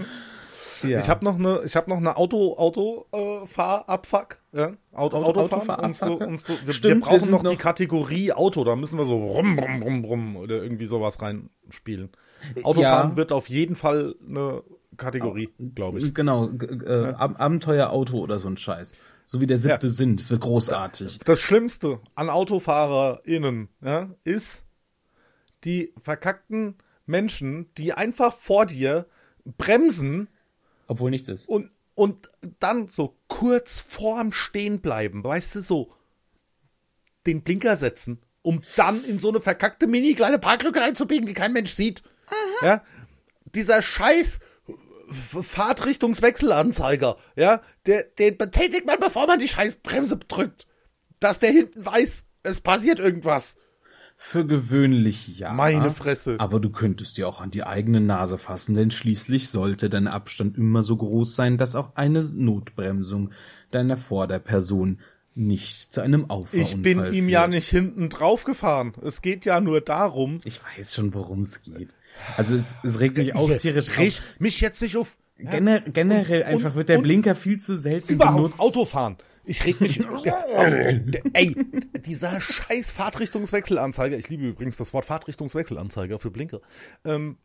Ja. 0.84 1.00
Ich 1.00 1.10
habe 1.10 1.24
noch 1.24 1.39
eine, 1.39 1.62
ich 1.66 1.76
habe 1.76 1.89
noch 1.89 1.98
eine 1.98 2.16
Auto, 2.18 2.56
Auto, 2.58 3.06
äh, 3.14 3.46
Fahrabfuck, 3.48 4.38
ja, 4.54 4.74
Auto, 4.93 5.18
Auto- 5.18 5.41
Autofahren. 5.41 5.86
Autofahrabfuck, 5.86 6.10
Unsere, 6.12 6.20
ja. 6.20 6.28
unsere, 6.28 6.54
wir, 6.60 6.68
wir 6.68 6.74
Stimmt, 6.74 6.96
wir 6.96 7.02
brauchen 7.08 7.20
sind 7.20 7.32
noch, 7.32 7.41
die 7.43 7.48
noch- 7.48 7.58
Kategorie 7.58 8.34
Auto, 8.34 8.64
da 8.64 8.76
müssen 8.76 8.98
wir 8.98 9.06
so 9.06 9.16
rum, 9.18 9.58
rum, 9.58 9.82
rum, 9.84 10.06
rum 10.06 10.36
oder 10.38 10.62
irgendwie 10.62 10.86
sowas 10.86 11.22
reinspielen. 11.22 12.10
Autofahren 12.64 13.12
Ja. 13.12 13.16
wird 13.18 13.32
auf 13.32 13.50
jeden 13.50 13.76
Fall 13.76 14.16
eine 14.30 14.64
Kategorie, 14.98 15.50
glaube 15.76 16.00
ich. 16.00 16.14
Genau, 16.14 16.50
äh, 16.50 17.14
Ab 17.18 17.36
Abenteuerauto 17.39 18.18
oder 18.20 18.38
so 18.39 18.48
ein 18.50 18.58
Scheiß. 18.58 18.93
So 19.26 19.42
wie 19.42 19.48
der 19.48 19.58
siebte 19.58 19.88
Ja. 19.88 19.94
Sinn, 19.94 20.18
das 20.18 20.30
wird 20.30 20.42
großartig. 20.42 21.20
Das 21.26 21.40
Schlimmste 21.40 22.00
an 22.14 22.30
AutofahrerInnen 22.30 23.70
ja, 23.84 24.10
ist 24.24 24.66
die 25.64 25.94
verkackten 26.02 26.76
Menschen, 27.08 27.74
die 27.76 27.94
einfach 27.94 28.36
vor 28.36 28.66
dir 28.66 29.08
bremsen 29.58 30.28
Obwohl 30.88 31.10
nichts 31.12 31.28
ist. 31.28 31.50
und, 31.50 31.72
und 31.96 32.30
dann 32.60 32.90
so 32.90 33.18
kurz 33.28 33.80
vorm 33.80 34.32
Stehen 34.32 34.80
bleiben, 34.82 35.24
weißt 35.24 35.56
du, 35.56 35.62
so 35.62 35.94
den 37.26 37.42
Blinker 37.42 37.78
setzen, 37.78 38.22
um 38.44 38.62
dann 38.76 39.04
in 39.04 39.18
so 39.18 39.30
eine 39.30 39.40
verkackte 39.42 39.88
mini 39.88 40.14
kleine 40.14 40.38
Parklücke 40.38 40.80
reinzubiegen, 40.82 41.26
die 41.26 41.34
kein 41.34 41.54
Mensch 41.54 41.74
sieht. 41.74 42.04
Ja, 42.62 42.84
dieser 43.56 43.82
Scheiß 43.82 44.40
Fahrtrichtungswechselanzeiger, 45.10 47.18
ja, 47.36 47.62
der, 47.86 48.03
den 48.18 48.38
betätigt 48.38 48.86
man, 48.86 48.99
bevor 48.99 49.28
man 49.28 49.39
die 49.39 49.47
scheiß 49.47 49.78
Bremse 49.78 50.18
drückt. 50.18 50.68
Dass 51.20 51.39
der 51.39 51.51
hinten 51.51 51.86
weiß, 51.86 52.26
es 52.43 52.62
passiert 52.62 52.99
irgendwas. 52.99 53.58
Für 54.18 54.45
gewöhnlich 54.45 55.39
ja. 55.39 55.53
Meine 55.53 55.91
Fresse. 55.91 56.36
Aber 56.39 56.60
du 56.60 56.70
könntest 56.70 57.18
dir 57.18 57.28
auch 57.28 57.41
an 57.41 57.51
die 57.51 57.66
eigene 57.66 57.99
Nase 57.99 58.38
fassen, 58.38 58.76
denn 58.76 58.91
schließlich 58.91 59.49
sollte 59.49 59.89
dein 59.89 60.08
Abstand 60.08 60.58
immer 60.58 60.84
so 60.84 60.95
groß 60.95 61.36
sein, 61.36 61.58
dass 61.58 61.76
auch 61.76 61.95
eine 61.95 62.24
Notbremsung 62.24 63.32
deiner 63.72 63.97
Vorderperson 63.97 64.99
nicht 65.36 65.91
zu 65.91 65.99
einem 65.99 66.30
Auffahrunfall 66.30 66.76
Ich 66.78 66.82
bin 66.82 67.14
ihm 67.14 67.28
ja 67.28 67.41
führt. 67.41 67.51
nicht 67.51 67.70
hinten 67.70 68.10
drauf 68.10 68.45
gefahren. 68.45 68.93
Es 69.03 69.22
geht 69.22 69.43
ja 69.43 69.60
nur 69.60 69.82
darum. 69.82 70.39
Ich 70.45 70.62
weiß 70.64 70.95
schon, 70.95 71.14
worum 71.14 71.41
es 71.41 71.62
geht. 71.62 71.89
Also 72.38 72.55
es, 72.55 72.76
es 72.84 72.99
regt 72.99 73.18
mich 73.18 73.36
auch 73.36 73.49
tierisch 73.57 73.89
auf. 73.91 73.97
Reg 73.99 74.22
mich 74.39 74.61
jetzt 74.61 74.82
nicht 74.82 74.97
auf. 74.97 75.16
Gener 75.38 75.82
generell 75.82 76.41
Und- 76.41 76.47
einfach 76.47 76.76
wird 76.76 76.89
der 76.89 76.97
und- 76.97 77.03
Blinker 77.03 77.36
viel 77.36 77.59
zu 77.59 77.78
selten 77.78 78.13
Überhaupt 78.13 78.36
benutzt. 78.38 78.59
Autofahren. 78.59 79.18
Ich 79.47 79.63
reg 79.66 79.80
mich. 79.80 79.99
ey, 81.34 81.55
dieser 82.05 82.41
scheiß 82.41 82.89
Fahrtrichtungswechselanzeiger. 82.91 84.18
Ich 84.18 84.30
liebe 84.30 84.47
übrigens 84.47 84.78
das 84.78 84.93
Wort 84.93 85.05
Fahrtrichtungswechselanzeiger 85.05 86.20
für 86.20 86.32
Blinker. 86.32 86.61
Ähm, 87.03 87.38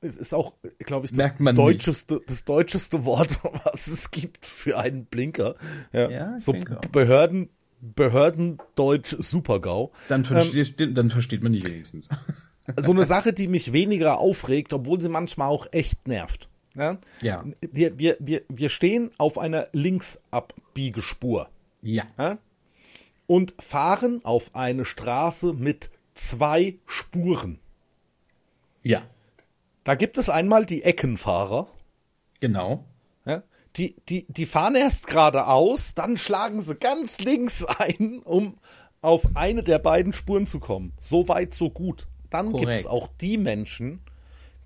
es 0.00 0.16
ist 0.16 0.34
auch, 0.34 0.54
glaube 0.80 1.06
ich, 1.06 1.12
das 1.12 1.32
deutscheste, 1.38 2.20
das 2.26 2.44
deutscheste 2.44 3.04
Wort, 3.04 3.38
was 3.72 3.86
es 3.86 4.10
gibt 4.10 4.44
für 4.46 4.78
einen 4.78 5.04
Blinker. 5.06 5.54
Ja, 5.92 6.10
Ja, 6.10 6.40
so. 6.40 6.54
Behörden, 6.90 7.50
Behördendeutsch 7.80 9.14
Supergau. 9.18 9.92
Dann 10.08 10.24
versteht, 10.24 10.96
dann 10.96 11.10
versteht 11.10 11.42
man 11.42 11.52
die 11.52 11.62
wenigstens. 11.62 12.08
So 12.78 12.92
eine 12.92 13.04
Sache, 13.04 13.32
die 13.32 13.48
mich 13.48 13.72
weniger 13.72 14.18
aufregt, 14.18 14.72
obwohl 14.72 15.00
sie 15.00 15.08
manchmal 15.08 15.48
auch 15.48 15.66
echt 15.72 16.08
nervt. 16.08 16.48
Ja? 16.74 16.98
Ja. 17.20 17.44
Wir, 17.60 17.98
wir, 17.98 18.16
wir, 18.20 18.42
wir 18.48 18.68
stehen 18.68 19.10
auf 19.18 19.38
einer 19.38 19.66
Linksabbiegespur 19.72 21.48
Ja. 21.82 22.04
ja? 22.18 22.38
und 23.26 23.54
fahren 23.58 24.20
auf 24.24 24.54
eine 24.54 24.84
Straße 24.84 25.52
mit 25.52 25.90
zwei 26.14 26.76
Spuren. 26.86 27.58
Ja. 28.82 29.02
Da 29.84 29.94
gibt 29.94 30.18
es 30.18 30.28
einmal 30.28 30.66
die 30.66 30.82
Eckenfahrer, 30.82 31.68
Genau. 32.40 32.84
ja? 33.24 33.42
die, 33.76 33.96
die, 34.08 34.26
die 34.28 34.46
fahren 34.46 34.74
erst 34.74 35.06
geradeaus, 35.06 35.94
dann 35.94 36.16
schlagen 36.16 36.60
sie 36.60 36.74
ganz 36.74 37.20
links 37.20 37.64
ein, 37.64 38.20
um 38.24 38.58
auf 39.00 39.36
eine 39.36 39.62
der 39.62 39.78
beiden 39.78 40.12
Spuren 40.12 40.46
zu 40.46 40.60
kommen. 40.60 40.92
So 40.98 41.28
weit, 41.28 41.52
so 41.54 41.70
gut. 41.70 42.06
Dann 42.34 42.52
gibt 42.52 42.68
es 42.70 42.86
auch 42.86 43.08
die 43.20 43.38
Menschen, 43.38 44.00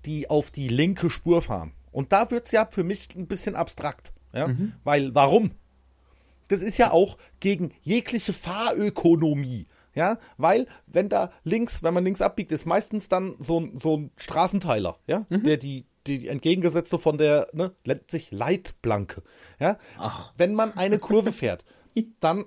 die 0.05 0.29
auf 0.29 0.51
die 0.51 0.67
linke 0.67 1.09
Spur 1.09 1.41
fahren. 1.41 1.71
Und 1.91 2.11
da 2.11 2.29
wird's 2.31 2.51
ja 2.51 2.65
für 2.69 2.83
mich 2.83 3.15
ein 3.15 3.27
bisschen 3.27 3.55
abstrakt. 3.55 4.13
Ja? 4.33 4.47
Mhm. 4.47 4.73
Weil, 4.83 5.13
warum? 5.15 5.51
Das 6.47 6.61
ist 6.61 6.77
ja 6.77 6.91
auch 6.91 7.17
gegen 7.39 7.71
jegliche 7.81 8.33
Fahrökonomie. 8.33 9.67
Ja, 9.95 10.17
weil, 10.37 10.67
wenn 10.87 11.09
da 11.09 11.31
links, 11.43 11.81
wenn 11.83 11.93
man 11.93 12.03
links 12.03 12.21
abbiegt, 12.21 12.51
ist 12.51 12.65
meistens 12.65 13.09
dann 13.09 13.35
so 13.39 13.59
ein, 13.59 13.77
so 13.77 13.97
ein 13.97 14.11
Straßenteiler, 14.17 14.97
ja, 15.07 15.25
Mhm. 15.29 15.43
der 15.43 15.57
die, 15.57 15.85
die 16.07 16.27
entgegengesetzte 16.27 16.99
von 16.99 17.17
der, 17.17 17.47
ne, 17.53 17.73
nennt 17.85 18.09
sich 18.09 18.31
Leitplanke. 18.31 19.23
Ja, 19.59 19.77
Ach. 19.97 20.31
wenn 20.37 20.53
man 20.53 20.77
eine 20.77 20.99
Kurve 20.99 21.31
fährt, 21.31 21.65
dann 22.19 22.45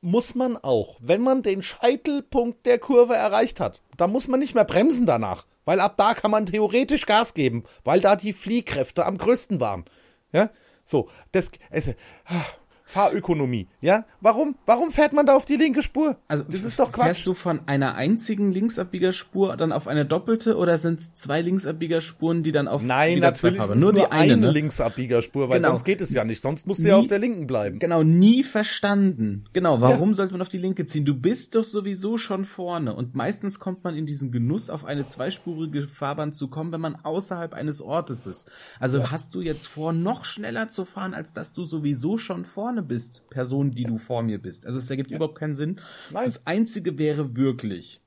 muss 0.00 0.34
man 0.34 0.56
auch, 0.56 0.98
wenn 1.00 1.20
man 1.20 1.42
den 1.42 1.62
Scheitelpunkt 1.62 2.66
der 2.66 2.78
Kurve 2.78 3.14
erreicht 3.14 3.60
hat, 3.60 3.82
da 3.96 4.06
muss 4.06 4.28
man 4.28 4.40
nicht 4.40 4.54
mehr 4.54 4.64
bremsen 4.64 5.06
danach, 5.06 5.46
weil 5.64 5.80
ab 5.80 5.96
da 5.96 6.14
kann 6.14 6.30
man 6.30 6.46
theoretisch 6.46 7.06
Gas 7.06 7.34
geben, 7.34 7.64
weil 7.84 8.00
da 8.00 8.16
die 8.16 8.32
Fliehkräfte 8.32 9.04
am 9.04 9.18
größten 9.18 9.60
waren. 9.60 9.84
Ja, 10.32 10.50
so, 10.84 11.08
das, 11.32 11.50
es, 11.70 11.88
ah, 12.24 12.44
Fahrökonomie, 12.90 13.68
ja, 13.80 14.04
warum, 14.20 14.56
warum 14.66 14.90
fährt 14.90 15.12
man 15.12 15.24
da 15.24 15.36
auf 15.36 15.44
die 15.44 15.56
linke 15.56 15.80
Spur? 15.82 16.16
Also 16.28 16.42
das 16.44 16.64
ist 16.64 16.78
doch 16.80 16.92
Fährst 16.92 17.20
Quatsch. 17.22 17.26
du 17.26 17.34
von 17.34 17.60
einer 17.66 17.94
einzigen 17.94 18.50
Linksabbiegerspur 18.52 19.56
dann 19.56 19.70
auf 19.72 19.86
eine 19.86 20.04
doppelte 20.04 20.56
oder 20.56 20.76
sind 20.76 20.98
es 21.00 21.12
zwei 21.14 21.40
Linksabbiegerspuren, 21.40 22.42
die 22.42 22.52
dann 22.52 22.66
auf 22.68 22.82
Nein, 22.82 23.20
natürlich 23.20 23.56
ist 23.56 23.60
Farben? 23.60 23.74
es 23.74 23.80
Nur 23.80 23.92
die 23.92 24.06
eine, 24.06 24.36
ne? 24.36 24.50
Linksabbiegerspur, 24.50 25.48
weil 25.48 25.58
Genau. 25.58 25.68
sonst 25.70 25.84
geht 25.84 26.00
es 26.00 26.12
ja 26.12 26.24
nicht, 26.24 26.42
sonst 26.42 26.66
musst 26.66 26.80
du 26.80 26.88
ja 26.88 26.96
Nie- 26.96 27.00
auf 27.02 27.06
der 27.06 27.18
linken 27.20 27.46
bleiben. 27.46 27.78
Genau, 27.78 28.02
nie 28.02 28.42
verstanden. 28.42 29.44
Genau, 29.52 29.80
warum 29.80 30.14
sollte 30.14 30.32
man 30.32 30.42
auf 30.42 30.48
die 30.48 30.58
linke 30.58 30.84
ziehen? 30.86 31.04
Du 31.04 31.14
bist 31.14 31.54
doch 31.54 31.64
sowieso 31.64 32.18
schon 32.18 32.44
vorne 32.44 32.94
und 32.94 33.14
meistens 33.14 33.58
kommt 33.60 33.84
man 33.84 33.94
in 33.96 34.06
diesen 34.06 34.32
Genuss, 34.32 34.68
auf 34.70 34.84
eine 34.84 35.06
zweispurige 35.06 35.86
Fahrbahn 35.86 36.32
zu 36.32 36.48
kommen, 36.48 36.72
wenn 36.72 36.80
man 36.80 36.96
außerhalb 36.96 37.52
eines 37.54 37.80
Ortes 37.82 38.26
ist. 38.26 38.50
Also 38.78 39.10
hast 39.10 39.34
du 39.34 39.40
jetzt 39.40 39.68
vor, 39.68 39.92
noch 39.92 40.24
schneller 40.24 40.68
zu 40.70 40.84
fahren, 40.84 41.14
als 41.14 41.32
dass 41.32 41.52
du 41.52 41.64
sowieso 41.64 42.18
schon 42.18 42.44
vorne 42.44 42.79
bist, 42.82 43.28
Person, 43.30 43.70
die 43.70 43.84
du 43.84 43.98
vor 43.98 44.22
mir 44.22 44.40
bist. 44.40 44.66
Also 44.66 44.78
es 44.78 44.90
ergibt 44.90 45.10
überhaupt 45.10 45.38
keinen 45.38 45.54
Sinn. 45.54 45.80
Nein. 46.10 46.24
Das 46.24 46.46
Einzige 46.46 46.98
wäre 46.98 47.36
wirklich, 47.36 48.00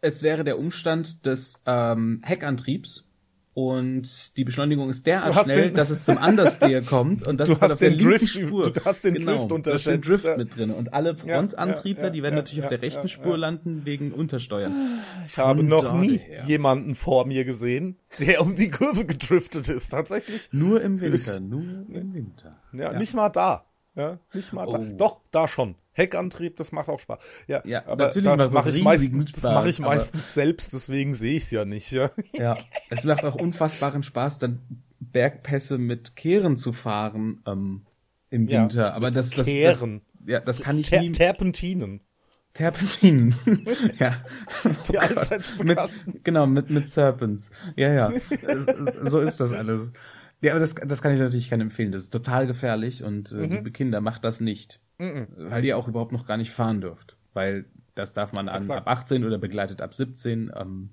es 0.00 0.22
wäre 0.22 0.44
der 0.44 0.58
Umstand 0.58 1.26
des 1.26 1.62
ähm, 1.66 2.20
Heckantriebs 2.22 3.07
und 3.58 4.36
die 4.36 4.44
Beschleunigung 4.44 4.88
ist 4.88 5.04
derart 5.04 5.34
schnell, 5.44 5.72
dass 5.72 5.90
es 5.90 6.04
zum 6.04 6.16
Understeer 6.16 6.80
kommt 6.84 7.26
und 7.26 7.40
das 7.40 7.48
Du 7.48 7.54
ist 7.54 7.62
hast 7.62 7.72
auf 7.72 7.78
der 7.80 7.90
den 7.90 7.98
linken 7.98 8.18
Drift- 8.20 8.28
Spur. 8.28 8.70
du 8.70 8.84
hast 8.84 9.04
den 9.04 9.14
genau, 9.14 9.32
Drift 9.32 9.38
du 9.38 9.42
hast 9.42 9.48
den 9.50 9.56
unterschätzt, 9.96 10.08
Drift 10.08 10.24
ja. 10.26 10.36
mit 10.36 10.56
drin 10.56 10.70
und 10.70 10.94
alle 10.94 11.16
Frontantriebler, 11.16 12.04
ja, 12.04 12.10
die 12.10 12.22
werden 12.22 12.34
ja, 12.34 12.38
natürlich 12.42 12.60
auf 12.64 12.70
ja, 12.70 12.76
der 12.76 12.82
rechten 12.82 13.02
ja, 13.02 13.08
Spur 13.08 13.32
ja. 13.32 13.36
landen 13.38 13.84
wegen 13.84 14.12
Untersteuern. 14.12 14.72
Ich 15.26 15.36
habe 15.38 15.58
Von 15.58 15.66
noch 15.66 15.92
nie 15.92 16.18
daher. 16.18 16.44
jemanden 16.44 16.94
vor 16.94 17.26
mir 17.26 17.44
gesehen, 17.44 17.98
der 18.20 18.42
um 18.42 18.54
die 18.54 18.70
Kurve 18.70 19.04
gedriftet 19.04 19.68
ist, 19.68 19.88
tatsächlich. 19.88 20.50
Nur 20.52 20.80
im 20.80 21.00
Winter, 21.00 21.40
nur 21.40 21.62
im 21.62 22.14
Winter. 22.14 22.60
Ja, 22.72 22.92
nicht 22.96 23.14
mal 23.14 23.28
da. 23.28 23.64
Ja, 23.96 24.20
nicht 24.32 24.52
mal 24.52 24.66
da. 24.66 24.78
Oh. 24.78 24.96
Doch, 24.96 25.20
da 25.32 25.48
schon. 25.48 25.74
Heckantrieb, 25.98 26.56
das 26.56 26.72
macht 26.72 26.88
auch 26.88 27.00
Spaß. 27.00 27.18
Ja, 27.48 27.62
Ja, 27.66 27.86
aber 27.86 28.06
natürlich 28.06 28.28
das 28.30 28.38
das 28.38 28.52
mache 28.52 28.70
ich 28.70 28.82
meistens, 28.82 29.32
das 29.32 29.40
Spaß, 29.42 29.52
mache 29.54 29.68
ich 29.68 29.78
aber- 29.80 29.88
meistens 29.88 30.32
selbst, 30.34 30.72
deswegen 30.72 31.14
sehe 31.14 31.36
ich 31.36 31.42
es 31.44 31.50
ja 31.50 31.64
nicht. 31.64 31.90
Ja. 31.92 32.10
Ja, 32.34 32.56
es 32.90 33.04
macht 33.04 33.24
auch 33.24 33.34
unfassbaren 33.34 34.02
Spaß, 34.02 34.38
dann 34.38 34.60
Bergpässe 35.00 35.78
mit 35.78 36.16
Kehren 36.16 36.56
zu 36.56 36.72
fahren 36.72 37.42
ähm, 37.46 37.82
im 38.30 38.46
Ja, 38.48 38.62
Winter. 38.62 38.94
Aber 38.94 39.10
das, 39.10 39.30
das, 39.30 39.36
das, 39.38 39.46
Kehren. 39.46 40.00
ja, 40.26 40.40
das 40.40 40.60
kann 40.62 40.78
ich 40.78 40.88
Ter 40.90 41.00
nie. 41.00 41.12
Terpentinen. 41.12 42.00
Terpentinen. 42.54 43.36
ja. 43.98 44.16
Die 44.90 44.96
Oh 44.96 45.00
allseits 45.00 45.56
mit, 45.58 45.68
bekannten. 45.68 46.20
genau, 46.24 46.46
mit, 46.46 46.70
mit 46.70 46.88
Serpents. 46.88 47.50
Ja, 47.76 47.92
ja. 47.92 48.12
So 49.02 49.20
ist 49.20 49.38
das 49.38 49.52
alles. 49.52 49.92
Ja, 50.40 50.52
aber 50.52 50.60
das, 50.60 50.74
das 50.74 51.02
kann 51.02 51.12
ich 51.12 51.20
natürlich 51.20 51.50
keinem 51.50 51.68
empfehlen. 51.68 51.92
Das 51.92 52.02
ist 52.04 52.10
total 52.10 52.46
gefährlich 52.46 53.02
und 53.04 53.32
äh, 53.32 53.36
Mhm. 53.36 53.52
liebe 53.52 53.70
Kinder, 53.70 54.00
macht 54.00 54.24
das 54.24 54.40
nicht. 54.40 54.80
Weil 54.98 55.64
ihr 55.64 55.76
auch 55.78 55.88
überhaupt 55.88 56.12
noch 56.12 56.26
gar 56.26 56.36
nicht 56.36 56.50
fahren 56.50 56.80
dürft. 56.80 57.16
Weil 57.32 57.66
das 57.94 58.12
darf 58.14 58.32
man 58.32 58.48
an, 58.48 58.68
ab 58.70 58.86
18 58.86 59.24
oder 59.24 59.38
begleitet 59.38 59.80
ab 59.80 59.94
17. 59.94 60.52
Ähm, 60.56 60.90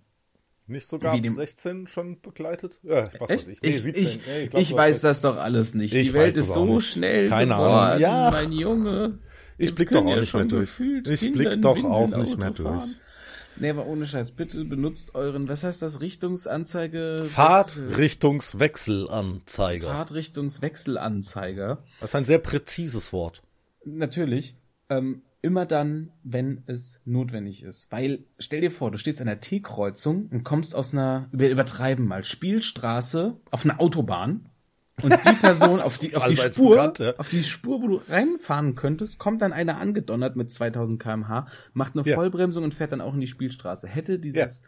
Nicht 0.68 0.88
sogar 0.90 1.14
ab 1.14 1.22
dem- 1.22 1.34
16 1.34 1.88
schon 1.88 2.20
begleitet? 2.22 2.80
Ja, 2.84 3.10
was 3.20 3.30
Echt? 3.30 3.48
weiß 3.48 3.50
ich. 3.50 3.64
Ich, 3.64 3.64
Nee, 3.64 3.70
ich, 3.70 3.82
17. 3.84 4.04
ich, 4.04 4.20
Nee, 4.28 4.48
glaub, 4.48 4.64
du 4.68 4.76
weiß 4.76 5.02
das 5.02 5.22
doch 5.22 5.38
alles 5.38 5.74
nicht. 5.76 5.94
Ich 5.94 6.08
Die 6.10 6.14
Welt 6.14 6.36
weiß 6.36 6.44
ist 6.44 6.54
so 6.54 6.66
nicht. 6.66 6.86
schnell 6.88 7.30
Keine 7.30 7.56
Ahnung. 7.56 8.02
Ja. 8.02 8.30
mein 8.32 8.52
Junge. 8.52 9.20
Ich 9.58 9.74
blick 9.74 9.90
doch 9.90 10.06
auch 10.06 10.16
nicht 10.16 10.34
mehr 10.34 10.46
durch. 10.46 10.80
Ich 10.80 11.20
Kinder 11.20 11.50
blick 11.50 11.62
doch 11.62 11.84
auch 11.84 12.08
nicht 12.10 12.38
mehr 12.38 12.52
durch. 12.52 12.68
fahren. 12.84 12.96
Nee, 13.58 13.70
aber 13.70 13.86
ohne 13.86 14.06
Scheiß, 14.06 14.32
bitte 14.34 14.66
benutzt 14.66 15.16
euren, 15.16 15.48
was 15.48 15.64
heißt 15.64 15.82
das, 15.82 16.02
Richtungsanzeige? 16.02 17.24
Fahrtrichtungswechselanzeiger. 17.24 19.88
Fahrtrichtungswechselanzeiger. 19.88 21.78
Das 22.02 22.10
ist 22.12 22.16
ein 22.16 22.26
sehr 22.26 22.40
präzises 22.40 23.14
Wort. 23.14 23.44
Natürlich. 23.86 24.56
Ähm, 24.90 25.22
immer 25.42 25.66
dann, 25.66 26.12
wenn 26.24 26.64
es 26.66 27.02
notwendig 27.06 27.64
ist. 27.64 27.92
Weil, 27.92 28.24
stell 28.40 28.62
dir 28.62 28.72
vor, 28.72 28.92
du 28.92 28.98
stehst 28.98 29.22
an 29.22 29.28
der 29.28 29.40
T-Kreuzung 29.42 30.28
und 30.32 30.44
kommst 30.44 30.76
aus 30.76 30.94
einer, 30.94 31.30
wir 31.32 31.50
übertreiben 31.52 32.08
mal, 32.08 32.24
Spielstraße 32.24 33.38
auf 33.52 33.64
einer 33.64 33.80
Autobahn 33.80 34.50
und 35.04 35.14
die 35.14 35.34
Person 35.42 35.82
auf 35.82 35.98
die, 36.00 36.16
auf 36.16 36.26
die 36.26 36.36
Spur, 36.36 36.72
bekannt, 36.78 37.00
ja. 37.00 37.14
auf 37.18 37.30
die 37.30 37.44
Spur, 37.44 37.82
wo 37.84 37.88
du 37.88 38.02
reinfahren 38.10 38.76
könntest, 38.76 39.20
kommt 39.20 39.42
dann 39.44 39.54
einer 39.54 39.78
angedonnert 39.78 40.36
mit 40.36 40.50
2000 40.50 41.02
kmh, 41.02 41.48
macht 41.74 41.96
eine 41.96 42.08
Ja. 42.08 42.16
Vollbremsung 42.16 42.64
und 42.64 42.74
fährt 42.74 42.92
dann 42.92 43.02
auch 43.02 43.14
in 43.14 43.22
die 43.22 43.28
Spielstraße. 43.28 43.88
Hätte 43.88 44.18
dieses 44.18 44.64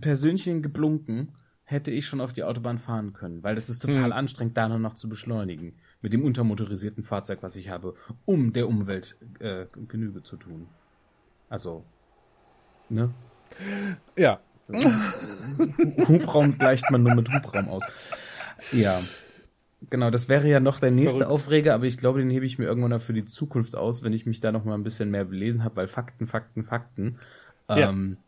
Persönchen 0.00 0.62
geblunken, 0.62 1.32
hätte 1.64 1.90
ich 1.90 2.06
schon 2.06 2.20
auf 2.20 2.32
die 2.32 2.44
Autobahn 2.44 2.78
fahren 2.78 3.12
können, 3.12 3.42
weil 3.42 3.54
das 3.54 3.70
ist 3.70 3.80
total 3.80 4.04
Hm. 4.06 4.12
anstrengend, 4.12 4.56
da 4.56 4.68
nur 4.68 4.78
noch 4.78 4.94
zu 4.94 5.08
beschleunigen. 5.08 5.76
Mit 6.00 6.12
dem 6.12 6.24
untermotorisierten 6.24 7.02
Fahrzeug, 7.02 7.38
was 7.42 7.56
ich 7.56 7.68
habe, 7.68 7.94
um 8.24 8.52
der 8.52 8.68
Umwelt 8.68 9.16
äh, 9.40 9.66
Genüge 9.88 10.22
zu 10.22 10.36
tun. 10.36 10.68
Also, 11.48 11.84
ne? 12.88 13.12
Ja. 14.16 14.40
Hubraum 16.08 16.58
gleicht 16.58 16.90
man 16.90 17.02
nur 17.02 17.14
mit 17.14 17.32
Hubraum 17.32 17.68
aus. 17.68 17.82
Ja. 18.72 19.00
Genau, 19.90 20.10
das 20.10 20.28
wäre 20.28 20.48
ja 20.48 20.60
noch 20.60 20.80
der 20.80 20.90
nächste 20.90 21.20
Verrückt. 21.20 21.32
Aufreger, 21.32 21.74
aber 21.74 21.84
ich 21.84 21.98
glaube, 21.98 22.18
den 22.18 22.30
hebe 22.30 22.44
ich 22.44 22.58
mir 22.58 22.66
irgendwann 22.66 22.90
noch 22.90 23.00
für 23.00 23.12
die 23.12 23.24
Zukunft 23.24 23.76
aus, 23.76 24.02
wenn 24.02 24.12
ich 24.12 24.26
mich 24.26 24.40
da 24.40 24.50
noch 24.52 24.64
mal 24.64 24.74
ein 24.74 24.82
bisschen 24.82 25.10
mehr 25.10 25.24
belesen 25.24 25.62
habe, 25.64 25.76
weil 25.76 25.88
Fakten, 25.88 26.26
Fakten, 26.26 26.64
Fakten. 26.64 27.18
Ja. 27.68 27.88
Ähm, 27.88 28.18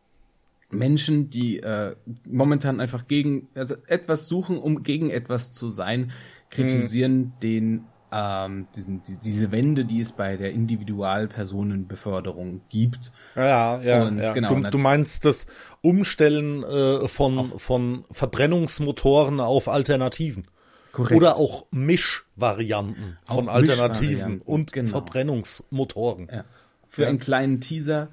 Menschen, 0.70 1.30
die 1.30 1.60
äh, 1.60 1.96
momentan 2.24 2.80
einfach 2.80 3.08
gegen, 3.08 3.48
also 3.54 3.74
etwas 3.86 4.28
suchen, 4.28 4.58
um 4.58 4.84
gegen 4.84 5.10
etwas 5.10 5.50
zu 5.50 5.68
sein, 5.68 6.12
kritisieren 6.50 7.32
den 7.42 7.84
ähm, 8.12 8.66
diesen, 8.74 9.02
die, 9.02 9.18
diese 9.22 9.52
Wende, 9.52 9.84
die 9.84 10.00
es 10.00 10.12
bei 10.12 10.36
der 10.36 10.50
Individualpersonenbeförderung 10.50 12.62
gibt. 12.68 13.12
Ja, 13.36 13.80
ja, 13.80 14.02
Und 14.04 14.18
ja. 14.18 14.32
genau, 14.32 14.54
du, 14.54 14.70
du 14.70 14.78
meinst 14.78 15.24
das 15.24 15.46
Umstellen 15.80 16.62
äh, 16.64 17.06
von, 17.08 17.46
von 17.46 18.04
Verbrennungsmotoren 18.10 19.40
auf 19.40 19.68
Alternativen. 19.68 20.46
Korrekt. 20.92 21.16
Oder 21.16 21.36
auch 21.36 21.66
Mischvarianten 21.70 23.16
Auch 23.26 23.36
von 23.36 23.48
Alternativen 23.48 24.10
Mischvarianten, 24.10 24.46
und 24.46 24.72
genau. 24.72 24.90
Verbrennungsmotoren. 24.90 26.28
Ja. 26.32 26.44
Für 26.88 27.02
Ja. 27.02 27.08
einen 27.10 27.20
kleinen 27.20 27.60
Teaser, 27.60 28.08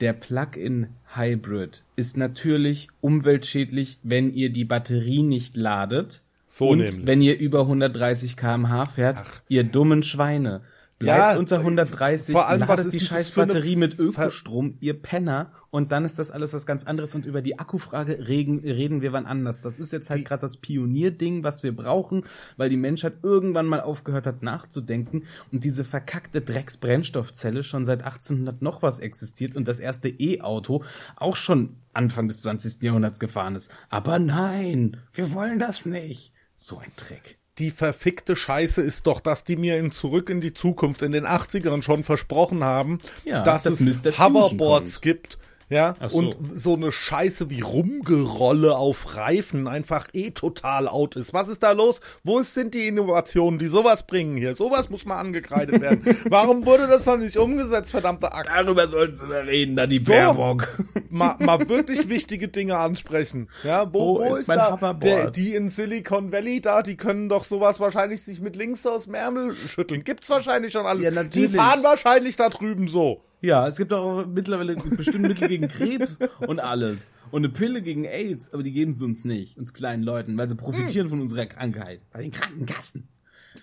der 0.00 0.12
Plug-in 0.12 0.88
Hybrid 1.14 1.84
ist 1.96 2.16
natürlich 2.16 2.88
umweltschädlich, 3.00 3.98
wenn 4.04 4.32
ihr 4.32 4.50
die 4.50 4.64
Batterie 4.64 5.22
nicht 5.22 5.56
ladet. 5.56 6.21
So 6.52 6.68
und 6.68 6.80
nämlich. 6.80 7.06
wenn 7.06 7.22
ihr 7.22 7.38
über 7.38 7.60
130 7.60 8.36
km/h 8.36 8.84
fährt, 8.84 9.24
ihr 9.48 9.64
dummen 9.64 10.02
Schweine. 10.02 10.60
Bleibt 10.98 11.18
Ja, 11.18 11.36
unter 11.38 11.60
130, 11.60 12.34
vor 12.34 12.46
allem, 12.46 12.68
was 12.68 12.76
ladet 12.76 12.92
die 12.92 13.00
scheiß 13.00 13.30
Batterie 13.30 13.74
mit 13.74 13.98
Ökostrom, 13.98 14.76
ihr 14.80 15.00
Penner, 15.00 15.50
und 15.70 15.92
dann 15.92 16.04
ist 16.04 16.18
das 16.18 16.30
alles 16.30 16.52
was 16.52 16.66
ganz 16.66 16.84
anderes 16.84 17.14
und 17.14 17.24
über 17.24 17.40
die 17.40 17.58
Akkufrage 17.58 18.28
reden, 18.28 18.58
reden 18.58 19.00
wir 19.00 19.14
wann 19.14 19.24
anders. 19.24 19.62
Das 19.62 19.78
ist 19.78 19.94
jetzt 19.94 20.10
halt 20.10 20.26
gerade 20.26 20.42
das 20.42 20.58
Pionierding, 20.58 21.42
was 21.42 21.62
wir 21.62 21.74
brauchen, 21.74 22.26
weil 22.58 22.68
die 22.68 22.76
Menschheit 22.76 23.14
irgendwann 23.22 23.66
mal 23.66 23.80
aufgehört 23.80 24.26
hat 24.26 24.42
nachzudenken 24.42 25.22
und 25.52 25.64
diese 25.64 25.86
verkackte 25.86 26.42
Drecksbrennstoffzelle 26.42 27.62
schon 27.62 27.86
seit 27.86 28.04
1800 28.04 28.60
noch 28.60 28.82
was 28.82 29.00
existiert 29.00 29.56
und 29.56 29.66
das 29.66 29.80
erste 29.80 30.10
E-Auto 30.10 30.84
auch 31.16 31.36
schon 31.36 31.76
Anfang 31.94 32.28
des 32.28 32.42
20. 32.42 32.82
Jahrhunderts 32.82 33.20
gefahren 33.20 33.56
ist. 33.56 33.72
Aber 33.88 34.18
nein, 34.18 34.98
wir 35.14 35.32
wollen 35.32 35.58
das 35.58 35.86
nicht. 35.86 36.34
So 36.62 36.78
ein 36.78 36.92
Dreck. 36.96 37.38
die 37.58 37.72
verfickte 37.72 38.36
Scheiße 38.36 38.80
ist 38.82 39.06
doch, 39.08 39.18
dass 39.20 39.42
die 39.42 39.56
mir 39.56 39.78
in 39.78 39.90
Zurück 39.90 40.30
in 40.30 40.40
die 40.40 40.52
Zukunft 40.52 41.02
in 41.02 41.10
den 41.10 41.26
80ern 41.26 41.82
schon 41.82 42.04
versprochen 42.04 42.62
haben, 42.62 43.00
Ja, 43.24 43.42
dass 43.42 43.64
dass 43.64 43.80
es 43.80 44.18
Hoverboards 44.18 45.00
gibt. 45.00 45.38
Ja, 45.72 45.94
so. 46.06 46.18
und 46.18 46.36
so 46.54 46.74
eine 46.74 46.92
Scheiße 46.92 47.48
wie 47.48 47.62
Rumgerolle 47.62 48.76
auf 48.76 49.16
Reifen 49.16 49.66
einfach 49.66 50.08
eh 50.12 50.30
total 50.30 50.86
out 50.86 51.16
ist. 51.16 51.32
Was 51.32 51.48
ist 51.48 51.62
da 51.62 51.72
los? 51.72 52.00
Wo 52.22 52.42
sind 52.42 52.74
die 52.74 52.86
Innovationen, 52.86 53.58
die 53.58 53.68
sowas 53.68 54.06
bringen 54.06 54.36
hier? 54.36 54.54
Sowas 54.54 54.90
muss 54.90 55.06
mal 55.06 55.16
angekreidet 55.16 55.80
werden. 55.80 56.02
Warum 56.28 56.66
wurde 56.66 56.88
das 56.88 57.06
noch 57.06 57.16
nicht 57.16 57.38
umgesetzt, 57.38 57.90
verdammte 57.90 58.32
Axt? 58.32 58.50
Darüber 58.54 58.86
sollten 58.86 59.16
sie 59.16 59.26
da 59.26 59.38
reden, 59.38 59.74
da 59.74 59.86
die 59.86 59.98
So. 59.98 60.12
Baerbock. 60.12 60.68
mal, 61.08 61.36
mal 61.38 61.66
wirklich 61.70 62.10
wichtige 62.10 62.48
Dinge 62.48 62.76
ansprechen. 62.76 63.48
Ja, 63.64 63.90
wo, 63.94 64.16
Wo 64.16 64.18
wo, 64.18 64.34
ist 64.34 64.40
ist, 64.40 64.48
da 64.48 64.92
der, 64.92 65.30
die 65.30 65.54
in 65.54 65.70
Silicon 65.70 66.32
Valley 66.32 66.60
da, 66.60 66.82
die 66.82 66.98
können 66.98 67.30
doch 67.30 67.44
sowas 67.44 67.80
wahrscheinlich 67.80 68.22
sich 68.22 68.42
mit 68.42 68.56
links 68.56 68.86
aus 68.86 69.04
dem 69.04 69.14
Ärmel 69.14 69.54
schütteln. 69.54 70.04
Gibt's 70.04 70.28
wahrscheinlich 70.28 70.72
schon 70.72 70.84
alles. 70.84 71.04
Ja, 71.04 71.10
die 71.10 71.16
natürlich. 71.16 71.56
fahren 71.56 71.82
wahrscheinlich 71.82 72.36
da 72.36 72.50
drüben 72.50 72.88
so. 72.88 73.22
Ja, 73.42 73.66
es 73.66 73.76
gibt 73.76 73.92
auch 73.92 74.24
mittlerweile 74.24 74.76
bestimmt 74.76 75.26
Mittel 75.26 75.48
gegen 75.48 75.68
Krebs 75.68 76.18
und 76.46 76.60
alles. 76.60 77.10
Und 77.32 77.44
eine 77.44 77.52
Pille 77.52 77.82
gegen 77.82 78.04
AIDS, 78.04 78.54
aber 78.54 78.62
die 78.62 78.72
geben 78.72 78.92
sie 78.92 79.04
uns 79.04 79.24
nicht, 79.24 79.58
uns 79.58 79.74
kleinen 79.74 80.04
Leuten, 80.04 80.38
weil 80.38 80.48
sie 80.48 80.54
profitieren 80.54 81.08
von 81.08 81.20
unserer 81.20 81.46
Krankheit. 81.46 82.00
Bei 82.12 82.22
den 82.22 82.30
Krankenkassen. 82.30 83.08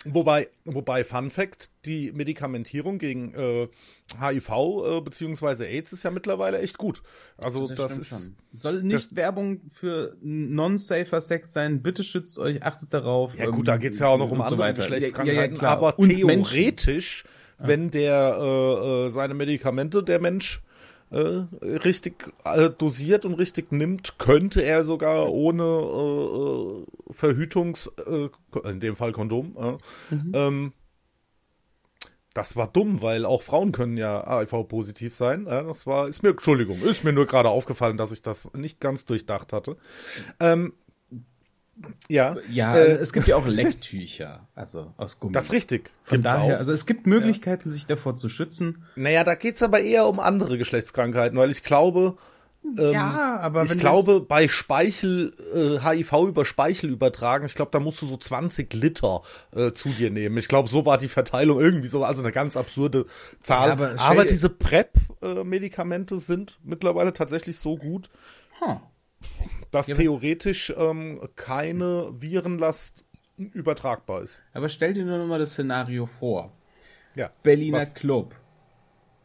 Wobei, 0.06 0.48
wobei 0.66 1.04
Fun 1.04 1.30
Fact, 1.30 1.72
die 1.86 2.12
Medikamentierung 2.12 3.00
gegen 3.00 3.34
äh, 3.34 3.68
HIV 4.20 4.50
äh, 4.50 5.02
beziehungsweise 5.02 5.66
AIDS 5.66 5.94
ist 5.94 6.04
ja 6.04 6.12
mittlerweile 6.12 6.60
echt 6.60 6.78
gut. 6.78 7.02
Also 7.38 7.68
das, 7.68 7.94
stimmt 7.94 8.02
ist 8.06 8.32
Soll 8.54 8.84
nicht 8.84 9.16
Werbung 9.16 9.62
für 9.72 10.16
non-safer 10.22 11.22
Sex 11.22 11.54
sein. 11.54 11.82
Bitte 11.82 12.04
schützt 12.04 12.38
euch, 12.38 12.64
achtet 12.64 12.94
darauf. 12.94 13.36
Ja 13.38 13.48
gut, 13.48 13.60
ähm, 13.60 13.64
da 13.66 13.78
geht's 13.78 14.00
ja 14.00 14.08
auch 14.08 14.18
noch 14.18 14.32
um 14.32 14.38
so 14.38 14.44
andere 14.44 14.60
weiter. 14.60 14.82
Geschlechtskrankheiten, 14.84 15.58
klar. 15.58 15.72
aber 15.72 15.98
Und 15.98 16.10
theoretisch, 16.10 17.24
wenn 17.68 17.92
der 17.92 18.38
äh, 18.40 19.06
äh, 19.06 19.10
seine 19.10 19.34
Medikamente 19.34 20.04
der 20.04 20.20
Mensch 20.20 20.62
äh, 21.12 21.18
richtig 21.64 22.32
äh, 22.44 22.70
dosiert 22.70 23.26
und 23.26 23.34
richtig 23.34 23.72
nimmt, 23.72 24.20
könnte 24.20 24.62
er 24.62 24.84
sogar 24.84 25.30
ohne 25.32 25.64
äh, 25.64 27.12
äh, 27.12 27.14
Verhütungs, 27.14 27.90
äh, 28.08 28.30
in 28.70 28.80
dem 28.80 28.96
Fall 28.96 29.12
Kondom, 29.12 29.80
Mhm. 30.10 30.32
ähm, 30.34 30.74
das 32.36 32.56
war 32.56 32.68
dumm, 32.68 33.02
weil 33.02 33.26
auch 33.26 33.42
Frauen 33.42 33.72
können 33.72 33.98
ja 33.98 34.24
HIV-positiv 34.40 35.16
sein. 35.16 35.48
Ja, 35.50 35.64
das 35.64 35.88
war, 35.88 36.08
ist 36.08 36.22
mir, 36.22 36.30
Entschuldigung, 36.30 36.80
ist 36.82 37.04
mir 37.04 37.12
nur 37.12 37.26
gerade 37.26 37.50
aufgefallen, 37.50 37.98
dass 37.98 38.12
ich 38.12 38.22
das 38.22 38.54
nicht 38.54 38.80
ganz 38.80 39.06
durchdacht 39.06 39.52
hatte. 39.52 39.78
Ähm, 40.40 40.74
ja, 42.10 42.36
Ja, 42.52 42.76
äh, 42.76 42.92
es 42.94 43.14
gibt 43.14 43.28
ja 43.28 43.36
auch 43.36 43.46
Lecktücher, 43.48 44.48
also 44.56 44.94
aus 44.98 45.20
Gummi. 45.20 45.34
das 45.34 45.46
ist 45.46 45.52
richtig. 45.52 45.92
Von 46.04 46.18
Gibt's 46.22 46.34
daher, 46.34 46.56
auch. 46.56 46.60
also 46.60 46.72
es 46.74 46.86
gibt 46.86 47.08
Möglichkeiten, 47.08 47.70
sich 47.70 47.86
davor 47.86 48.16
zu 48.16 48.30
schützen. 48.30 48.86
Naja, 48.96 49.24
da 49.24 49.36
geht's 49.36 49.64
aber 49.64 49.82
eher 49.82 50.08
um 50.08 50.20
andere 50.20 50.58
Geschlechtskrankheiten, 50.58 51.38
weil 51.38 51.52
ich 51.52 51.64
glaube, 51.64 52.18
ähm, 52.78 52.92
ja, 52.92 53.40
aber 53.40 53.64
ich 53.64 53.70
wenn 53.70 53.78
du 53.78 53.82
glaube, 53.82 54.20
bei 54.22 54.48
Speichel, 54.48 55.34
äh, 55.56 55.80
HIV 55.80 56.28
über 56.28 56.44
Speichel 56.44 56.90
übertragen, 56.90 57.46
ich 57.46 57.56
glaube, 57.56 57.72
da 57.72 57.80
musst 57.80 58.02
du 58.02 58.06
so 58.06 58.18
20 58.18 58.74
Liter 58.74 59.22
äh, 59.56 59.72
zu 59.72 59.90
dir 59.90 60.10
nehmen. 60.10 60.38
Ich 60.38 60.48
glaube, 60.48 60.70
so 60.70 60.86
war 60.86 60.98
die 60.98 61.08
Verteilung 61.08 61.60
irgendwie 61.60 61.88
so, 61.88 62.04
also 62.04 62.22
eine 62.22 62.32
ganz 62.32 62.58
absurde 62.58 63.06
Zahl. 63.44 63.68
Ja, 63.68 63.74
aber 63.74 63.92
aber 64.00 64.26
diese 64.26 64.50
PrEP-Medikamente 64.50 66.18
sind 66.18 66.60
mittlerweile 66.64 67.14
tatsächlich 67.14 67.58
so 67.58 67.78
gut, 67.78 68.10
Hm. 68.60 68.78
Dass 69.72 69.88
Ja, 69.88 69.96
theoretisch 69.96 70.74
ähm, 70.76 71.28
keine 71.36 72.10
Virenlast 72.20 73.06
übertragbar 73.38 74.24
ist. 74.24 74.42
Aber 74.54 74.70
stell 74.70 74.94
dir 74.94 75.06
nur 75.06 75.18
noch 75.18 75.28
mal 75.28 75.40
das 75.40 75.52
Szenario 75.52 76.06
vor. 76.06 76.54
Ja. 77.16 77.32
Berliner 77.44 77.80
Was? 77.80 77.94
Club. 77.94 78.36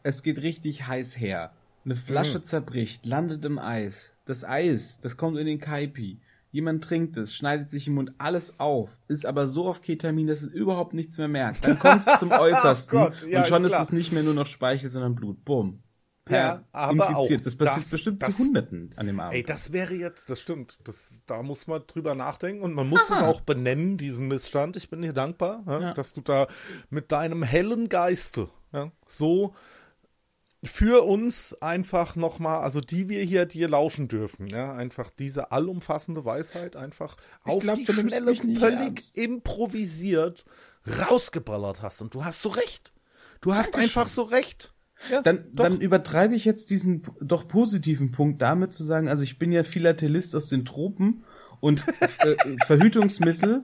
Es 0.03 0.23
geht 0.23 0.41
richtig 0.41 0.87
heiß 0.87 1.19
her. 1.19 1.53
Eine 1.83 1.95
Flasche 1.95 2.41
zerbricht, 2.41 3.05
landet 3.05 3.45
im 3.45 3.59
Eis. 3.59 4.15
Das 4.25 4.43
Eis, 4.43 4.99
das 4.99 5.17
kommt 5.17 5.37
in 5.37 5.45
den 5.45 5.59
Kaipi. 5.59 6.19
Jemand 6.51 6.83
trinkt 6.83 7.17
es, 7.17 7.35
schneidet 7.35 7.69
sich 7.69 7.87
im 7.87 7.95
Mund 7.95 8.13
alles 8.17 8.61
auf, 8.61 8.97
ist 9.09 9.25
aber 9.25 9.45
so 9.45 9.67
auf 9.67 9.81
Ketamin, 9.81 10.25
dass 10.25 10.41
es 10.41 10.47
überhaupt 10.47 10.93
nichts 10.93 11.17
mehr 11.17 11.27
merkt. 11.27 11.65
Dann 11.65 11.77
kommt 11.77 12.07
es 12.07 12.19
zum 12.19 12.31
Äußersten 12.31 12.97
Gott, 12.97 13.25
ja, 13.27 13.39
und 13.39 13.47
schon 13.47 13.65
ist 13.65 13.73
ist, 13.73 13.79
es 13.79 13.91
nicht 13.91 14.13
mehr 14.13 14.23
nur 14.23 14.33
noch 14.33 14.47
Speichel, 14.47 14.89
sondern 14.89 15.15
Blut. 15.15 15.43
Bumm. 15.43 15.83
Ja, 16.27 16.63
aber 16.71 17.09
infiziert. 17.09 17.41
auch 17.41 17.43
das 17.43 17.55
passiert 17.55 17.83
das- 17.85 17.91
bestimmt 17.91 18.23
das- 18.23 18.37
zu 18.37 18.43
Hunderten 18.45 18.93
an 18.95 19.05
dem 19.05 19.19
Abend. 19.19 19.35
Ey, 19.35 19.43
das 19.43 19.71
wäre 19.71 19.93
jetzt, 19.93 20.29
das 20.29 20.41
stimmt. 20.41 20.79
Das, 20.83 21.21
da 21.27 21.43
muss 21.43 21.67
man 21.67 21.83
drüber 21.85 22.15
nachdenken 22.15 22.63
und 22.63 22.73
man 22.73 22.89
muss 22.89 23.09
es 23.11 23.21
auch 23.21 23.41
benennen, 23.41 23.97
diesen 23.97 24.27
Missstand. 24.27 24.75
Ich 24.75 24.89
bin 24.89 25.01
dir 25.03 25.13
dankbar, 25.13 25.63
ja, 25.67 25.79
Ja. 25.81 25.93
dass 25.93 26.13
du 26.13 26.21
da 26.21 26.47
mit 26.89 27.11
deinem 27.11 27.43
hellen 27.43 27.89
Geiste 27.89 28.49
ja, 28.73 28.91
so 29.05 29.53
für 30.63 31.03
uns 31.05 31.53
einfach 31.61 32.15
nochmal, 32.15 32.61
also 32.63 32.81
die 32.81 33.07
wir 33.07 33.23
hier 33.23 33.45
dir 33.45 33.67
lauschen 33.67 34.07
dürfen, 34.07 34.47
ja, 34.47 34.73
einfach 34.73 35.11
diese 35.11 35.51
allumfassende 35.51 36.25
Weisheit 36.25 36.75
einfach 36.75 37.17
auf 37.43 37.61
glaub, 37.61 37.75
die 37.77 37.85
Schnelle 37.85 38.35
völlig 38.35 38.61
ernst. 38.63 39.15
improvisiert 39.15 40.43
rausgeballert 40.87 41.83
hast. 41.83 42.01
Und 42.01 42.15
du 42.15 42.25
hast 42.25 42.41
so 42.41 42.49
recht. 42.49 42.93
Du 43.41 43.53
hast 43.53 43.75
einfach 43.75 44.07
so 44.07 44.23
recht. 44.23 44.73
Ja, 45.11 45.21
Dann, 45.21 45.45
doch. 45.53 45.63
dann 45.65 45.79
übertreibe 45.81 46.35
ich 46.35 46.45
jetzt 46.45 46.69
diesen 46.69 47.03
doch 47.21 47.47
positiven 47.47 48.11
Punkt 48.11 48.41
damit 48.41 48.73
zu 48.73 48.83
sagen, 48.83 49.07
also 49.09 49.23
ich 49.23 49.37
bin 49.39 49.51
ja 49.51 49.63
Philatelist 49.63 50.35
aus 50.35 50.49
den 50.49 50.65
Tropen 50.65 51.23
und 51.59 51.83
äh, 52.19 52.35
Verhütungsmittel, 52.65 53.61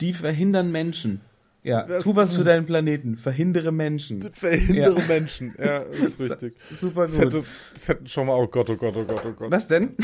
die 0.00 0.12
verhindern 0.12 0.70
Menschen. 0.72 1.20
Ja, 1.62 1.82
Das 1.86 2.04
tu 2.04 2.16
was 2.16 2.32
für 2.34 2.42
deinen 2.42 2.64
Planeten, 2.64 3.16
verhindere 3.16 3.70
Menschen. 3.70 4.22
Verhindere 4.32 4.98
Ja. 5.00 5.06
Menschen. 5.08 5.54
Ja, 5.58 5.80
das 5.84 5.98
ist 5.98 6.20
richtig. 6.30 6.38
Das 6.40 6.70
ist 6.70 6.80
super 6.80 7.02
Das 7.02 7.16
gut. 7.16 7.24
hätte, 7.26 7.44
das 7.74 7.88
hätten 7.88 8.06
schon 8.06 8.26
mal, 8.28 8.34
oh 8.34 8.46
Gott, 8.46 8.70
oh 8.70 8.76
Gott, 8.76 8.96
oh 8.96 9.04
Gott, 9.04 9.22
oh 9.26 9.32
Gott. 9.32 9.50
Was 9.50 9.68
denn? 9.68 9.94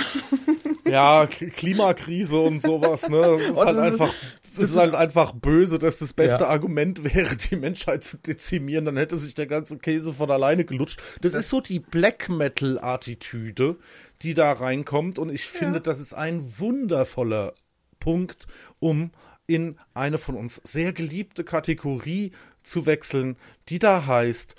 Ja, 0.86 1.26
Klimakrise 1.26 2.38
und 2.38 2.60
sowas, 2.62 3.08
ne? 3.08 3.20
Das 3.22 3.42
ist 3.42 3.50
Oh, 3.56 3.64
halt 3.64 3.76
das 3.78 3.86
ist- 3.86 3.92
einfach, 3.92 4.14
das 4.56 4.70
ist 4.70 4.76
halt 4.76 4.94
einfach 4.94 5.32
böse, 5.32 5.78
dass 5.78 5.98
das 5.98 6.12
beste 6.12 6.44
Ja. 6.44 6.48
Argument 6.48 7.02
wäre, 7.14 7.36
die 7.36 7.56
Menschheit 7.56 8.04
zu 8.04 8.16
dezimieren, 8.16 8.84
dann 8.84 8.96
hätte 8.96 9.16
sich 9.16 9.34
der 9.34 9.46
ganze 9.46 9.78
Käse 9.78 10.12
von 10.12 10.30
alleine 10.30 10.64
gelutscht. 10.64 11.00
Das 11.20 11.34
ist 11.34 11.48
so 11.48 11.60
die 11.60 11.80
Black 11.80 12.28
Metal 12.28 12.78
Attitüde, 12.78 13.76
die 14.22 14.34
da 14.34 14.52
reinkommt 14.52 15.18
und 15.18 15.30
ich 15.30 15.44
finde, 15.46 15.80
das 15.80 16.00
ist 16.00 16.14
ein 16.14 16.58
wundervoller 16.58 17.52
Punkt, 18.00 18.46
um 18.78 19.10
in 19.46 19.78
eine 19.94 20.18
von 20.18 20.34
uns 20.34 20.60
sehr 20.64 20.92
geliebte 20.92 21.44
Kategorie 21.44 22.32
zu 22.62 22.86
wechseln, 22.86 23.36
die 23.68 23.78
da 23.78 24.06
heißt 24.06 24.56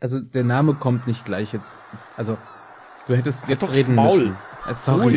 Also 0.00 0.20
der 0.20 0.44
Name 0.44 0.74
kommt 0.74 1.06
nicht 1.06 1.24
gleich 1.24 1.52
jetzt. 1.52 1.76
Also 2.16 2.38
du 3.06 3.16
hättest 3.16 3.48
jetzt 3.48 3.62
doch 3.62 3.72
reden 3.72 3.96
das 3.96 4.04
Maul. 4.04 4.18
müssen. 4.18 4.36
Äh, 4.66 4.90
Ruhe 4.90 5.12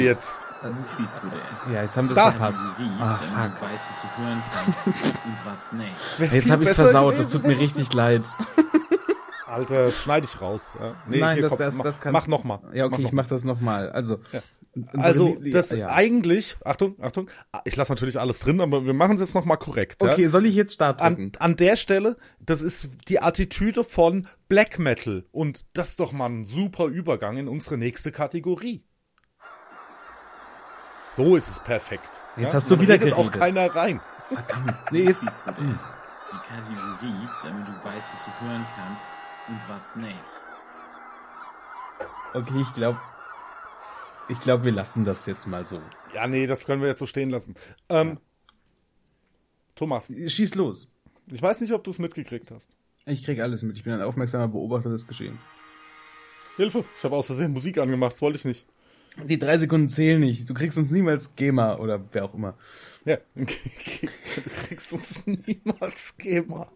Sorry. 0.61 0.75
jetzt. 1.01 1.73
Ja, 1.73 1.81
jetzt 1.81 1.97
haben 1.97 2.09
wir 2.09 2.17
es 2.17 2.23
verpasst. 2.23 2.75
Ah, 2.99 3.15
fuck. 3.17 3.59
Du 3.59 3.65
weißt, 3.65 3.87
was 3.89 4.01
du 4.01 4.23
hören 4.23 4.43
kannst 4.51 4.87
und 5.25 5.37
was 5.45 5.71
nicht. 5.73 6.19
Wär 6.19 6.33
Jetzt 6.39 6.51
habe 6.51 6.63
ich 6.63 6.69
besser 6.69 6.83
versaut. 6.83 7.19
Das 7.19 7.29
tut 7.29 7.43
mir 7.43 7.59
richtig 7.59 7.93
leid. 7.93 8.29
Alter, 9.47 9.91
schneide 9.91 10.25
ich 10.25 10.39
raus. 10.39 10.77
Ja. 10.79 10.95
Nee, 11.07 11.19
Nein, 11.19 11.33
hier, 11.33 11.41
das, 11.41 11.49
komm, 11.51 11.59
das, 11.59 11.75
mach, 11.75 11.83
das 11.83 11.99
kannst 11.99 12.13
mach 12.13 12.27
noch 12.27 12.43
mal. 12.45 12.59
Ja, 12.73 12.85
okay, 12.85 12.91
mach 12.91 12.99
ich 12.99 13.03
noch 13.05 13.11
mach 13.11 13.27
das 13.27 13.43
noch 13.43 13.59
mal. 13.59 13.91
Also, 13.91 14.19
unsere 14.73 15.03
Also, 15.03 15.37
das 15.51 15.71
ja. 15.71 15.89
eigentlich, 15.89 16.55
Achtung, 16.63 16.95
Achtung, 17.01 17.29
ich 17.65 17.75
lasse 17.75 17.91
natürlich 17.91 18.17
alles 18.17 18.39
drin, 18.39 18.61
aber 18.61 18.85
wir 18.85 18.93
machen 18.93 19.15
es 19.15 19.21
jetzt 19.21 19.35
nochmal 19.35 19.57
korrekt. 19.57 20.01
Okay, 20.01 20.23
Ja? 20.23 20.29
soll 20.29 20.45
ich 20.45 20.55
jetzt 20.55 20.75
Start 20.75 21.01
drücken? 21.01 21.33
An, 21.37 21.51
an 21.51 21.55
der 21.57 21.75
Stelle, 21.75 22.15
das 22.39 22.61
ist 22.61 22.89
die 23.09 23.21
Attitüde 23.21 23.83
von 23.83 24.27
Black 24.47 24.79
Metal. 24.79 25.25
Und 25.31 25.65
das 25.73 25.89
ist 25.89 25.99
doch 25.99 26.13
mal 26.13 26.27
ein 26.29 26.45
super 26.45 26.85
Übergang 26.85 27.35
in 27.35 27.49
unsere 27.49 27.77
nächste 27.77 28.13
Kategorie. 28.13 28.85
So 31.01 31.35
ist 31.35 31.47
es 31.49 31.59
perfekt. 31.59 32.09
Jetzt 32.37 32.53
hast 32.53 32.69
du 32.71 32.79
wieder 32.79 32.93
redet 32.95 33.13
auch 33.13 33.31
geredet. 33.31 33.39
keiner 33.39 33.75
rein. 33.75 34.01
Nee, 34.91 35.03
jetzt. 35.03 35.23
Die 35.23 35.27
Kategorie, 36.47 37.27
damit 37.43 37.67
du 37.67 37.71
weißt, 37.83 38.13
was 38.13 38.23
du 38.25 38.45
hören 38.45 38.65
kannst 38.77 39.07
und 39.49 39.59
was 39.67 39.95
nicht. 39.97 40.15
Okay, 42.33 42.61
ich 42.61 42.73
glaube, 42.73 42.97
ich 44.29 44.39
glaube, 44.39 44.63
wir 44.63 44.71
lassen 44.71 45.03
das 45.03 45.25
jetzt 45.25 45.47
mal 45.47 45.65
so. 45.67 45.81
Ja, 46.13 46.27
nee, 46.27 46.47
das 46.47 46.65
können 46.65 46.81
wir 46.81 46.87
jetzt 46.87 46.99
so 46.99 47.05
stehen 47.05 47.29
lassen. 47.29 47.55
Ähm, 47.89 48.19
Thomas, 49.75 50.07
Schieß 50.07 50.55
los. 50.55 50.89
ich 51.29 51.41
weiß 51.41 51.59
nicht, 51.59 51.73
ob 51.73 51.83
du 51.83 51.91
es 51.91 51.99
mitgekriegt 51.99 52.51
hast. 52.51 52.69
Ich 53.05 53.25
krieg 53.25 53.41
alles 53.41 53.63
mit. 53.63 53.77
Ich 53.77 53.83
bin 53.83 53.91
ein 53.93 54.01
aufmerksamer 54.01 54.47
Beobachter 54.47 54.89
des 54.89 55.07
Geschehens. 55.07 55.41
Hilfe, 56.55 56.85
ich 56.95 57.03
habe 57.03 57.17
aus 57.17 57.25
Versehen 57.25 57.51
Musik 57.51 57.77
angemacht, 57.79 58.13
das 58.13 58.21
wollte 58.21 58.37
ich 58.37 58.45
nicht. 58.45 58.65
Die 59.17 59.39
drei 59.39 59.57
Sekunden 59.57 59.89
zählen 59.89 60.19
nicht. 60.19 60.49
Du 60.49 60.53
kriegst 60.53 60.77
uns 60.77 60.91
niemals 60.91 61.35
GEMA 61.35 61.77
oder 61.77 62.01
wer 62.11 62.25
auch 62.25 62.33
immer. 62.33 62.57
Ja, 63.03 63.17
du 63.35 63.45
kriegst 64.67 64.93
uns 64.93 65.25
niemals 65.25 66.17
GEMA. 66.17 66.67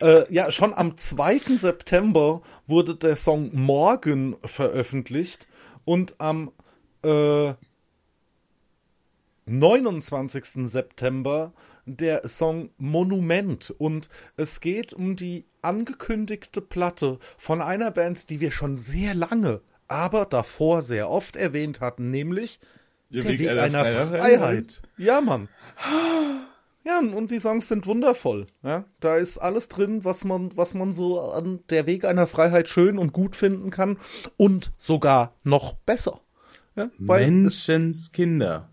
Äh, 0.00 0.32
ja, 0.32 0.50
schon 0.50 0.72
am 0.72 0.96
2. 0.96 1.56
September 1.56 2.42
wurde 2.66 2.96
der 2.96 3.16
Song 3.16 3.50
Morgen 3.52 4.36
veröffentlicht 4.44 5.48
und 5.84 6.14
am 6.18 6.52
äh, 7.02 7.52
29. 9.46 10.70
September 10.70 11.52
der 11.84 12.28
Song 12.28 12.70
Monument 12.78 13.70
und 13.70 14.08
es 14.36 14.60
geht 14.60 14.92
um 14.92 15.16
die 15.16 15.44
angekündigte 15.60 16.60
Platte 16.60 17.18
von 17.36 17.60
einer 17.60 17.90
Band, 17.90 18.30
die 18.30 18.40
wir 18.40 18.52
schon 18.52 18.78
sehr 18.78 19.14
lange, 19.14 19.60
aber 19.90 20.24
davor 20.24 20.82
sehr 20.82 21.10
oft 21.10 21.34
erwähnt 21.34 21.80
hatten, 21.80 22.10
nämlich 22.10 22.60
der 23.10 23.24
Weg, 23.24 23.48
einer, 23.48 23.84
Freiheit. 23.84 24.82
Ja, 24.96 25.20
Mann. 25.20 25.48
Ja, 26.84 27.00
und 27.00 27.30
die 27.32 27.40
Songs 27.40 27.66
sind 27.66 27.86
wundervoll. 27.86 28.46
Ja, 28.62 28.84
da 29.00 29.16
ist 29.16 29.38
alles 29.38 29.68
drin, 29.68 30.04
was 30.04 30.24
man, 30.24 30.56
was 30.56 30.74
man 30.74 30.92
so 30.92 31.20
an 31.20 31.60
der 31.70 31.86
Weg 31.86 32.04
einer 32.04 32.28
Freiheit 32.28 32.68
schön 32.68 32.98
und 32.98 33.12
gut 33.12 33.34
finden 33.34 33.70
kann 33.70 33.98
und 34.36 34.72
sogar 34.78 35.34
noch 35.42 35.74
besser. 35.74 36.20
Ja, 36.76 36.88
Menschenskinder. 36.98 38.70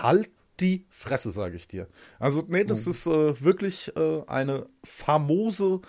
halt 0.00 0.30
die 0.60 0.86
Fresse, 0.88 1.30
sage 1.30 1.56
ich 1.56 1.68
dir. 1.68 1.88
Also, 2.18 2.42
nee, 2.48 2.64
das 2.64 2.86
ist 2.86 3.06
äh, 3.06 3.40
wirklich 3.40 3.94
äh, 3.96 4.22
eine 4.26 4.66
famose 4.82 5.80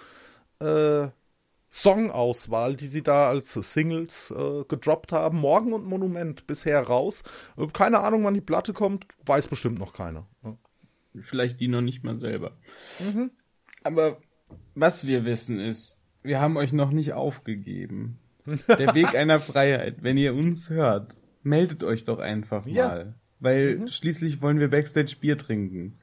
äh, 0.59 1.07
Songauswahl, 1.81 2.75
die 2.77 2.87
sie 2.87 3.03
da 3.03 3.27
als 3.27 3.53
Singles 3.53 4.31
äh, 4.31 4.63
gedroppt 4.67 5.11
haben. 5.11 5.39
Morgen 5.39 5.73
und 5.73 5.85
Monument 5.85 6.47
bisher 6.47 6.81
raus. 6.81 7.23
Äh, 7.57 7.67
keine 7.67 7.99
Ahnung, 7.99 8.23
wann 8.23 8.33
die 8.33 8.41
Platte 8.41 8.71
kommt, 8.71 9.05
weiß 9.25 9.47
bestimmt 9.49 9.77
noch 9.77 9.91
keiner. 9.93 10.25
Ja. 10.43 10.57
Vielleicht 11.19 11.59
die 11.59 11.67
noch 11.67 11.81
nicht 11.81 12.03
mal 12.03 12.17
selber. 12.19 12.57
Aber 13.83 14.17
was 14.73 15.05
wir 15.05 15.25
wissen 15.25 15.59
ist, 15.59 15.97
wir 16.23 16.39
haben 16.39 16.57
euch 16.57 16.71
noch 16.73 16.91
nicht 16.91 17.13
aufgegeben. 17.13 18.19
Der 18.67 18.93
Weg 18.93 19.13
einer 19.15 19.39
Freiheit. 19.39 19.97
Wenn 20.01 20.17
ihr 20.17 20.33
uns 20.33 20.69
hört, 20.69 21.15
meldet 21.43 21.83
euch 21.83 22.05
doch 22.05 22.19
einfach 22.19 22.65
Ja. 22.67 22.87
mal. 22.87 23.15
Weil 23.39 23.91
schließlich 23.91 24.41
wollen 24.41 24.59
wir 24.59 24.69
Backstage 24.69 25.17
Bier 25.19 25.37
trinken. 25.37 25.99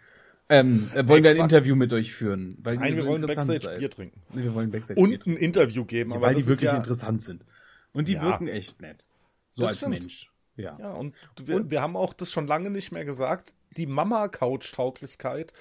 Ähm, 0.52 0.90
äh, 0.94 1.06
wollen 1.08 1.24
wir 1.24 1.30
ein. 1.30 1.36
Interview 1.38 1.74
mit 1.74 1.92
euch 1.92 2.12
führen. 2.12 2.58
Weil 2.62 2.76
Nein, 2.76 2.94
wir 2.94 3.02
so 3.02 3.06
wollen 3.08 3.22
Backstage 3.22 3.58
seid. 3.58 3.78
Bier 3.78 3.90
trinken. 3.90 4.20
Nee, 4.34 4.42
wir 4.44 4.54
wollen 4.54 4.70
Backstage 4.70 4.96
Bier 4.96 5.04
Und 5.04 5.10
trinken. 5.22 5.30
ein 5.30 5.36
Interview 5.36 5.84
geben, 5.84 6.12
Ja, 6.12 6.20
weil 6.20 6.34
die 6.34 6.46
wirklich 6.46 6.70
ja, 6.70 6.76
interessant 6.76 7.22
sind. 7.22 7.46
Und 7.92 8.08
die 8.08 8.14
Ja. 8.14 8.22
wirken 8.22 8.48
echt 8.48 8.80
nett. 8.82 9.08
So 9.50 9.62
Das 9.62 9.70
als 9.70 9.78
stimmt. 9.78 9.92
Mensch. 10.00 10.30
Ja. 10.56 10.76
Ja, 10.78 10.92
und 10.92 11.14
wir, 11.42 11.70
wir 11.70 11.80
haben 11.80 11.96
auch 11.96 12.12
das 12.12 12.30
schon 12.30 12.46
lange 12.46 12.70
nicht 12.70 12.92
mehr 12.92 13.04
gesagt. 13.06 13.54
Die 13.76 13.86
Mama-Couch-Tauglichkeit 13.86 15.52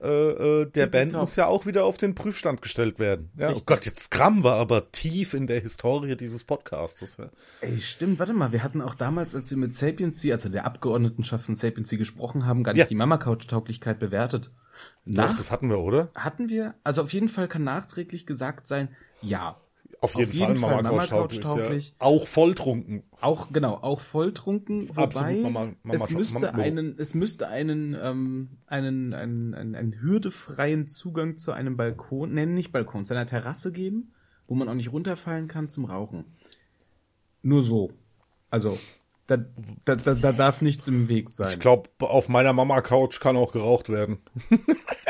äh, 0.00 0.06
äh, 0.08 0.66
der 0.70 0.86
Band 0.86 1.10
Tippitopp. 1.10 1.20
muss 1.20 1.36
ja 1.36 1.46
auch 1.46 1.66
wieder 1.66 1.84
auf 1.84 1.96
den 1.96 2.14
Prüfstand 2.14 2.62
gestellt 2.62 2.98
werden. 2.98 3.30
Ja, 3.36 3.52
oh. 3.52 3.60
Gott, 3.66 3.84
jetzt 3.84 4.10
Gramm 4.10 4.44
war 4.44 4.56
aber 4.56 4.92
tief 4.92 5.34
in 5.34 5.46
der 5.46 5.60
Historie 5.60 6.16
dieses 6.16 6.44
Podcastes. 6.44 7.16
Ja. 7.16 7.30
Ey, 7.60 7.80
stimmt, 7.80 8.18
warte 8.18 8.32
mal, 8.32 8.52
wir 8.52 8.62
hatten 8.62 8.80
auch 8.80 8.94
damals, 8.94 9.34
als 9.34 9.50
wir 9.50 9.58
mit 9.58 9.74
Sapiency, 9.74 10.30
also 10.32 10.48
der 10.48 10.64
Abgeordnetenschaft 10.66 11.46
von 11.46 11.54
Sapiency 11.54 11.96
gesprochen 11.96 12.46
haben, 12.46 12.62
gar 12.62 12.72
nicht 12.72 12.80
Ja. 12.80 12.86
die 12.86 12.94
Mama-Couch-Tauglichkeit 12.94 13.98
bewertet. 13.98 14.50
Doch, 15.04 15.12
Nach, 15.14 15.34
das 15.36 15.50
hatten 15.50 15.68
wir, 15.70 15.78
oder? 15.80 16.10
hatten 16.14 16.48
wir, 16.48 16.74
also 16.84 17.02
auf 17.02 17.12
jeden 17.12 17.28
Fall 17.28 17.48
kann 17.48 17.64
nachträglich 17.64 18.26
gesagt 18.26 18.66
sein, 18.68 18.94
ja. 19.20 19.60
Auf 20.00 20.14
jeden, 20.14 20.32
jeden 20.32 20.56
Fall, 20.56 20.70
Fall 20.70 20.82
Mama-Couch-tauglich. 20.84 21.42
Mama-Couch-tauglich. 21.44 21.88
Ja. 21.90 21.94
Auch 21.98 22.26
volltrunken. 22.28 23.02
Auch, 23.20 23.52
genau, 23.52 23.74
auch 23.74 24.00
volltrunken, 24.00 24.88
wobei 24.96 25.34
Mama- 25.40 25.72
Mama- 25.82 25.94
es 25.94 26.10
müsste 26.10 26.46
Mama- 26.46 26.58
einen, 26.62 26.96
es 26.98 27.14
müsste 27.14 27.48
einen, 27.48 27.96
ähm, 28.00 28.48
einen, 28.66 29.12
einen, 29.12 29.54
einen, 29.54 29.74
einen 29.74 30.00
hürdefreien 30.00 30.86
Zugang 30.86 31.36
zu 31.36 31.50
einem 31.52 31.76
Balkon, 31.76 32.32
nennen 32.32 32.54
nicht 32.54 32.70
Balkon, 32.70 33.04
zu 33.04 33.14
einer 33.14 33.26
Terrasse 33.26 33.72
geben, 33.72 34.12
wo 34.46 34.54
man 34.54 34.68
auch 34.68 34.74
nicht 34.74 34.92
runterfallen 34.92 35.48
kann 35.48 35.68
zum 35.68 35.84
Rauchen. 35.84 36.24
Nur 37.42 37.62
so. 37.62 37.90
Also, 38.50 38.78
da, 39.26 39.36
da, 39.84 39.96
da, 39.96 40.14
da 40.14 40.32
darf 40.32 40.62
nichts 40.62 40.86
im 40.88 41.08
Weg 41.08 41.28
sein. 41.28 41.54
Ich 41.54 41.58
glaube, 41.58 41.90
auf 41.98 42.28
meiner 42.28 42.52
Mama-Couch 42.52 43.20
kann 43.20 43.36
auch 43.36 43.52
geraucht 43.52 43.88
werden. 43.88 44.18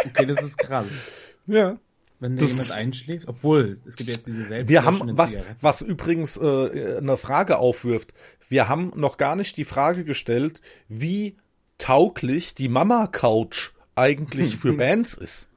okay, 0.07 0.27
das 0.27 0.43
ist 0.43 0.57
krass. 0.59 0.87
Ja. 1.47 1.79
Wenn 2.21 2.37
da 2.37 2.45
jemand 2.45 2.73
einschläft, 2.73 3.29
obwohl, 3.29 3.81
es 3.87 3.97
gibt 3.97 4.11
jetzt 4.11 4.27
diese 4.27 4.45
selbst 4.45 4.69
Wir 4.69 4.85
haben, 4.85 5.17
was, 5.17 5.39
was 5.61 5.83
übrigens 5.83 6.37
äh, 6.37 6.97
eine 6.99 7.17
Frage 7.17 7.59
aufwirft, 7.59 8.13
wir 8.49 8.69
haben 8.69 8.93
noch 8.97 9.19
gar 9.19 9.37
nicht 9.37 9.57
die 9.57 9.65
Frage 9.65 10.05
gestellt, 10.05 10.61
wie 10.89 11.37
tauglich 11.79 12.55
die 12.55 12.69
Mama-Couch 12.69 13.71
eigentlich 13.95 14.57
für 14.57 14.73
Bands 14.77 15.15
ist. 15.15 15.51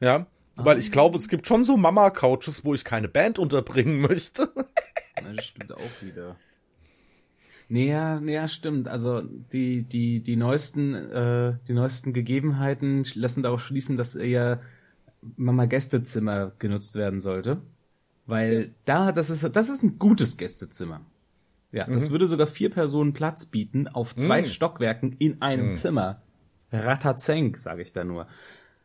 Ja, 0.00 0.26
weil 0.56 0.78
ich 0.78 0.90
glaube, 0.90 1.18
es 1.18 1.28
gibt 1.28 1.46
schon 1.46 1.64
so 1.64 1.76
Mama-Couches, 1.76 2.64
wo 2.64 2.74
ich 2.74 2.84
keine 2.84 3.08
Band 3.08 3.38
unterbringen 3.38 4.00
möchte. 4.00 4.50
Das 5.34 5.46
stimmt 5.46 5.72
auch 5.72 6.02
wieder. 6.02 6.36
Nee, 7.70 7.88
ja, 7.88 8.20
nee, 8.20 8.34
ja, 8.34 8.46
stimmt. 8.48 8.86
Also 8.86 9.22
die, 9.22 9.82
die, 9.82 10.20
die 10.20 10.36
neuesten, 10.36 10.94
äh, 10.94 11.54
die 11.66 11.72
neuesten 11.72 12.12
Gegebenheiten 12.12 13.02
lassen 13.14 13.42
darauf 13.42 13.64
schließen, 13.64 13.96
dass 13.96 14.14
eher 14.14 14.60
Mama-Gästezimmer 15.36 16.52
genutzt 16.58 16.94
werden 16.94 17.20
sollte. 17.20 17.58
Weil 18.26 18.74
da, 18.84 19.12
das 19.12 19.30
ist, 19.30 19.44
das 19.54 19.68
ist 19.68 19.82
ein 19.82 19.98
gutes 19.98 20.36
Gästezimmer. 20.36 21.00
Ja, 21.72 21.86
das 21.86 22.10
würde 22.10 22.26
sogar 22.26 22.46
vier 22.46 22.70
Personen 22.70 23.12
Platz 23.12 23.46
bieten 23.46 23.86
auf 23.88 24.14
zwei 24.16 24.42
Mhm. 24.42 24.46
Stockwerken 24.46 25.12
in 25.18 25.42
einem 25.42 25.76
Zimmer. 25.76 26.22
Ratazenk, 26.72 27.58
sage 27.58 27.82
ich 27.82 27.92
da 27.92 28.04
nur. 28.04 28.26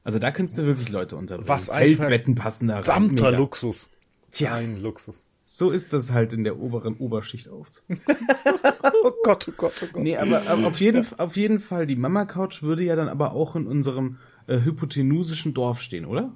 Also 0.04 0.20
da 0.20 0.32
könntest 0.32 0.58
du 0.58 0.64
wirklich 0.64 0.90
Leute 0.92 1.16
unterbringen. 1.16 1.48
Was 1.48 1.70
ein 1.70 1.96
Feldbetten 1.96 2.36
passen 2.36 2.68
da 2.68 2.80
rein. 2.80 3.16
Luxus. 3.16 3.88
Tja. 4.32 4.56
Ein 4.56 4.82
Luxus. 4.82 5.24
So 5.44 5.70
ist 5.72 5.92
das 5.94 6.12
halt 6.14 6.34
in 6.34 6.44
der 6.44 6.60
oberen 6.60 6.96
Oberschicht 6.98 7.50
auf. 7.50 7.68
Oh 9.04 9.12
Gott, 9.24 9.48
oh 9.50 9.54
Gott, 9.58 9.74
oh 9.84 9.88
Gott. 9.94 10.04
Nee, 10.04 10.18
aber, 10.18 10.42
aber 10.48 10.68
auf, 10.68 10.80
jeden, 10.80 11.06
auf 11.18 11.36
jeden 11.36 11.60
Fall, 11.60 11.88
die 11.88 11.96
Mama-Couch 11.96 12.62
würde 12.62 12.84
ja 12.84 12.96
dann 12.96 13.10
aber 13.10 13.34
auch 13.34 13.56
in 13.56 13.66
unserem 13.68 14.18
äh, 14.52 14.64
hypotenusischen 14.64 15.54
Dorf 15.54 15.82
stehen, 15.82 16.06
oder? 16.06 16.36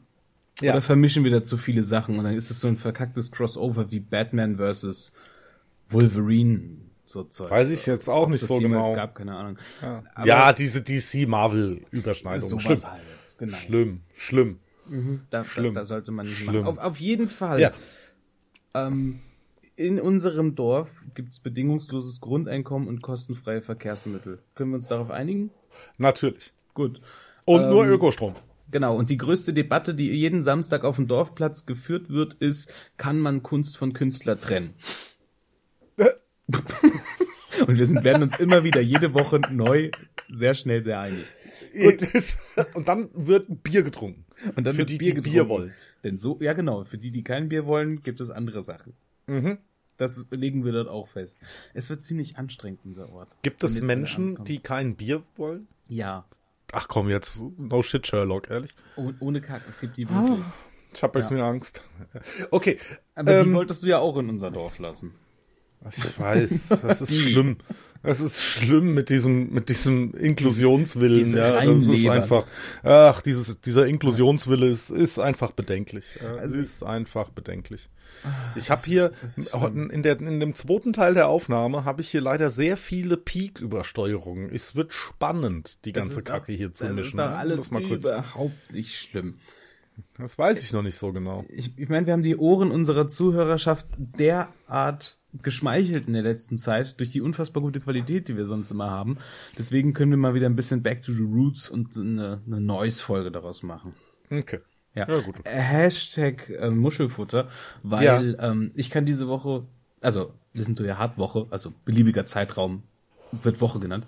Ja. 0.61 0.72
Oder 0.72 0.82
vermischen 0.82 1.24
wir 1.26 1.32
da 1.32 1.43
zu 1.43 1.57
viele 1.57 1.84
Sachen 1.84 2.18
und 2.18 2.24
dann 2.24 2.34
ist 2.34 2.49
es 2.49 2.61
so 2.61 2.68
ein 2.68 2.78
verkacktes 2.78 3.32
Crossover 3.32 3.91
wie 3.91 3.99
Batman 3.99 4.55
versus 4.55 5.13
Wolverine, 5.89 6.78
so 7.03 7.24
Zeug. 7.24 7.51
Weiß 7.51 7.72
ich 7.72 7.86
jetzt 7.86 8.07
auch 8.07 8.24
Ob 8.24 8.30
nicht 8.30 8.41
es 8.41 8.47
so 8.47 8.59
genau. 8.59 8.93
gab, 8.93 9.16
keine 9.16 9.36
Ahnung. 9.36 9.57
Aber 9.82 10.26
ja, 10.26 10.53
diese 10.53 10.82
DC-Marvel-Überschneidung. 10.82 12.47
sowas 12.47 12.63
Schlimm. 12.63 12.91
halt. 12.91 13.01
Genau. 13.38 13.57
Schlimm, 13.57 14.01
schlimm. 14.16 14.59
Da, 15.30 15.43
Schlimm. 15.43 15.74
Da, 15.74 15.82
da 15.82 15.86
sollte 15.86 16.11
man 16.11 16.26
nicht 16.26 16.38
Schlimm. 16.38 16.63
machen. 16.63 16.68
Auf, 16.68 16.78
auf 16.78 16.99
jeden 16.99 17.28
Fall. 17.28 17.59
Ja. 17.59 17.72
Ähm, 18.74 19.20
in 19.76 19.99
unserem 19.99 20.55
Dorf 20.55 21.03
gibt's 21.16 21.39
bedingungsloses 21.39 22.22
Grundeinkommen 22.22 22.88
und 22.88 23.01
kostenfreie 23.01 23.61
Verkehrsmittel. 23.61 24.39
Können 24.53 24.72
wir 24.72 24.76
uns 24.76 24.88
darauf 24.88 25.11
einigen? 25.11 25.51
Natürlich. 25.97 26.53
Gut. 26.74 27.01
Und 27.45 27.69
nur 27.69 27.85
Ähm, 27.85 27.91
Ökostrom. 27.91 28.35
Genau, 28.71 28.97
und 28.97 29.09
die 29.09 29.17
größte 29.17 29.53
Debatte, 29.53 29.95
die 29.95 30.09
jeden 30.11 30.41
Samstag 30.41 30.83
auf 30.83 30.97
dem 30.97 31.07
Dorfplatz 31.07 31.65
geführt 31.65 32.09
wird, 32.09 32.33
ist, 32.33 32.73
kann 32.97 33.19
man 33.19 33.43
Kunst 33.43 33.77
von 33.77 33.93
Künstler 33.93 34.39
trennen? 34.39 34.73
und 37.67 37.77
wir 37.77 37.85
sind, 37.85 38.03
werden 38.03 38.23
uns 38.23 38.39
immer 38.39 38.63
wieder 38.63 38.81
jede 38.81 39.13
Woche 39.13 39.39
neu 39.51 39.91
sehr 40.29 40.53
schnell 40.53 40.83
sehr 40.83 40.99
einig. 40.99 41.25
Gut. 41.81 42.07
Und 42.75 42.87
dann 42.87 43.09
wird 43.13 43.63
Bier 43.63 43.83
getrunken. 43.83 44.25
Und 44.55 44.65
dann 44.65 44.73
Für 44.73 44.79
wird 44.79 44.89
die, 44.89 44.97
Bier 44.97 45.09
die 45.09 45.15
getrunken. 45.15 45.33
Bier 45.33 45.49
wollen. 45.49 45.73
Denn 46.03 46.17
so, 46.17 46.37
ja 46.39 46.53
genau, 46.53 46.83
für 46.83 46.97
die, 46.97 47.11
die 47.11 47.23
kein 47.23 47.49
Bier 47.49 47.65
wollen, 47.65 48.03
gibt 48.03 48.21
es 48.21 48.29
andere 48.29 48.61
Sachen. 48.61 48.93
Mhm. 49.27 49.57
Das 49.97 50.27
legen 50.31 50.65
wir 50.65 50.71
dort 50.71 50.87
auch 50.87 51.07
fest. 51.07 51.39
Es 51.73 51.89
wird 51.89 52.01
ziemlich 52.01 52.37
anstrengend, 52.37 52.81
unser 52.83 53.11
Ort. 53.11 53.37
Gibt 53.41 53.63
es 53.63 53.81
Menschen, 53.81 54.43
die 54.43 54.59
kein 54.59 54.95
Bier 54.95 55.23
wollen? 55.37 55.67
Ja, 55.87 56.25
Ach 56.78 56.89
komm, 56.89 57.07
jetzt 57.09 57.41
no 57.57 57.82
shit, 57.82 58.05
Sherlock, 58.05 58.49
ehrlich. 58.49 58.71
oh, 58.97 59.11
ohne 59.21 59.39
Kack, 59.39 59.61
es 59.69 59.80
gibt 59.80 59.95
die 59.95 60.05
Ah. 60.07 60.28
wirklich. 60.28 60.45
Ich 60.93 61.03
habe 61.03 61.17
ein 61.17 61.21
bisschen 61.21 61.39
Angst. 61.41 61.84
Okay, 62.51 62.78
Aber 63.15 63.32
die 63.43 63.49
ähm, 63.49 63.53
wolltest 63.55 63.84
du 63.84 63.88
ja 63.88 63.99
auch 63.99 64.17
in 64.17 64.30
unser 64.30 64.51
Dorf 64.51 64.78
lassen. 64.80 65.13
Ich 65.89 66.19
weiß, 66.19 66.82
das 66.82 67.01
ist 67.01 67.15
schlimm. 67.21 67.57
Es 68.07 68.19
ist 68.19 68.39
schlimm 68.39 68.93
mit 68.93 69.09
diesem, 69.09 69.51
mit 69.51 69.67
diesem 69.69 70.13
Inklusionswillen. 70.13 71.17
Diese 71.17 71.39
ja, 71.39 71.65
das 71.65 71.88
ist 71.88 72.07
einfach, 72.07 72.45
ach, 72.84 73.21
dieses, 73.21 73.59
dieser 73.61 73.88
Inklusionswille 73.88 74.67
ist, 74.69 74.91
ist 74.91 75.17
einfach 75.17 75.51
bedenklich. 75.51 76.19
Also- 76.39 76.59
ist 76.59 76.84
einfach 76.84 77.30
bedenklich. 77.30 77.89
Ich 78.55 78.69
habe 78.71 78.82
hier 78.86 79.11
in, 79.91 80.03
der, 80.03 80.19
in 80.21 80.39
dem 80.39 80.53
zweiten 80.53 80.93
Teil 80.93 81.15
der 81.15 81.28
Aufnahme 81.28 81.84
habe 81.84 82.01
ich 82.01 82.09
hier 82.09 82.21
leider 82.21 82.49
sehr 82.49 82.78
viele 82.78 83.17
Peak-Übersteuerungen. 83.17 84.53
Es 84.53 84.76
wird 84.76 84.93
spannend, 84.93 85.84
die 85.86 85.91
ganze 85.91 86.23
Kacke 86.23 86.51
doch- 86.51 86.57
hier 86.57 86.73
zu 86.73 86.86
das 86.86 86.93
mischen. 86.93 87.07
ist 87.07 87.17
doch 87.19 87.30
ne? 87.30 87.36
alles 87.36 87.55
das, 87.57 87.71
mal 87.71 87.82
kurz, 87.84 88.05
überhaupt 88.05 88.71
nicht 88.71 88.95
schlimm. 88.95 89.39
das 90.17 90.38
weiß 90.38 90.61
ich 90.61 90.71
noch 90.73 90.84
nicht 90.84 90.97
so 90.97 91.11
genau. 91.11 91.43
Ich, 91.49 91.78
ich 91.78 91.89
meine, 91.89 92.05
wir 92.05 92.13
haben 92.13 92.23
die 92.23 92.38
Ohren 92.38 92.71
unserer 92.71 93.07
Zuhörerschaft 93.07 93.88
derart 93.97 95.17
geschmeichelt 95.43 96.07
in 96.07 96.13
der 96.13 96.21
letzten 96.23 96.57
Zeit 96.57 96.99
durch 96.99 97.11
die 97.11 97.21
unfassbar 97.21 97.61
gute 97.63 97.79
Qualität, 97.79 98.27
die 98.27 98.38
wir 98.38 98.45
sonst 98.45 98.71
immer 98.71 98.89
haben. 98.89 99.17
Deswegen 99.57 99.93
können 99.93 100.11
wir 100.11 100.17
mal 100.17 100.33
wieder 100.33 100.47
ein 100.47 100.55
bisschen 100.55 100.83
Back 100.83 101.01
to 101.01 101.13
the 101.13 101.23
Roots 101.23 101.69
und 101.69 101.97
eine, 101.97 102.41
eine 102.45 102.61
Noise-Folge 102.61 103.31
daraus 103.31 103.63
machen. 103.63 103.93
Okay. 104.31 104.59
Ja, 104.93 105.07
Ja, 105.13 105.19
gut. 105.19 105.36
Hashtag 105.45 106.49
äh, 106.49 106.69
Muschelfutter, 106.69 107.49
weil 107.83 108.38
ähm, 108.39 108.71
ich 108.75 108.89
kann 108.89 109.05
diese 109.05 109.27
Woche, 109.27 109.65
also 110.01 110.33
Listen 110.53 110.75
to 110.75 110.83
Your 110.83 110.97
Heart 110.97 111.17
Woche, 111.17 111.47
also 111.49 111.73
beliebiger 111.83 112.25
Zeitraum, 112.25 112.83
wird 113.31 113.59
Woche 113.59 113.79
genannt, 113.79 114.07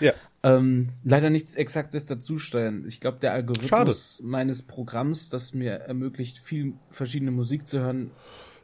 Ja. 0.00 0.12
ähm, 0.42 0.88
leider 1.04 1.30
nichts 1.30 1.54
Exaktes 1.54 2.06
dazu 2.06 2.38
steuern. 2.40 2.84
Ich 2.88 3.00
glaube, 3.00 3.18
der 3.20 3.32
Algorithmus 3.32 4.20
meines 4.24 4.62
Programms, 4.62 5.30
das 5.30 5.54
mir 5.54 5.74
ermöglicht, 5.74 6.38
viel 6.40 6.72
verschiedene 6.90 7.30
Musik 7.30 7.68
zu 7.68 7.78
hören, 7.78 8.10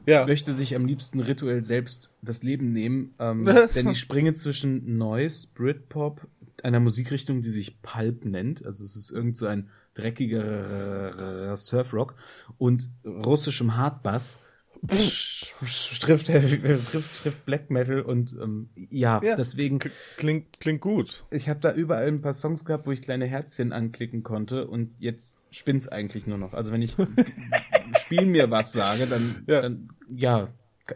Ja. 0.06 0.26
möchte 0.26 0.52
sich 0.52 0.74
am 0.74 0.86
liebsten 0.86 1.20
rituell 1.20 1.64
selbst 1.64 2.10
das 2.22 2.42
Leben 2.42 2.72
nehmen, 2.72 3.14
ähm, 3.18 3.44
denn 3.74 3.90
ich 3.90 4.00
springe 4.00 4.34
zwischen 4.34 4.98
Noise, 4.98 5.48
Britpop, 5.54 6.26
einer 6.62 6.80
Musikrichtung, 6.80 7.42
die 7.42 7.50
sich 7.50 7.80
Pulp 7.82 8.24
nennt, 8.24 8.64
also 8.64 8.84
es 8.84 8.96
ist 8.96 9.10
irgend 9.10 9.36
so 9.36 9.46
ein 9.46 9.68
dreckiger 9.94 11.56
Surfrock 11.56 12.14
und 12.58 12.88
russischem 13.04 13.76
Hardbass. 13.76 14.40
Trifft, 14.86 16.26
trifft, 16.26 17.22
trifft 17.22 17.46
Black 17.46 17.70
Metal 17.70 18.00
und 18.00 18.32
ähm, 18.40 18.70
ja, 18.90 19.20
Ja. 19.22 19.36
deswegen 19.36 19.78
Klingt, 20.16 20.60
klingt 20.60 20.80
gut. 20.80 21.24
ich 21.30 21.48
habe 21.48 21.60
da 21.60 21.72
überall 21.72 22.08
ein 22.08 22.20
paar 22.22 22.32
Songs 22.34 22.64
gehabt, 22.64 22.86
wo 22.86 22.92
ich 22.92 23.02
kleine 23.02 23.26
Herzchen 23.26 23.72
anklicken 23.72 24.22
konnte 24.22 24.66
und 24.66 24.94
jetzt 24.98 25.38
spinnt's 25.50 25.88
eigentlich 25.88 26.26
nur 26.26 26.38
noch. 26.38 26.54
Also 26.54 26.72
wenn 26.72 26.82
ich 26.82 26.96
Spiel 28.00 28.26
mir 28.26 28.50
was 28.50 28.72
sage, 28.72 29.06
dann 29.06 29.44
Ja. 29.46 29.62
dann, 29.62 29.88
ja 30.08 30.48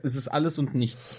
es 0.03 0.15
ist 0.17 0.29
alles 0.29 0.59
und 0.59 0.75
nichts 0.75 1.17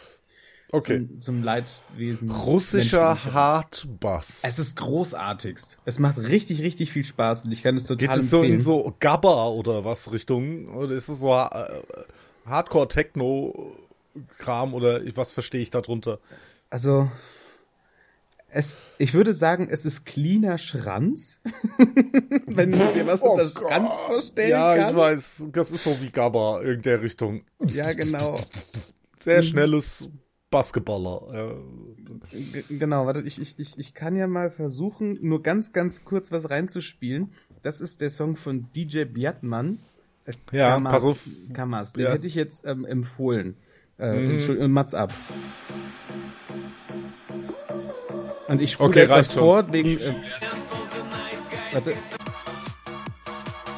Okay. 0.71 1.07
zum, 1.07 1.21
zum 1.21 1.43
Leidwesen. 1.43 2.29
Russischer. 2.31 3.23
Hardbass. 3.33 4.41
Es 4.43 4.57
ist 4.59 4.75
großartigst. 4.77 5.77
Es 5.85 5.99
macht 5.99 6.17
richtig, 6.17 6.61
richtig 6.63 6.91
viel 6.91 7.05
Spaß 7.05 7.45
und 7.45 7.51
ich 7.51 7.61
kann 7.63 7.77
es 7.77 7.85
total 7.85 8.15
Geht 8.15 8.23
es 8.25 8.29
so 8.31 8.37
empfehlen. 8.37 8.55
in 8.55 8.61
so 8.61 8.93
Gabba 8.99 9.47
oder 9.49 9.85
was 9.85 10.11
Richtung? 10.11 10.67
Oder 10.75 10.95
ist 10.95 11.07
es 11.07 11.19
so 11.19 11.29
äh, 11.33 11.81
Hardcore-Techno-Kram 12.45 14.73
oder 14.73 15.01
was 15.15 15.31
verstehe 15.31 15.61
ich 15.61 15.71
darunter? 15.71 16.19
Also 16.69 17.09
es, 18.47 18.77
ich 18.99 19.13
würde 19.13 19.33
sagen, 19.33 19.67
es 19.69 19.85
ist 19.85 20.05
cleaner 20.05 20.57
Schranz. 20.57 21.41
Wenn 22.45 22.71
du 22.71 22.77
dir 22.93 23.05
was 23.05 23.21
unter 23.21 23.45
Schranz 23.47 23.99
vorstellen 24.01 24.47
Oh 24.47 24.51
ja, 24.51 24.75
kannst. 24.75 24.91
ich 24.91 24.97
weiß, 24.97 25.47
das 25.51 25.71
ist 25.71 25.83
so 25.83 25.99
wie 26.01 26.09
Gabba 26.09 26.61
in 26.61 26.81
der 26.81 27.01
Richtung. 27.01 27.43
Ja, 27.67 27.91
genau. 27.91 28.37
Sehr 29.19 29.43
schnelles 29.43 30.07
Basketballer. 30.51 31.33
Ja. 31.33 31.55
G 32.31 32.63
genau, 32.77 33.05
warte, 33.05 33.21
ich, 33.21 33.41
ich, 33.41 33.59
ich, 33.59 33.77
ich 33.77 33.93
kann 33.93 34.15
ja 34.15 34.27
mal 34.27 34.51
versuchen, 34.51 35.17
nur 35.21 35.43
ganz, 35.43 35.73
ganz 35.73 36.05
kurz 36.05 36.31
was 36.31 36.49
reinzuspielen. 36.49 37.33
Das 37.61 37.81
ist 37.81 37.99
der 37.99 38.09
Song 38.09 38.37
von 38.37 38.71
DJ 38.73 39.03
Biatman. 39.03 39.79
Ja, 40.51 40.71
Kamas, 40.73 40.91
pass 40.93 41.03
auf. 41.03 41.19
Kamas, 41.53 41.93
den 41.93 42.05
Ja. 42.05 42.11
hätte 42.13 42.27
ich 42.27 42.35
jetzt 42.35 42.65
ähm, 42.65 42.85
empfohlen. 42.85 43.57
Äh, 43.99 44.13
Mhm. 44.13 44.31
Entschuldigung, 44.31 44.71
Mats 44.71 44.93
ab. 44.93 45.13
Und 48.47 48.61
ich 48.61 48.71
spule 48.73 48.89
Okay, 48.89 49.01
etwas 49.03 49.33
schon. 49.33 49.39
vor, 49.41 49.73
wegen, 49.73 49.97
äh, 49.99 50.13
warte, 51.71 51.93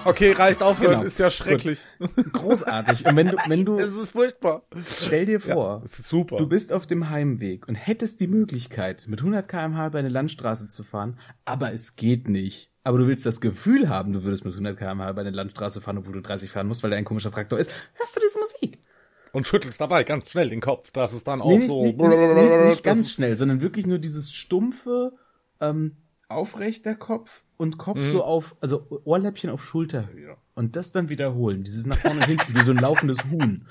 Okay, 0.05 0.31
reicht 0.31 0.63
aufhören, 0.63 0.91
Genau. 0.91 1.03
ist 1.03 1.17
ja 1.19 1.29
schrecklich. 1.29 1.85
großartig. 2.31 3.05
Und 3.05 3.17
wenn 3.17 3.27
du, 3.27 3.35
wenn 3.47 3.65
du, 3.65 3.77
Es 3.79 3.93
ist 3.93 4.11
furchtbar. 4.11 4.63
stell 4.81 5.25
dir 5.25 5.41
vor, 5.41 5.81
Es 5.83 5.99
ist 5.99 6.07
super. 6.07 6.37
Du 6.37 6.47
bist 6.47 6.71
auf 6.71 6.87
dem 6.87 7.09
Heimweg 7.09 7.67
und 7.67 7.75
hättest 7.75 8.21
die 8.21 8.27
Möglichkeit, 8.27 9.05
mit 9.09 9.19
100 9.19 9.49
km/h 9.49 9.87
über 9.87 9.99
eine 9.99 10.07
Landstraße 10.07 10.69
zu 10.69 10.83
fahren, 10.85 11.19
aber 11.43 11.73
es 11.73 11.97
geht 11.97 12.29
nicht. 12.29 12.71
Aber 12.87 12.99
du 12.99 13.07
willst 13.07 13.25
das 13.25 13.41
Gefühl 13.41 13.89
haben, 13.89 14.13
du 14.13 14.23
würdest 14.23 14.45
mit 14.45 14.53
100 14.53 14.77
km/h 14.77 15.09
über 15.09 15.19
eine 15.19 15.31
Landstraße 15.31 15.81
fahren, 15.81 15.97
obwohl 15.97 16.13
du 16.13 16.21
30 16.21 16.49
fahren 16.49 16.67
musst, 16.67 16.83
weil 16.83 16.89
da 16.89 16.95
ein 16.95 17.03
komischer 17.03 17.31
Traktor 17.31 17.59
ist. 17.59 17.69
Hörst 17.95 18.15
du 18.15 18.21
diese 18.21 18.39
Musik? 18.39 18.79
Und 19.33 19.45
schüttelst 19.45 19.81
dabei 19.81 20.05
ganz 20.05 20.31
schnell 20.31 20.49
den 20.49 20.61
Kopf, 20.61 20.91
dass 20.91 21.11
es 21.11 21.25
dann 21.25 21.41
auch 21.41 21.49
Nee, 21.49 21.57
nicht, 21.57 21.67
so. 21.67 21.83
nicht, 21.83 21.97
nicht, 21.97 22.65
nicht, 22.65 22.83
ganz 22.85 23.11
schnell, 23.11 23.35
sondern 23.35 23.59
wirklich 23.59 23.87
nur 23.87 23.99
dieses 23.99 24.31
stumpfe, 24.31 25.11
ähm, 25.59 25.97
aufrechter 26.29 26.95
Kopf 26.95 27.43
und 27.57 27.77
Kopf 27.77 27.99
so 28.05 28.23
auf, 28.23 28.55
also 28.61 28.87
Ohrläppchen 29.03 29.49
auf 29.49 29.65
Schulterhöhe. 29.65 30.37
Und 30.57 30.75
das 30.75 30.91
dann 30.91 31.07
wiederholen. 31.07 31.63
Dieses 31.63 31.85
nach 31.85 31.99
vorne 31.99 32.17
und 32.21 32.25
hinten, 32.25 32.55
wie 32.55 32.61
so 32.63 32.71
ein 32.71 32.77
laufendes 32.77 33.23
Huhn. 33.25 33.63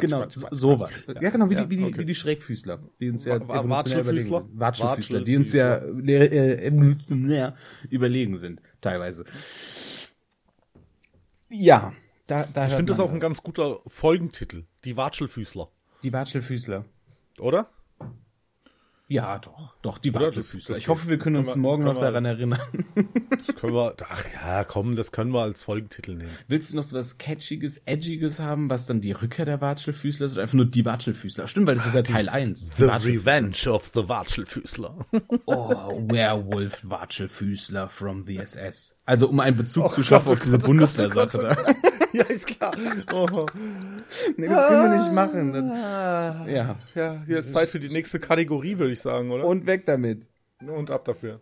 Genau, 0.00 0.28
so- 0.28 0.48
sowas. 0.50 1.04
Ja, 1.20 1.30
genau, 1.30 1.48
wie, 1.48 1.54
Ja, 1.54 1.62
die, 1.62 1.70
wie, 1.70 1.76
die, 1.76 1.84
okay. 1.84 1.98
wie 2.00 2.04
die 2.04 2.16
Schrägfüßler, 2.16 2.80
die 2.98 3.10
uns 3.10 3.24
ja 3.26 3.38
Watschelfüßler? 3.46 4.00
überlegen 4.00 4.24
sind. 4.48 4.58
Watschelfüßler, 4.60 5.20
die 5.20 5.36
uns 5.36 5.52
ja 5.52 5.76
äh, 5.76 7.52
überlegen 7.90 8.36
sind, 8.36 8.60
teilweise. 8.80 9.24
Ja, 11.48 11.92
da, 12.26 12.44
da 12.52 12.66
Ich 12.66 12.74
finde 12.74 12.90
das 12.90 12.98
auch 12.98 13.12
ein 13.12 13.20
ganz 13.20 13.40
guter 13.40 13.78
Folgentitel. 13.86 14.64
Die 14.84 14.96
Watschelfüßler. 14.96 15.68
Die 16.02 16.12
Watschelfüßler. 16.12 16.84
Oder? 17.38 17.68
Ja, 19.10 19.38
doch, 19.38 19.74
doch, 19.80 19.96
die 19.96 20.10
das 20.12 20.54
Ich 20.54 20.88
hoffe, 20.88 21.08
wir 21.08 21.18
können 21.18 21.36
uns 21.36 21.48
wir- 21.48 21.56
morgen 21.56 21.84
noch 21.84 21.98
daran 21.98 22.26
erinnern. 22.26 22.60
Das 23.46 23.56
können 23.56 23.72
wir, 23.72 23.94
ach 24.06 24.24
ja, 24.34 24.64
komm, 24.64 24.96
das 24.96 25.12
können 25.12 25.32
wir 25.32 25.40
als 25.40 25.62
Folgentitel 25.62 26.14
nehmen. 26.14 26.30
Willst 26.46 26.72
du 26.72 26.76
noch 26.76 26.82
so 26.82 26.94
was 26.98 27.16
Catchiges, 27.16 27.78
Edgiges 27.86 28.38
haben, 28.38 28.68
was 28.68 28.84
dann 28.86 29.00
die 29.00 29.12
Rückkehr 29.12 29.46
der 29.46 29.62
Watschelfüßler 29.62 30.26
ist 30.26 30.32
oder 30.34 30.42
einfach 30.42 30.54
nur 30.54 30.66
die 30.66 30.84
Watschelfüßler? 30.84 31.48
Stimmt, 31.48 31.68
weil 31.68 31.76
das 31.76 31.86
ist 31.86 31.94
ja 31.94 32.02
Teil 32.02 32.28
1. 32.28 32.76
The 32.76 32.84
Revenge 32.84 33.70
of 33.72 33.90
the 33.94 34.06
Watschelfüßler. 34.08 34.94
Oh, 35.46 36.02
Werewolf 36.10 36.82
Watschelfüßler 36.88 37.88
from 37.88 38.26
the 38.26 38.36
SS. 38.36 38.97
Also 39.08 39.26
um 39.26 39.40
einen 39.40 39.56
Bezug 39.56 39.86
Oh 39.86 39.88
zu 39.88 39.96
Gott, 39.96 40.04
schaffen 40.04 40.28
oh 40.28 40.32
auf 40.34 40.40
diese 40.40 40.58
Gott, 40.58 40.64
oh 40.64 40.66
Bundeswehrsache 40.66 41.38
Gott, 41.38 41.56
da. 41.66 41.74
Ja, 42.12 42.24
ist 42.24 42.46
klar. 42.46 42.72
Oh. 43.10 43.46
Nee, 44.36 44.48
das 44.48 44.68
können 44.68 44.90
wir 44.90 44.98
nicht 44.98 45.12
machen. 45.12 45.52
Das, 45.54 45.64
Ah. 45.64 46.46
ja. 46.46 46.76
Ja, 46.94 47.22
hier 47.26 47.38
ist 47.38 47.50
Zeit 47.50 47.70
für 47.70 47.80
die 47.80 47.88
nächste 47.88 48.20
Kategorie, 48.20 48.76
würde 48.76 48.92
ich 48.92 49.00
sagen, 49.00 49.30
oder? 49.30 49.44
Und 49.46 49.64
weg 49.64 49.86
damit. 49.86 50.28
Und 50.60 50.90
ab 50.90 51.06
dafür. 51.06 51.40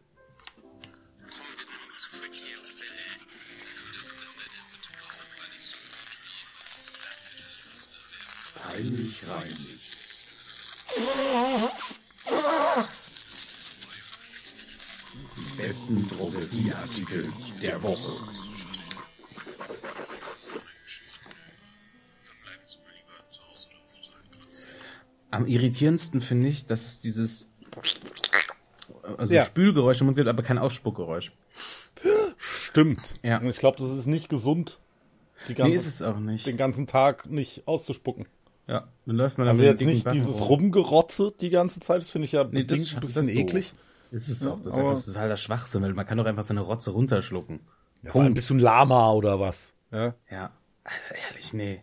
Peinlich 8.55 9.25
reinlich. 9.29 9.97
besten 15.77 16.09
Drogerieartikel 16.09 17.31
der 17.61 17.83
Woche. 17.83 18.13
Am 25.31 25.47
irritierendsten 25.47 26.23
finde 26.23 26.49
ich, 26.49 26.65
dass 26.65 26.87
es 26.87 27.01
dieses 27.01 27.51
also 29.19 29.35
Ja. 29.35 29.45
Spülgeräusch 29.45 30.01
im 30.01 30.07
Mund 30.07 30.17
gibt, 30.17 30.29
aber 30.29 30.43
kein 30.43 30.57
Ausspuckgeräusch. 30.57 31.33
Stimmt. 32.39 33.15
Ja. 33.23 33.39
Und 33.39 33.49
ich 33.49 33.59
glaube, 33.59 33.77
das 33.79 33.91
ist 33.91 34.07
nicht 34.07 34.31
gesund, 34.31 34.79
die 35.49 35.55
ganze, 35.55 35.71
Nee, 35.73 35.77
ist 35.77 35.87
es 35.87 36.01
auch 36.01 36.19
nicht. 36.19 36.47
den 36.47 36.57
ganzen 36.57 36.87
Tag 36.87 37.27
nicht 37.27 37.69
auszuspucken. 37.69 38.27
Ja, 38.67 38.89
dann 39.05 39.17
läuft 39.17 39.37
man 39.37 39.47
dann 39.47 39.57
Also 39.57 39.65
jetzt 39.67 39.83
nicht 39.83 40.05
Backen 40.05 40.19
dieses 40.19 40.41
rum. 40.41 40.49
Rumgerotze 40.49 41.33
die 41.39 41.51
ganze 41.51 41.81
Zeit, 41.81 42.01
das 42.01 42.09
finde 42.09 42.25
ich 42.25 42.33
ja 42.33 42.45
Nee, 42.45 42.65
das 42.65 42.79
ein 42.79 42.85
das 42.95 43.01
bisschen 43.01 43.29
ist 43.29 43.53
doof. 43.53 43.75
Ist 44.13 44.47
auch, 44.47 44.59
das 44.59 44.69
ist 44.75 44.79
einfach 44.79 45.05
totaler 45.05 45.37
Schwachsinn, 45.37 45.83
weil 45.83 45.93
man 45.95 46.07
kann 46.07 46.19
doch 46.19 46.27
einfach 46.27 46.43
seine 46.43 46.61
Rotze 46.61 46.91
runterschlucken. 46.93 47.61
Vor 48.09 48.23
allem 48.23 48.35
bist 48.35 48.51
du 48.51 48.55
ein 48.55 48.61
Lama 48.61 49.13
oder 49.13 49.41
was? 49.41 49.75
Ja. 49.91 50.15
Ja, 50.31 50.51
also 50.85 51.15
ehrlich, 51.31 51.53
nee. 51.55 51.83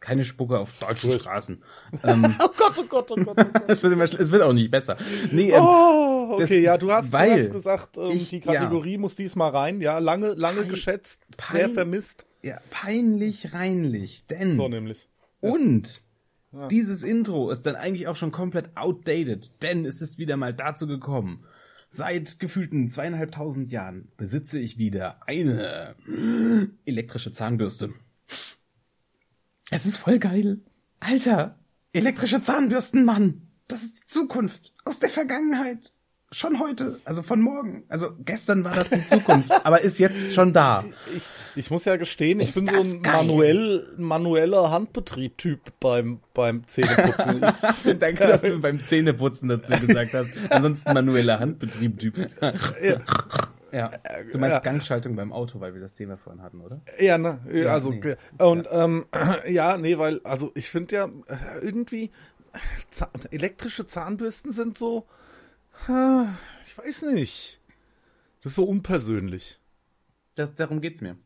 Keine 0.00 0.24
Spucke 0.24 0.58
auf 0.58 0.72
deutschen 0.78 1.12
Straßen. 1.12 1.62
Ähm, 2.04 2.34
Oh 2.38 2.48
Gott, 2.56 2.74
oh 2.78 2.84
Gott, 2.84 3.10
oh 3.10 3.16
Gott, 3.16 3.28
oh 3.38 3.44
Gott. 3.44 3.62
es, 3.68 3.82
wird 3.82 3.92
immer, 3.94 4.04
es 4.04 4.30
wird 4.30 4.42
auch 4.42 4.52
nicht 4.52 4.70
besser. 4.70 4.96
Nee, 5.32 5.50
ähm, 5.52 5.62
Oh, 5.62 6.30
okay, 6.34 6.40
Das- 6.42 6.50
ja, 6.50 6.76
du 6.78 6.92
hast, 6.92 7.10
weil 7.12 7.36
du 7.36 7.42
hast 7.44 7.52
gesagt, 7.52 7.96
ähm, 7.96 8.08
ich- 8.08 8.28
die 8.30 8.40
Kategorie 8.40 8.98
muss 8.98 9.14
diesmal 9.16 9.50
rein. 9.50 9.80
Ja, 9.80 9.98
lange, 9.98 10.34
lange 10.34 10.66
geschätzt, 10.66 11.22
Pein- 11.36 11.56
sehr 11.56 11.68
vermisst. 11.70 12.26
ja, 12.42 12.58
peinlich 12.70 13.54
reinlich. 13.54 14.26
Denn 14.26 14.54
So 14.56 14.68
nämlich. 14.68 15.08
Und 15.40 16.02
dieses 16.70 17.02
Intro 17.02 17.50
ist 17.50 17.66
dann 17.66 17.76
eigentlich 17.76 18.08
auch 18.08 18.16
schon 18.16 18.32
komplett 18.32 18.76
outdated, 18.76 19.62
denn 19.62 19.84
es 19.84 20.00
ist 20.00 20.18
wieder 20.18 20.36
mal 20.36 20.54
dazu 20.54 20.86
gekommen. 20.86 21.44
Seit 21.88 22.40
gefühlten 22.40 22.88
zweieinhalbtausend 22.88 23.70
Jahren 23.70 24.08
besitze 24.16 24.58
ich 24.58 24.78
wieder 24.78 25.20
eine 25.26 25.94
elektrische 26.84 27.30
Zahnbürste. 27.32 27.92
Es 29.70 29.86
ist 29.86 29.96
voll 29.96 30.18
geil. 30.18 30.58
Alter, 31.00 31.58
elektrische 31.92 32.40
Zahnbürsten, 32.40 33.04
Mann. 33.04 33.48
Das 33.68 33.82
ist 33.82 34.02
die 34.02 34.06
Zukunft 34.08 34.72
aus 34.84 34.98
der 34.98 35.08
Vergangenheit. 35.08 35.93
Schon 36.34 36.58
heute, 36.58 36.98
also 37.04 37.22
von 37.22 37.40
morgen. 37.40 37.84
Also 37.88 38.10
gestern 38.24 38.64
war 38.64 38.74
das 38.74 38.90
die 38.90 39.06
Zukunft, 39.06 39.52
aber 39.64 39.82
ist 39.82 40.00
jetzt 40.00 40.34
schon 40.34 40.52
da. 40.52 40.82
Ich, 41.14 41.30
ich 41.54 41.70
muss 41.70 41.84
ja 41.84 41.94
gestehen, 41.94 42.40
ich 42.40 42.48
Ist 42.48 42.54
bin 42.56 42.66
so 42.66 42.96
ein 42.96 43.02
geil. 43.04 43.14
manuell, 43.18 43.86
manueller 43.98 44.68
Handbetrieb-Typ 44.72 45.60
beim, 45.78 46.18
beim 46.34 46.66
Zähneputzen. 46.66 47.40
Danke, 48.00 48.26
dass 48.26 48.42
du 48.42 48.58
beim 48.60 48.82
Zähneputzen 48.82 49.48
dazu 49.48 49.74
gesagt 49.74 50.12
hast. 50.12 50.32
Ansonsten 50.50 50.92
manueller 50.92 51.38
Handbetrieb, 51.38 52.00
Typ. 52.00 52.16
Ja. 53.72 53.92
Du 54.32 54.38
meinst 54.38 54.56
Ja. 54.56 54.60
Gangschaltung 54.60 55.14
beim 55.14 55.32
Auto, 55.32 55.60
weil 55.60 55.74
wir 55.74 55.80
das 55.80 55.94
Thema 55.94 56.16
vorhin 56.16 56.42
hatten, 56.42 56.60
oder? 56.62 56.80
Ja, 56.98 57.16
ne, 57.16 57.38
also, 57.68 57.92
nee. 57.92 58.16
und, 58.38 58.66
ähm, 58.72 59.06
ja, 59.46 59.76
nee, 59.76 59.98
weil, 59.98 60.20
also, 60.24 60.50
ich 60.56 60.68
finde 60.68 60.96
ja, 60.96 61.04
äh, 61.04 61.60
irgendwie, 61.60 62.10
Zahn, 62.90 63.10
elektrische 63.30 63.86
Zahnbürsten 63.86 64.50
sind 64.50 64.76
so, 64.78 65.06
ich 66.66 66.78
weiß 66.78 67.02
nicht. 67.12 67.60
Das 68.42 68.52
ist 68.52 68.56
so 68.56 68.64
unpersönlich. 68.64 69.58
Das, 70.34 70.54
darum 70.54 70.80
geht's 70.80 71.00
mir. 71.00 71.16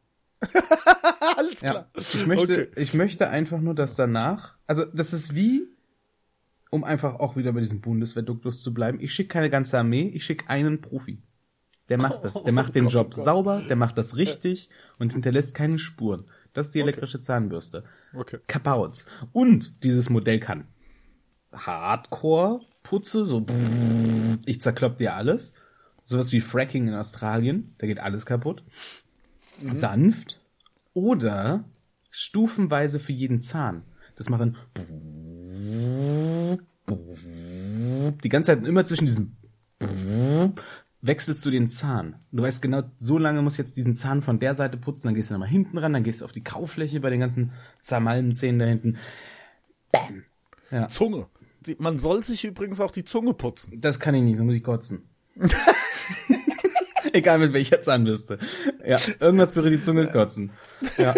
Alles 1.36 1.60
Ja. 1.62 1.70
klar. 1.70 1.90
Ich 1.96 2.26
möchte, 2.26 2.68
Okay. 2.68 2.80
ich 2.80 2.94
möchte 2.94 3.28
einfach 3.28 3.60
nur, 3.60 3.74
dass 3.74 3.96
danach, 3.96 4.56
also 4.66 4.84
das 4.84 5.12
ist 5.12 5.34
wie, 5.34 5.68
um 6.70 6.84
einfach 6.84 7.14
auch 7.16 7.36
wieder 7.36 7.52
bei 7.52 7.60
diesem 7.60 7.80
Bundeswehrduktus 7.80 8.60
zu 8.60 8.74
bleiben, 8.74 9.00
ich 9.00 9.14
schicke 9.14 9.28
keine 9.30 9.50
ganze 9.50 9.78
Armee, 9.78 10.08
ich 10.08 10.24
schicke 10.24 10.48
einen 10.48 10.80
Profi. 10.80 11.22
Der 11.88 11.96
macht 11.98 12.22
das. 12.24 12.42
Der 12.42 12.52
macht 12.52 12.74
den 12.74 12.86
oh 12.86 12.90
Job 12.90 13.06
Gott. 13.06 13.14
sauber, 13.14 13.62
der 13.66 13.76
macht 13.76 13.96
das 13.98 14.16
richtig 14.16 14.68
und 14.98 15.12
hinterlässt 15.14 15.54
keine 15.54 15.78
Spuren. 15.78 16.26
Das 16.52 16.66
ist 16.66 16.74
die 16.74 16.80
elektrische 16.80 17.20
Zahnbürste. 17.20 17.84
Okay. 18.14 18.38
Kapauz. 18.46 19.06
Und 19.32 19.82
dieses 19.84 20.10
Modell 20.10 20.40
kann 20.40 20.66
Hardcore-Putze, 22.88 23.24
so 23.24 23.44
ich 24.46 24.60
zerklopp 24.60 24.98
dir 24.98 25.14
alles. 25.14 25.54
Sowas 26.04 26.32
wie 26.32 26.40
Fracking 26.40 26.88
in 26.88 26.94
Australien, 26.94 27.74
da 27.78 27.86
geht 27.86 28.00
alles 28.00 28.26
kaputt. 28.26 28.62
Sanft. 29.70 30.40
Oder 30.94 31.64
stufenweise 32.10 32.98
für 32.98 33.12
jeden 33.12 33.42
Zahn. 33.42 33.82
Das 34.16 34.30
macht 34.30 34.40
dann 34.40 34.56
die 38.22 38.28
ganze 38.28 38.52
Zeit 38.52 38.64
immer 38.64 38.84
zwischen 38.84 39.06
diesem 39.06 39.36
wechselst 41.00 41.46
du 41.46 41.50
den 41.50 41.70
Zahn. 41.70 42.16
Du 42.32 42.42
weißt 42.42 42.60
genau, 42.60 42.82
so 42.96 43.18
lange 43.18 43.40
muss 43.42 43.56
jetzt 43.56 43.76
diesen 43.76 43.94
Zahn 43.94 44.20
von 44.20 44.40
der 44.40 44.54
Seite 44.54 44.76
putzen, 44.76 45.06
dann 45.06 45.14
gehst 45.14 45.30
du 45.30 45.34
nochmal 45.34 45.48
hinten 45.48 45.78
ran, 45.78 45.92
dann 45.92 46.02
gehst 46.02 46.22
du 46.22 46.24
auf 46.24 46.32
die 46.32 46.42
Kaufläche 46.42 46.98
bei 46.98 47.10
den 47.10 47.20
ganzen 47.20 47.52
zermalmen 47.80 48.32
Zähnen 48.32 48.58
da 48.58 48.64
hinten. 48.64 48.98
Bam. 49.92 50.24
Ja. 50.72 50.88
Zunge. 50.88 51.28
Die, 51.68 51.76
man 51.78 51.98
soll 51.98 52.24
sich 52.24 52.44
übrigens 52.44 52.80
auch 52.80 52.90
die 52.90 53.04
Zunge 53.04 53.34
putzen. 53.34 53.78
Das 53.78 54.00
kann 54.00 54.14
ich 54.14 54.22
nicht, 54.22 54.38
so 54.38 54.44
muss 54.44 54.54
ich 54.54 54.64
kotzen. 54.64 55.02
Egal 57.12 57.38
mit 57.38 57.52
welcher 57.52 57.82
Zahnbürste. 57.82 58.38
Ja, 58.84 58.98
irgendwas 59.20 59.52
berührt 59.52 59.74
die 59.74 59.82
Zunge 59.82 60.06
kotzen. 60.06 60.50
Ja. 60.96 61.14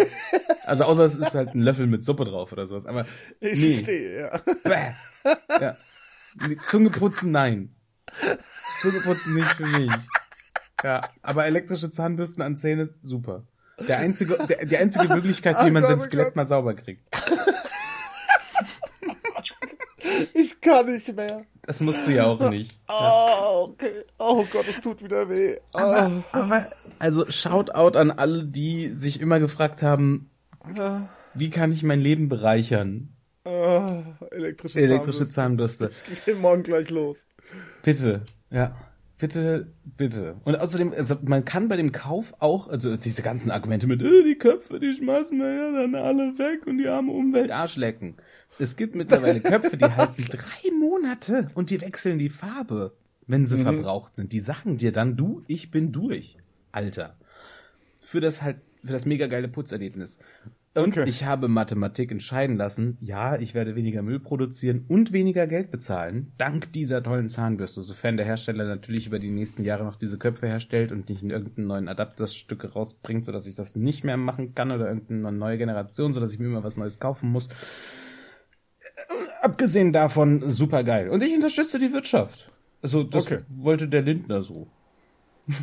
Also 0.65 0.83
außer 0.83 1.05
es 1.05 1.15
ist 1.15 1.33
halt 1.35 1.55
ein 1.55 1.61
Löffel 1.61 1.87
mit 1.87 2.03
Suppe 2.03 2.25
drauf 2.25 2.51
oder 2.51 2.67
sowas. 2.67 2.85
Aber 2.85 3.05
Ich 3.39 3.59
nee. 3.59 3.71
verstehe, 3.71 4.19
ja. 4.21 4.39
Bäh. 4.63 4.91
Ja. 5.61 5.77
Zunge 6.67 6.89
putzen, 6.89 7.31
nein. 7.31 7.73
Zunge 8.81 8.99
putzen 8.99 9.33
nicht 9.33 9.47
für 9.47 9.65
mich. 9.65 9.91
Ja, 10.83 11.01
aber 11.21 11.45
elektrische 11.45 11.89
Zahnbürsten 11.91 12.43
an 12.43 12.57
Zähne, 12.57 12.89
super. 13.01 13.45
Der 13.87 13.99
einzige, 13.99 14.37
der, 14.47 14.65
die 14.65 14.77
einzige 14.77 15.07
Möglichkeit, 15.07 15.63
wie 15.65 15.71
man 15.71 15.85
sein 15.85 15.99
oh 15.99 16.03
Skelett 16.03 16.35
mal 16.35 16.45
sauber 16.45 16.73
kriegt. 16.73 17.03
Ich 20.33 20.50
kann 20.61 20.85
nicht 20.85 21.15
mehr. 21.15 21.45
Das 21.63 21.81
musst 21.81 22.07
du 22.07 22.11
ja 22.11 22.25
auch 22.25 22.49
nicht. 22.49 22.79
Oh, 22.87 23.67
okay. 23.71 24.03
Oh 24.17 24.45
Gott, 24.51 24.67
es 24.67 24.79
tut 24.81 25.03
wieder 25.03 25.29
weh. 25.29 25.55
Oh. 25.73 25.79
Aber, 25.79 26.67
also 26.99 27.29
Shoutout 27.29 27.97
an 27.97 28.11
alle, 28.11 28.45
die 28.45 28.87
sich 28.87 29.21
immer 29.21 29.39
gefragt 29.39 29.83
haben, 29.83 30.29
wie 31.33 31.49
kann 31.49 31.71
ich 31.71 31.83
mein 31.83 32.01
Leben 32.01 32.29
bereichern? 32.29 33.09
Oh, 33.43 34.03
elektrische, 34.29 34.79
Elektrische 34.79 35.25
Zahnbürste. 35.25 35.89
Ich 36.11 36.25
geh 36.25 36.33
morgen 36.35 36.63
gleich 36.63 36.89
los. 36.89 37.25
Bitte, 37.81 38.21
ja. 38.51 38.75
Bitte, 39.17 39.67
bitte. 39.97 40.37
Und 40.45 40.55
außerdem, 40.55 40.93
also 40.97 41.15
man 41.21 41.45
kann 41.45 41.67
bei 41.67 41.77
dem 41.77 41.91
Kauf 41.91 42.33
auch, 42.39 42.67
also 42.67 42.97
diese 42.97 43.21
ganzen 43.21 43.51
Argumente 43.51 43.85
mit, 43.85 44.01
äh, 44.01 44.23
die 44.23 44.35
Köpfe, 44.35 44.79
die 44.79 44.91
schmeißen 44.91 45.37
wir 45.37 45.53
ja 45.53 45.71
dann 45.71 45.93
alle 45.93 46.39
weg 46.39 46.65
und 46.65 46.79
die 46.79 46.87
arme 46.87 47.11
Umwelt 47.11 47.51
Arsch 47.51 47.75
lecken. 47.75 48.17
Es 48.59 48.75
gibt 48.75 48.95
mittlerweile 48.95 49.39
Köpfe, 49.39 49.77
die 49.77 49.85
halten 49.95 50.25
drei 50.29 50.71
Monate 50.77 51.47
und 51.53 51.69
die 51.69 51.81
wechseln 51.81 52.19
die 52.19 52.29
Farbe, 52.29 52.93
wenn 53.27 53.45
sie 53.45 53.61
verbraucht 53.61 54.15
sind. 54.15 54.31
Die 54.31 54.39
sagen 54.39 54.77
dir 54.77 54.91
dann, 54.91 55.17
du, 55.17 55.43
ich 55.47 55.71
bin 55.71 55.91
durch, 55.91 56.37
Alter. 56.71 57.15
Für 58.01 58.21
das 58.21 58.41
halt, 58.41 58.57
für 58.83 58.91
das 58.91 59.05
mega 59.05 59.27
geile 59.27 59.47
Putzerlebnis. 59.47 60.19
Und 60.73 60.97
Okay. 60.97 61.09
ich 61.09 61.25
habe 61.25 61.49
Mathematik 61.49 62.11
entscheiden 62.11 62.55
lassen, 62.55 62.97
ja, 63.01 63.35
ich 63.37 63.53
werde 63.53 63.75
weniger 63.75 64.03
Müll 64.03 64.21
produzieren 64.21 64.85
und 64.87 65.11
weniger 65.11 65.45
Geld 65.45 65.69
bezahlen, 65.69 66.31
dank 66.37 66.71
dieser 66.71 67.03
tollen 67.03 67.27
Zahnbürste, 67.27 67.81
sofern 67.81 68.15
der 68.15 68.25
Hersteller 68.25 68.63
natürlich 68.63 69.05
über 69.05 69.19
die 69.19 69.31
nächsten 69.31 69.65
Jahre 69.65 69.83
noch 69.83 69.97
diese 69.97 70.17
Köpfe 70.17 70.47
herstellt 70.47 70.93
und 70.93 71.09
nicht 71.09 71.23
in 71.23 71.29
irgendeinen 71.29 71.67
neuen 71.67 71.87
Adapterstücke 71.89 72.71
rausbringt, 72.71 73.25
sodass 73.25 73.47
ich 73.47 73.55
das 73.55 73.75
nicht 73.75 74.05
mehr 74.05 74.15
machen 74.15 74.55
kann 74.55 74.71
oder 74.71 74.87
irgendeine 74.87 75.33
neue 75.33 75.57
Generation, 75.57 76.13
sodass 76.13 76.31
ich 76.31 76.39
mir 76.39 76.45
immer 76.45 76.63
was 76.63 76.77
Neues 76.77 76.99
kaufen 76.99 77.29
muss. 77.29 77.49
Abgesehen 79.41 79.91
davon, 79.91 80.49
super 80.49 80.83
geil. 80.83 81.09
Und 81.09 81.23
ich 81.23 81.33
unterstütze 81.33 81.79
die 81.79 81.91
Wirtschaft. 81.91 82.49
Also, 82.81 83.03
das 83.03 83.25
Okay. 83.25 83.39
wollte 83.49 83.87
der 83.87 84.01
Lindner 84.03 84.41
so. 84.43 84.67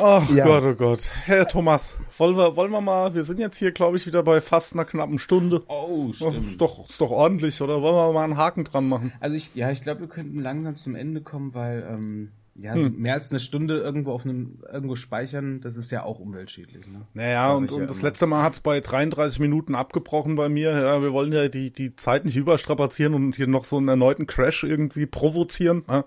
Oh 0.00 0.22
Ja. 0.34 0.44
Gott, 0.44 0.64
oh 0.64 0.74
Gott. 0.74 1.00
Herr 1.24 1.46
Thomas, 1.46 1.98
wollen 2.16 2.36
wir, 2.36 2.56
wollen 2.56 2.70
wir 2.70 2.80
mal, 2.80 3.14
wir 3.14 3.22
sind 3.22 3.38
jetzt 3.38 3.56
hier, 3.56 3.72
glaube 3.72 3.96
ich, 3.96 4.06
wieder 4.06 4.22
bei 4.22 4.40
fast 4.40 4.72
einer 4.74 4.84
knappen 4.84 5.18
Stunde. 5.18 5.62
Oh, 5.68 5.86
Oh, 5.90 6.10
ist, 6.10 6.60
doch, 6.60 6.88
ist 6.88 7.00
doch 7.00 7.10
ordentlich, 7.10 7.60
oder 7.60 7.82
wollen 7.82 7.94
wir 7.94 8.12
mal 8.12 8.24
einen 8.24 8.36
Haken 8.36 8.64
dran 8.64 8.88
machen? 8.88 9.12
Also 9.20 9.36
ich, 9.36 9.54
ja, 9.54 9.70
ich 9.70 9.82
glaube, 9.82 10.00
wir 10.02 10.08
könnten 10.08 10.40
langsam 10.40 10.76
zum 10.76 10.94
Ende 10.94 11.20
kommen, 11.20 11.54
weil 11.54 11.86
ähm, 11.88 12.30
ja, 12.56 12.74
hm. 12.74 13.00
mehr 13.00 13.14
als 13.14 13.30
eine 13.30 13.40
Stunde 13.40 13.78
irgendwo 13.78 14.12
auf 14.12 14.24
einem 14.24 14.58
irgendwo 14.70 14.96
speichern, 14.96 15.60
das 15.60 15.76
ist 15.76 15.90
ja 15.90 16.02
auch 16.02 16.18
umweltschädlich. 16.18 16.86
Ne? 16.88 17.06
Naja, 17.14 17.52
und, 17.52 17.70
ja 17.70 17.86
das 17.86 18.02
letzte 18.02 18.26
Mal 18.26 18.42
hat 18.42 18.54
es 18.54 18.60
bei 18.60 18.80
33 18.80 19.38
Minuten 19.38 19.74
abgebrochen 19.74 20.34
bei 20.34 20.48
mir. 20.48 20.70
Ja, 20.72 21.00
wir 21.00 21.12
wollen 21.12 21.32
ja 21.32 21.48
die, 21.48 21.70
die 21.70 21.96
Zeit 21.96 22.24
nicht 22.24 22.36
überstrapazieren 22.36 23.14
und 23.14 23.36
hier 23.36 23.46
noch 23.46 23.64
so 23.64 23.76
einen 23.76 23.88
erneuten 23.88 24.26
Crash 24.26 24.64
irgendwie 24.64 25.06
provozieren. 25.06 25.84
Ne? 25.86 26.04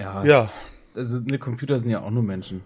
Ja. 0.00 0.24
ja. 0.24 0.50
Also, 0.94 1.20
ne, 1.20 1.38
Computer 1.38 1.78
sind 1.78 1.90
ja 1.90 2.02
auch 2.02 2.10
nur 2.10 2.22
Menschen. 2.22 2.62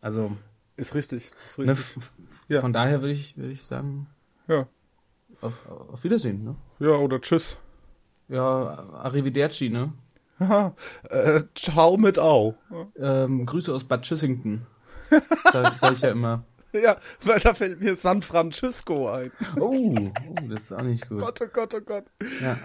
Also. 0.00 0.32
Ist 0.76 0.94
richtig. 0.94 1.30
Ist 1.46 1.58
ne, 1.58 1.72
richtig. 1.72 2.02
Ne, 2.48 2.60
von 2.60 2.72
daher 2.72 3.02
würde 3.02 3.12
ich, 3.12 3.36
würd 3.36 3.52
ich 3.52 3.62
sagen. 3.62 4.06
Ja. 4.48 4.66
Auf, 5.40 5.54
auf 5.66 6.04
Wiedersehen, 6.04 6.44
ne? 6.44 6.56
Ja, 6.78 6.96
oder 6.96 7.20
tschüss. 7.20 7.56
Ja, 8.28 8.88
arrivederci, 8.92 9.70
ne? 9.70 9.92
äh, 11.10 11.42
ciao 11.54 11.96
mit 11.96 12.18
Au. 12.18 12.54
Ähm, 12.96 13.46
Grüße 13.46 13.74
aus 13.74 13.84
Bad 13.84 14.06
Schüssington. 14.06 14.66
das 15.52 15.80
sage 15.80 15.94
ich 15.94 16.00
ja 16.00 16.10
immer. 16.10 16.44
Ja, 16.72 16.98
weil 17.22 17.40
da 17.40 17.52
fällt 17.54 17.80
mir 17.80 17.96
San 17.96 18.22
Francisco 18.22 19.10
ein. 19.10 19.32
Oh, 19.58 19.94
oh 19.96 20.48
das 20.48 20.62
ist 20.62 20.72
auch 20.72 20.82
nicht 20.82 21.08
gut. 21.08 21.20
Gott, 21.20 21.40
oh 21.42 21.48
Gott, 21.52 21.74
oh 21.74 21.80
Gott. 21.80 22.04
Ja. 22.40 22.56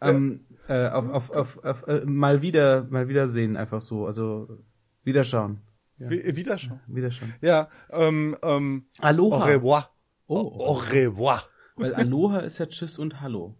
Ähm, 0.00 0.44
äh, 0.68 0.88
auf, 0.88 1.08
auf, 1.10 1.30
auf, 1.30 1.64
auf 1.64 1.88
äh, 1.88 2.04
mal 2.04 2.42
wieder, 2.42 2.84
mal 2.90 3.08
wiedersehen, 3.08 3.56
einfach 3.56 3.80
so. 3.80 4.06
Also, 4.06 4.58
wiederschauen. 5.04 5.60
Ja. 5.98 6.10
Äh, 6.10 6.36
wiederschauen. 6.36 6.80
Wiederschauen. 6.86 7.34
Ja, 7.40 7.68
ähm, 7.90 8.36
ähm. 8.42 8.86
Aloha. 9.00 9.44
Au 9.44 9.46
revoir. 9.46 9.90
Oh. 10.26 10.36
Au 10.36 10.72
revoir. 10.74 11.42
Weil 11.76 11.94
Aloha 11.94 12.40
ist 12.40 12.58
ja 12.58 12.66
Tschüss 12.66 12.98
und 12.98 13.20
Hallo. 13.20 13.54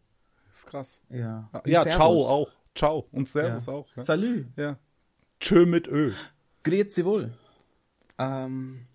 Das 0.49 0.59
ist 0.61 0.67
krass. 0.67 1.03
Ja. 1.11 1.51
Ja, 1.65 1.85
Ciao 1.85 2.15
auch. 2.27 2.51
Ciao 2.77 3.09
und 3.11 3.29
Servus 3.29 3.67
ja. 3.67 3.73
auch. 3.73 3.89
Ja? 3.89 4.03
Salü. 4.03 4.47
Ja. 4.57 4.79
Tschö 5.41 5.67
mit 5.67 5.89
Ö. 5.89 6.13
Grüezi 6.63 7.05
wohl. 7.05 7.33
Ähm, 8.19 8.87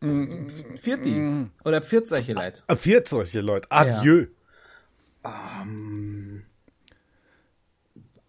Vierti. 0.00 1.10
Mm. 1.10 1.50
Oder 1.64 1.82
Vierzeiche 1.82 2.34
Leute. 2.34 2.62
Ah, 2.66 2.76
Vierzeiche 2.76 3.40
Leute. 3.40 3.70
Adieu. 3.70 4.26
Ja. 5.24 5.62
Ähm, 5.62 6.44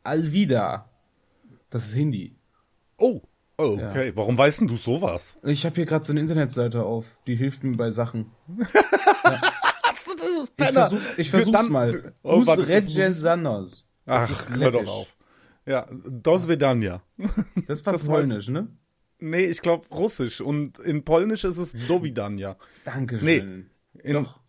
Alvida. 0.04 0.89
Das 1.70 1.86
ist 1.86 1.93
Hindi. 1.93 2.36
Oh. 2.98 3.22
oh 3.58 3.64
okay. 3.74 4.08
Ja. 4.08 4.16
Warum 4.16 4.38
weißt 4.38 4.62
denn 4.62 4.68
du 4.68 4.78
sowas? 4.78 5.38
Ich 5.43 5.66
habe 5.66 5.76
hier 5.76 5.86
gerade 5.86 6.06
so 6.06 6.14
eine 6.14 6.22
Internetseite 6.22 6.84
auf. 6.84 7.18
Die 7.28 7.36
hilft 7.36 7.64
mir 7.64 7.76
bei 7.76 7.91
Sachen. 7.91 8.32
ja. 9.24 9.41
Ich 10.58 10.74
versuch, 10.74 11.00
ich 11.18 11.30
versuch's 11.30 11.52
Dann, 11.52 11.72
mal. 11.72 12.14
Oh, 12.24 12.38
Us 12.38 12.68
Regensanos. 12.68 13.87
Ach, 14.08 14.49
hör 14.58 14.72
doch 14.72 14.88
auf. 14.88 15.18
Ja, 15.66 15.88
Dosvedanja. 15.91 17.03
Das 17.68 17.86
war 17.86 17.93
das 17.93 18.05
polnisch, 18.05 18.47
ne? 18.47 18.68
Nee, 19.20 19.45
ich 19.45 19.62
glaube 19.62 19.88
russisch. 19.89 20.41
Und 20.41 20.80
in 20.80 21.03
polnisch 21.03 21.43
ist 21.43 21.58
es 21.58 21.74
Dovidanja. 21.88 22.55
Danke 22.86 23.20
schön. 23.20 23.70
Nee, 23.93 24.01
in 24.03 24.14
doch. 24.14 24.39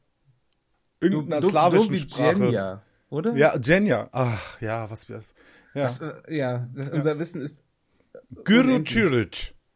irgendeiner 1.00 1.40
Do, 1.40 1.48
slawischen 1.48 1.94
Do, 1.94 1.98
Sprache. 1.98 2.34
Genia, 2.38 2.82
oder? 3.10 3.34
Ja, 3.34 3.56
Genia. 3.56 4.08
Ach, 4.12 4.60
ja, 4.60 4.88
was 4.90 5.08
wir 5.08 5.16
das. 5.16 5.34
Ja, 5.74 5.86
äh, 5.86 6.36
ja, 6.36 6.68
unser 6.92 7.14
ja. 7.14 7.18
Wissen 7.18 7.42
ist. 7.42 7.64
Gürü 8.44 8.84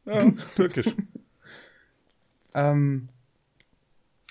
Ja, 0.05 0.33
türkisch. 0.57 0.95
ähm, 2.55 3.09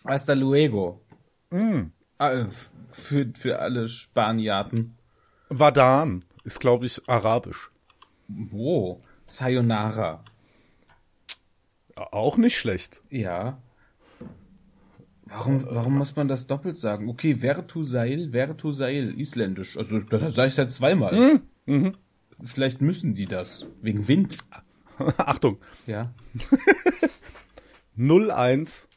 hasta 0.05 0.33
luego. 0.33 1.01
Mm. 1.49 1.91
Ah, 2.17 2.31
äh, 2.31 2.45
für, 2.91 3.31
für 3.35 3.59
alle 3.59 3.87
Spaniarten. 3.89 4.97
Wadan 5.51 6.23
ist, 6.43 6.59
glaube 6.59 6.85
ich, 6.85 7.07
arabisch. 7.07 7.71
Oh, 8.53 8.97
Sayonara. 9.25 10.23
Auch 11.95 12.37
nicht 12.37 12.57
schlecht. 12.57 13.01
Ja. 13.09 13.61
Warum, 15.25 15.65
warum 15.69 15.97
muss 15.97 16.15
man 16.15 16.27
das 16.27 16.47
doppelt 16.47 16.77
sagen? 16.77 17.09
Okay, 17.09 17.35
Vertusail, 17.35 18.31
Vertusail, 18.31 19.19
isländisch. 19.19 19.77
Also, 19.77 19.99
da 19.99 20.31
sage 20.31 20.47
ich 20.47 20.57
halt 20.57 20.71
zweimal. 20.71 21.13
Mhm, 21.13 21.41
mhm. 21.65 21.97
Vielleicht 22.43 22.81
müssen 22.81 23.13
die 23.13 23.27
das. 23.27 23.65
Wegen 23.81 24.07
Wind. 24.07 24.39
Achtung. 25.17 25.57
Ja. 25.85 26.13
01 27.97 28.89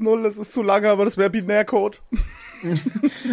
null 0.00 0.26
Es 0.26 0.38
ist 0.38 0.52
zu 0.52 0.62
lange, 0.62 0.90
aber 0.90 1.04
das 1.04 1.16
wäre 1.16 1.30
Binärcode. 1.30 2.02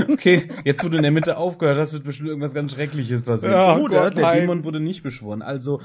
Okay, 0.07 0.47
jetzt 0.63 0.83
wo 0.83 0.89
du 0.89 0.97
in 0.97 1.01
der 1.01 1.11
Mitte 1.11 1.37
aufgehört 1.37 1.79
hast, 1.79 1.93
wird 1.93 2.03
bestimmt 2.03 2.29
irgendwas 2.29 2.53
ganz 2.53 2.73
Schreckliches 2.73 3.23
passieren. 3.23 3.55
Ja, 3.55 3.75
Oder 3.75 4.03
Gott, 4.03 4.15
der 4.15 4.21
nein. 4.21 4.41
Dämon 4.41 4.63
wurde 4.63 4.79
nicht 4.79 5.01
beschworen. 5.01 5.41
Also 5.41 5.81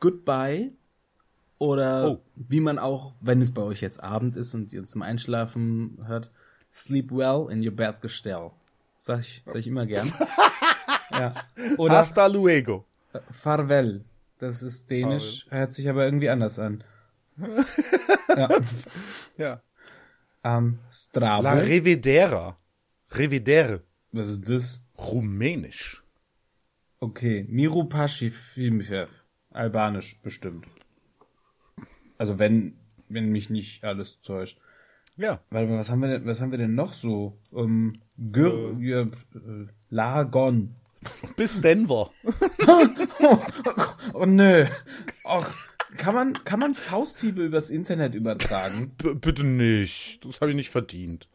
Goodbye 0.00 0.70
oder 1.58 2.12
oh. 2.12 2.18
wie 2.36 2.60
man 2.60 2.78
auch, 2.78 3.14
wenn 3.20 3.42
es 3.42 3.52
bei 3.52 3.62
euch 3.62 3.80
jetzt 3.80 4.02
Abend 4.02 4.36
ist 4.36 4.54
und 4.54 4.72
ihr 4.72 4.84
zum 4.84 5.02
Einschlafen 5.02 5.98
hört, 6.06 6.30
Sleep 6.70 7.10
well 7.10 7.48
in 7.50 7.64
your 7.64 7.74
bed 7.74 8.00
gestell. 8.00 8.50
Sag 8.96 9.20
ich, 9.20 9.42
sag 9.44 9.56
ich 9.56 9.66
immer 9.66 9.86
gern. 9.86 10.12
ja. 11.12 11.34
Oder 11.76 11.98
Hasta 11.98 12.26
luego. 12.26 12.84
Farvel. 13.30 14.04
Das 14.38 14.62
ist 14.62 14.90
dänisch, 14.90 15.44
Farvel. 15.44 15.58
hört 15.58 15.74
sich 15.74 15.88
aber 15.88 16.04
irgendwie 16.04 16.28
anders 16.28 16.58
an. 16.58 16.84
ja. 18.36 18.48
ja. 19.36 19.62
Ähm, 20.44 20.78
Strave. 20.90 21.42
La 21.42 21.54
Revedera. 21.54 22.56
Revedere. 23.12 23.82
Was 24.12 24.28
ist 24.28 24.48
das? 24.48 24.82
Rumänisch. 24.98 26.02
Okay, 27.00 27.46
Miru 27.48 27.84
Paschifimchev. 27.84 29.10
Albanisch 29.50 30.20
bestimmt. 30.20 30.66
Also 32.16 32.38
wenn, 32.38 32.76
wenn 33.08 33.30
mich 33.30 33.50
nicht 33.50 33.84
alles 33.84 34.20
täuscht. 34.22 34.60
Ja. 35.18 35.40
Warte 35.50 35.68
mal, 35.68 35.78
was 35.78 35.90
haben 35.90 36.00
wir 36.00 36.08
denn, 36.08 36.26
was 36.26 36.40
haben 36.40 36.52
wir 36.52 36.58
denn 36.58 36.76
noch 36.76 36.92
so? 36.92 37.36
Ähm, 37.52 38.00
Gür 38.16 38.78
äh. 38.80 39.00
äh, 39.02 39.66
Lagon. 39.90 40.76
Bis 41.36 41.60
Denver. 41.60 42.10
oh, 42.66 43.38
oh, 44.14 44.26
nö. 44.26 44.66
Och, 45.24 45.46
kann 45.96 46.14
man, 46.14 46.32
kann 46.44 46.60
man 46.60 46.74
Fausthiebe 46.74 47.44
übers 47.44 47.70
Internet 47.70 48.14
übertragen? 48.14 48.92
B 48.96 49.14
bitte 49.14 49.44
nicht. 49.44 50.24
Das 50.24 50.40
habe 50.40 50.52
ich 50.52 50.56
nicht 50.56 50.70
verdient. 50.70 51.28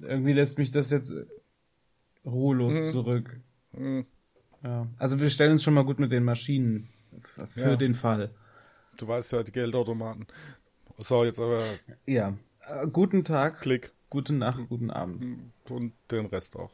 irgendwie 0.00 0.32
lässt 0.32 0.58
mich 0.58 0.70
das 0.70 0.90
jetzt 0.90 1.14
ruhelos 2.24 2.74
Mhm. 2.74 2.84
zurück. 2.86 3.40
Ja. 4.62 4.86
Also 4.98 5.20
wir 5.20 5.30
stellen 5.30 5.52
uns 5.52 5.62
schon 5.62 5.74
mal 5.74 5.84
gut 5.84 5.98
mit 5.98 6.12
den 6.12 6.24
Maschinen 6.24 6.88
für 7.48 7.60
Ja. 7.70 7.76
den 7.76 7.94
Fall. 7.94 8.30
Du 8.96 9.08
weißt 9.08 9.32
ja, 9.32 9.42
die 9.42 9.52
Geldautomaten. 9.52 10.26
So, 10.98 11.24
jetzt 11.24 11.40
aber 11.40 11.62
Ja. 12.06 12.36
Äh, 12.68 12.86
guten 12.88 13.24
Tag, 13.24 13.60
Klick 13.60 13.92
gute 14.10 14.34
Nacht, 14.34 14.60
guten 14.68 14.90
Abend. 14.90 15.52
und 15.70 15.94
den 16.10 16.26
Rest 16.26 16.54
auch. 16.56 16.70